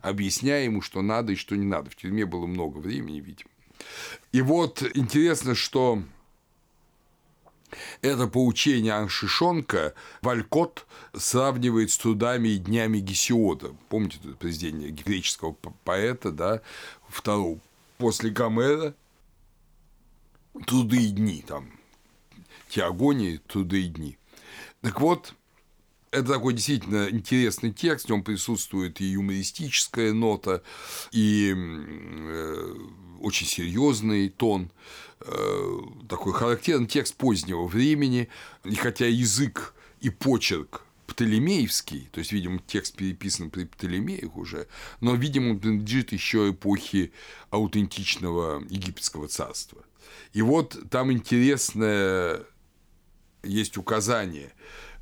объясняя 0.00 0.64
ему, 0.64 0.80
что 0.80 1.02
надо 1.02 1.32
и 1.32 1.36
что 1.36 1.56
не 1.56 1.66
надо. 1.66 1.90
В 1.90 1.96
тюрьме 1.96 2.26
было 2.26 2.46
много 2.46 2.78
времени, 2.78 3.20
видимо. 3.20 3.50
И 4.32 4.40
вот 4.40 4.82
интересно, 4.94 5.54
что 5.54 6.02
это 8.02 8.26
поучение 8.26 8.92
Аншишонка 8.92 9.94
Валькот 10.22 10.86
сравнивает 11.14 11.90
с 11.90 11.98
трудами 11.98 12.48
и 12.48 12.58
днями 12.58 12.98
Гесиода. 12.98 13.74
Помните 13.88 14.18
это 14.22 14.34
произведение 14.36 14.90
греческого 14.90 15.52
поэта, 15.84 16.30
да, 16.30 16.60
второго 17.08 17.58
после 17.98 18.30
Гомера, 18.30 18.94
труды 20.66 21.04
и 21.04 21.10
дни, 21.10 21.44
там, 21.46 21.70
Теогонии, 22.68 23.40
труды 23.46 23.82
и 23.82 23.88
дни. 23.88 24.18
Так 24.80 25.00
вот, 25.00 25.34
это 26.10 26.32
такой 26.32 26.54
действительно 26.54 27.08
интересный 27.10 27.72
текст, 27.72 28.06
в 28.06 28.08
нем 28.08 28.22
присутствует 28.22 29.00
и 29.00 29.04
юмористическая 29.04 30.12
нота, 30.12 30.62
и 31.10 31.54
э, 31.56 32.74
очень 33.20 33.46
серьезный 33.46 34.28
тон, 34.28 34.70
э, 35.20 35.78
такой 36.08 36.32
характерный 36.32 36.86
текст 36.86 37.16
позднего 37.16 37.66
времени, 37.66 38.28
и 38.64 38.74
хотя 38.74 39.06
язык 39.06 39.74
и 40.00 40.10
почерк 40.10 40.82
Птолемеевский, 41.06 42.08
то 42.12 42.20
есть, 42.20 42.32
видимо, 42.32 42.60
текст 42.66 42.96
переписан 42.96 43.50
при 43.50 43.64
Птолемеях 43.64 44.36
уже, 44.36 44.68
но, 45.00 45.14
видимо, 45.14 45.50
он 45.50 45.58
принадлежит 45.60 46.12
еще 46.12 46.50
эпохе 46.50 47.12
аутентичного 47.50 48.62
египетского 48.68 49.28
царства. 49.28 49.84
И 50.34 50.42
вот 50.42 50.76
там 50.90 51.12
интересное 51.12 52.44
есть 53.44 53.76
указание. 53.76 54.52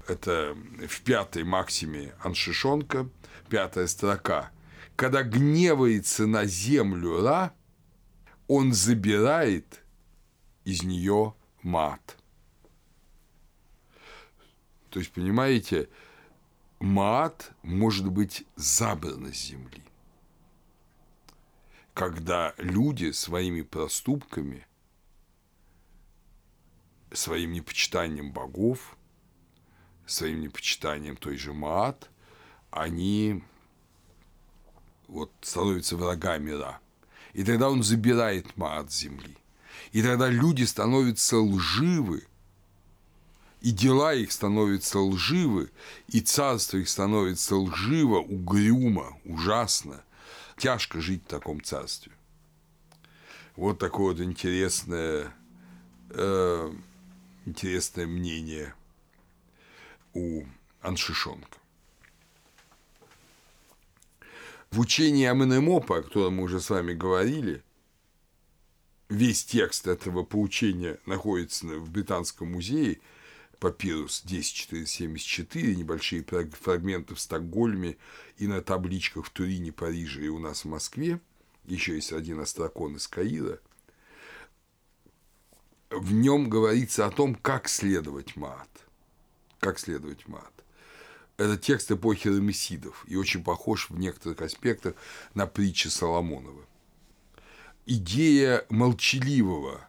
Это 0.07 0.57
в 0.87 1.01
пятой 1.03 1.45
максиме 1.45 2.15
Аншишонка, 2.23 3.09
пятая 3.49 3.87
строка. 3.87 4.51
Когда 4.97 5.23
гневается 5.23 6.27
на 6.27 6.45
землю 6.45 7.23
Ра, 7.23 7.55
он 8.47 8.73
забирает 8.75 9.83
из 10.65 10.83
нее 10.83 11.35
мат. 11.63 12.19
То 14.91 14.99
есть, 14.99 15.13
понимаете, 15.13 15.89
мат 16.79 17.53
может 17.63 18.09
быть 18.09 18.45
забран 18.57 19.33
с 19.33 19.37
земли. 19.37 19.83
Когда 21.95 22.55
люди 22.59 23.13
своими 23.13 23.63
проступками– 23.63 24.67
своим 27.13 27.53
непочитанием 27.53 28.33
богов, 28.33 28.97
своим 30.07 30.41
непочитанием 30.41 31.17
той 31.17 31.37
же 31.37 31.53
Маат, 31.53 32.11
они 32.71 33.43
вот 35.09 35.31
становятся 35.41 35.97
врагами 35.97 36.51
Ра. 36.51 36.81
И 37.33 37.45
тогда 37.45 37.71
он 37.71 37.83
забирает 37.83 38.57
Маат 38.57 38.93
с 38.93 39.01
земли. 39.01 39.37
И 39.93 40.03
тогда 40.03 40.29
люди 40.29 40.65
становятся 40.65 41.39
лживы, 41.39 42.27
и 43.61 43.71
дела 43.71 44.15
их 44.15 44.33
становятся 44.33 44.99
лживы, 44.99 45.71
и 46.09 46.21
царство 46.21 46.79
их 46.79 46.89
становится 46.89 47.57
лживо, 47.57 48.19
угрюмо, 48.19 49.17
ужасно. 49.25 50.03
Тяжко 50.57 51.01
жить 51.01 51.23
в 51.25 51.29
таком 51.31 51.63
царстве. 51.63 52.13
Вот 53.57 53.79
такое 53.79 54.15
вот 54.15 54.21
интересное 54.21 55.35
э, 56.11 56.73
интересное 57.47 58.07
мнение 58.07 58.75
у 60.15 60.45
Аншишонка. 60.81 61.59
В 64.71 64.81
учении 64.81 65.27
Аменемопа, 65.27 65.99
о 65.99 66.03
котором 66.03 66.37
мы 66.37 66.45
уже 66.45 66.61
с 66.61 66.71
вами 66.71 66.95
говорили, 66.95 67.63
весь 69.11 69.45
текст 69.45 69.87
этого 69.87 70.23
поучения 70.23 70.99
находится 71.05 71.67
в 71.67 71.91
Британском 71.91 72.53
музее, 72.53 73.01
папирус 73.59 74.23
10474, 74.25 75.77
небольшие 75.77 76.25
фрагменты 76.25 77.15
в 77.15 77.21
Стокгольме 77.21 77.97
и 78.39 78.47
на 78.47 78.63
табличках 78.63 79.27
в 79.27 79.31
Турине, 79.31 79.73
Париже 79.73 80.25
и 80.25 80.29
у 80.29 80.39
нас 80.39 80.65
в 80.65 80.69
Москве. 80.69 81.21
Еще 81.65 81.95
есть 81.95 82.13
один 82.13 82.41
острокон 82.41 82.97
из 82.97 83.07
Каира– 83.07 83.59
в 85.93 86.13
нем 86.13 86.49
говорится 86.49 87.07
о 87.07 87.11
том, 87.11 87.35
как 87.35 87.69
следовать 87.69 88.37
мат. 88.37 88.69
Как 89.61 89.79
следовать 89.79 90.27
мат. 90.27 90.53
Это 91.37 91.57
текст 91.57 91.91
эпохи 91.91 92.29
Рамесидов 92.29 93.05
и 93.09 93.17
очень 93.17 93.43
похож 93.43 93.91
в 93.91 93.99
некоторых 93.99 94.41
аспектах 94.43 94.95
на 95.35 95.47
притчи 95.47 95.89
Соломонова. 95.89 96.65
Идея 97.87 98.65
молчаливого 98.71 99.89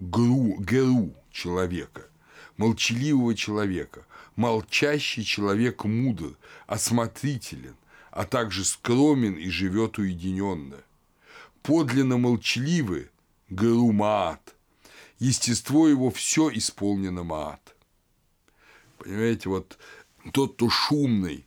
гру, 0.00 0.56
геру 0.60 1.14
человека, 1.30 2.08
молчаливого 2.56 3.34
человека. 3.34 4.06
Молчащий 4.36 5.22
человек 5.22 5.84
мудр, 5.84 6.36
осмотрителен, 6.66 7.76
а 8.10 8.24
также 8.24 8.64
скромен 8.64 9.34
и 9.34 9.50
живет 9.50 9.98
уединенно. 9.98 10.78
Подлинно 11.62 12.16
молчаливый– 12.16 13.08
геру 13.50 13.92
Маат. 13.92 14.54
Естество 15.20 15.86
его 15.86 16.10
все 16.10 16.50
исполнено 16.50 17.22
Маат. 17.22 17.76
Понимаете, 18.98 19.50
вот 19.50 19.78
тот, 20.32 20.54
кто 20.54 20.68
шумный, 20.70 21.46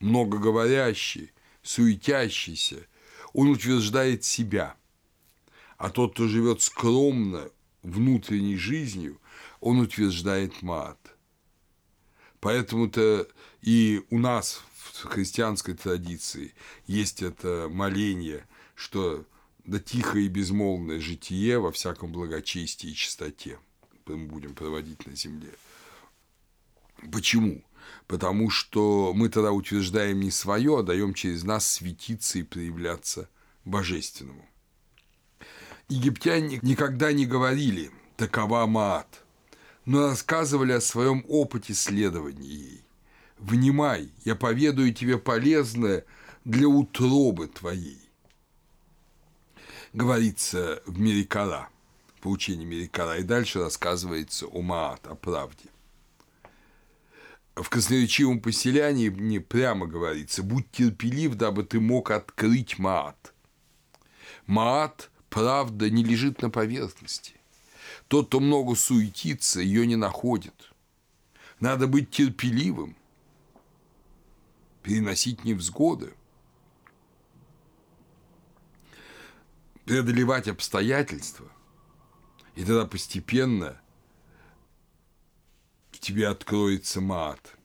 многоговорящий, 0.00 1.30
суетящийся, 1.62 2.86
он 3.34 3.50
утверждает 3.50 4.24
себя. 4.24 4.76
А 5.76 5.90
тот, 5.90 6.14
кто 6.14 6.26
живет 6.26 6.62
скромно, 6.62 7.50
внутренней 7.82 8.56
жизнью, 8.56 9.20
он 9.60 9.80
утверждает 9.80 10.62
мат. 10.62 10.98
Поэтому-то 12.40 13.28
и 13.60 14.04
у 14.10 14.18
нас 14.18 14.62
в 14.74 15.04
христианской 15.04 15.74
традиции 15.74 16.54
есть 16.86 17.22
это 17.22 17.68
моление, 17.70 18.46
что 18.74 19.24
да 19.64 19.78
тихое 19.78 20.26
и 20.26 20.28
безмолвное 20.28 21.00
житие 21.00 21.58
во 21.58 21.70
всяком 21.72 22.12
благочестии 22.12 22.90
и 22.90 22.94
чистоте 22.94 23.58
мы 24.06 24.26
будем 24.26 24.54
проводить 24.54 25.06
на 25.06 25.14
земле. 25.14 25.50
Почему? 27.10 27.62
Потому 28.06 28.50
что 28.50 29.12
мы 29.14 29.28
тогда 29.28 29.52
утверждаем 29.52 30.20
не 30.20 30.30
свое, 30.30 30.78
а 30.78 30.82
даем 30.82 31.14
через 31.14 31.44
нас 31.44 31.66
светиться 31.66 32.38
и 32.38 32.42
проявляться 32.42 33.28
божественному. 33.64 34.46
Египтяне 35.88 36.58
никогда 36.62 37.12
не 37.12 37.26
говорили 37.26 37.90
«такова 38.16 38.66
Маат», 38.66 39.24
но 39.84 40.08
рассказывали 40.08 40.72
о 40.72 40.80
своем 40.80 41.24
опыте 41.28 41.74
следования 41.74 42.48
ей. 42.48 42.84
«Внимай, 43.38 44.10
я 44.24 44.36
поведаю 44.36 44.94
тебе 44.94 45.18
полезное 45.18 46.04
для 46.44 46.68
утробы 46.68 47.48
твоей», 47.48 48.01
говорится 49.92 50.82
в 50.86 50.98
Мерикара, 50.98 51.68
по 52.20 52.28
учению 52.28 52.68
Мерикара, 52.68 53.18
и 53.18 53.22
дальше 53.22 53.60
рассказывается 53.60 54.46
о 54.46 54.62
Маат, 54.62 55.06
о 55.06 55.14
правде. 55.14 55.66
В 57.54 57.68
красноречивом 57.68 58.40
поселянии 58.40 59.08
не 59.08 59.38
прямо 59.38 59.86
говорится 59.86 60.42
«будь 60.42 60.70
терпелив, 60.70 61.34
дабы 61.34 61.64
ты 61.64 61.80
мог 61.80 62.10
открыть 62.10 62.78
Маат». 62.78 63.34
Маат 64.46 65.10
правда 65.28 65.90
не 65.90 66.02
лежит 66.02 66.40
на 66.40 66.50
поверхности. 66.50 67.34
Тот, 68.08 68.28
кто 68.28 68.40
много 68.40 68.74
суетится, 68.74 69.60
ее 69.60 69.86
не 69.86 69.96
находит. 69.96 70.72
Надо 71.60 71.86
быть 71.86 72.10
терпеливым, 72.10 72.96
переносить 74.82 75.44
невзгоды, 75.44 76.14
преодолевать 79.92 80.48
обстоятельства, 80.48 81.46
и 82.54 82.64
тогда 82.64 82.86
постепенно 82.86 83.78
тебе 85.90 86.28
откроется 86.28 87.02
мат. 87.02 87.58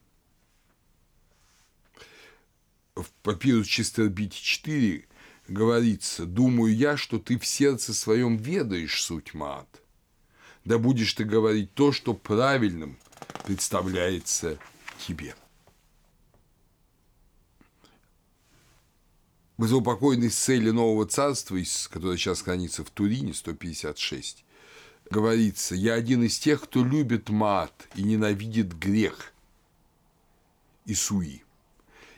В 2.96 3.06
папирус 3.24 3.66
Чистербите 3.66 4.38
4 4.38 5.08
говорится, 5.48 6.26
думаю 6.26 6.76
я, 6.76 6.98
что 6.98 7.18
ты 7.18 7.40
в 7.40 7.48
сердце 7.48 7.94
своем 7.94 8.36
ведаешь 8.36 9.02
суть 9.02 9.34
мат. 9.34 9.82
Да 10.66 10.78
будешь 10.80 11.14
ты 11.14 11.24
говорить 11.24 11.74
то, 11.76 11.94
что 11.94 12.14
правильным 12.14 12.98
представляется 13.46 14.60
тебе. 15.00 15.34
В 19.58 19.68
заупокойной 19.68 20.30
сцеле 20.30 20.72
Нового 20.72 21.06
Царства, 21.06 21.58
которая 21.90 22.18
сейчас 22.18 22.42
хранится 22.42 22.84
в 22.84 22.90
Турине, 22.92 23.34
156, 23.34 24.46
говорится, 25.10 25.74
я 25.76 25.96
один 25.96 26.24
из 26.24 26.38
тех, 26.38 26.62
кто 26.62 26.84
любит 26.84 27.30
мат 27.30 27.88
и 27.96 28.04
ненавидит 28.04 28.74
грех 28.78 29.34
и 30.86 30.94
суи 30.94 31.44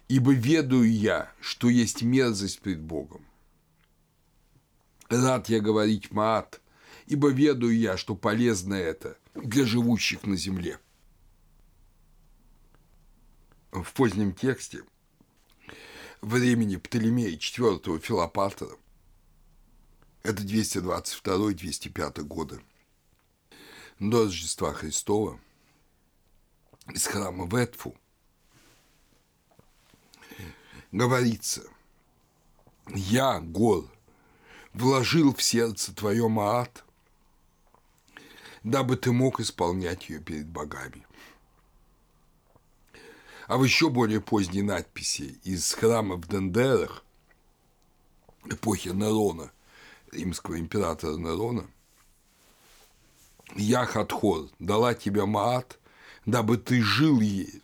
ибо 0.09 0.33
ведаю 0.33 0.91
я, 0.91 1.31
что 1.39 1.69
есть 1.69 2.01
мерзость 2.01 2.59
пред 2.59 2.81
Богом. 2.81 3.23
Рад 5.07 5.49
я 5.49 5.61
говорить 5.61 6.11
Маат, 6.11 6.59
ибо 7.05 7.29
ведаю 7.29 7.77
я, 7.77 7.95
что 7.95 8.15
полезно 8.15 8.73
это 8.73 9.17
для 9.35 9.65
живущих 9.65 10.23
на 10.23 10.35
земле. 10.35 10.79
В 13.71 13.93
позднем 13.93 14.33
тексте 14.33 14.83
времени 16.21 16.77
Птолемея 16.77 17.35
IV 17.35 17.99
Филопатора, 17.99 18.75
это 20.23 20.43
222-205 20.43 22.21
годы, 22.23 22.61
до 23.99 24.23
Рождества 24.25 24.73
Христова, 24.73 25.39
из 26.93 27.05
храма 27.05 27.47
Ветфу– 27.47 27.95
говорится, 30.91 31.63
«Я, 32.87 33.39
Гор, 33.39 33.89
вложил 34.73 35.33
в 35.35 35.41
сердце 35.41 35.93
твое 35.93 36.27
Маат, 36.27 36.83
дабы 38.63 38.97
ты 38.97 39.11
мог 39.11 39.39
исполнять 39.39 40.09
ее 40.09 40.19
перед 40.19 40.47
богами». 40.47 41.05
А 43.49 43.57
в 43.57 43.63
еще 43.63 43.89
более 43.89 44.21
поздней 44.21 44.61
надписи 44.61 45.39
из 45.43 45.73
храма 45.73 46.17
в 46.17 46.27
Дендерах 46.27 47.03
эпохи 48.45 48.89
Нерона, 48.89 49.51
римского 50.11 50.59
императора 50.59 51.17
Нерона, 51.17 51.65
«Я, 53.55 53.87
Хатхор, 53.87 54.49
дала 54.59 54.93
тебе 54.93 55.25
Маат, 55.25 55.79
дабы 56.27 56.59
ты 56.59 56.83
жил 56.83 57.19
ей, 57.21 57.63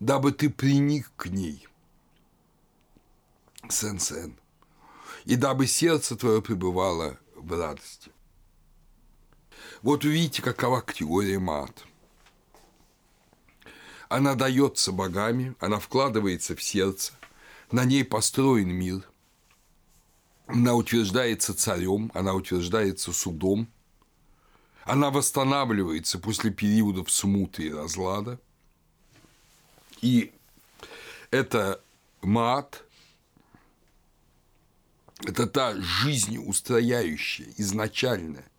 дабы 0.00 0.32
ты 0.32 0.50
приник 0.50 1.12
к 1.16 1.26
ней, 1.26 1.68
сен-сен, 3.68 4.36
и 5.26 5.36
дабы 5.36 5.68
сердце 5.68 6.16
твое 6.16 6.42
пребывало 6.42 7.20
в 7.36 7.56
радости. 7.56 8.10
Вот 9.82 10.04
увидите, 10.04 10.42
какова 10.42 10.80
категория 10.80 11.38
мат. 11.38 11.86
Она 14.10 14.34
дается 14.34 14.92
богами, 14.92 15.54
она 15.58 15.78
вкладывается 15.78 16.54
в 16.54 16.62
сердце, 16.62 17.14
на 17.70 17.86
ней 17.86 18.04
построен 18.04 18.68
мир, 18.68 19.08
она 20.46 20.74
утверждается 20.74 21.54
царем, 21.54 22.10
она 22.12 22.34
утверждается 22.34 23.12
судом, 23.12 23.68
она 24.84 25.10
восстанавливается 25.10 26.18
после 26.18 26.50
периодов 26.50 27.10
смуты 27.10 27.68
и 27.68 27.72
разлада– 27.72 28.38
и 30.00 30.32
это 31.30 31.82
мат, 32.22 32.84
это 35.24 35.46
та 35.46 35.76
жизнеустрояющая, 35.76 37.52
изначальная 37.58 38.50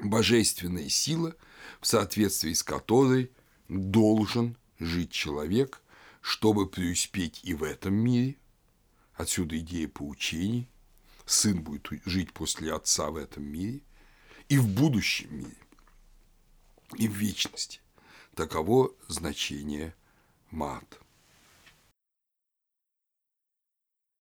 божественная 0.00 0.88
сила, 0.88 1.34
в 1.80 1.86
соответствии 1.86 2.54
с 2.54 2.62
которой 2.62 3.30
должен 3.72 4.56
жить 4.78 5.10
человек, 5.10 5.82
чтобы 6.20 6.68
преуспеть 6.68 7.40
и 7.42 7.54
в 7.54 7.62
этом 7.62 7.94
мире. 7.94 8.36
Отсюда 9.14 9.58
идея 9.58 9.88
поучений. 9.88 10.68
Сын 11.24 11.62
будет 11.62 11.88
жить 12.04 12.32
после 12.32 12.74
отца 12.74 13.10
в 13.10 13.16
этом 13.16 13.44
мире 13.44 13.82
и 14.48 14.58
в 14.58 14.68
будущем 14.68 15.38
мире, 15.38 15.56
и 16.96 17.08
в 17.08 17.12
вечности. 17.12 17.80
Таково 18.34 18.92
значение 19.08 19.94
мат. 20.50 21.01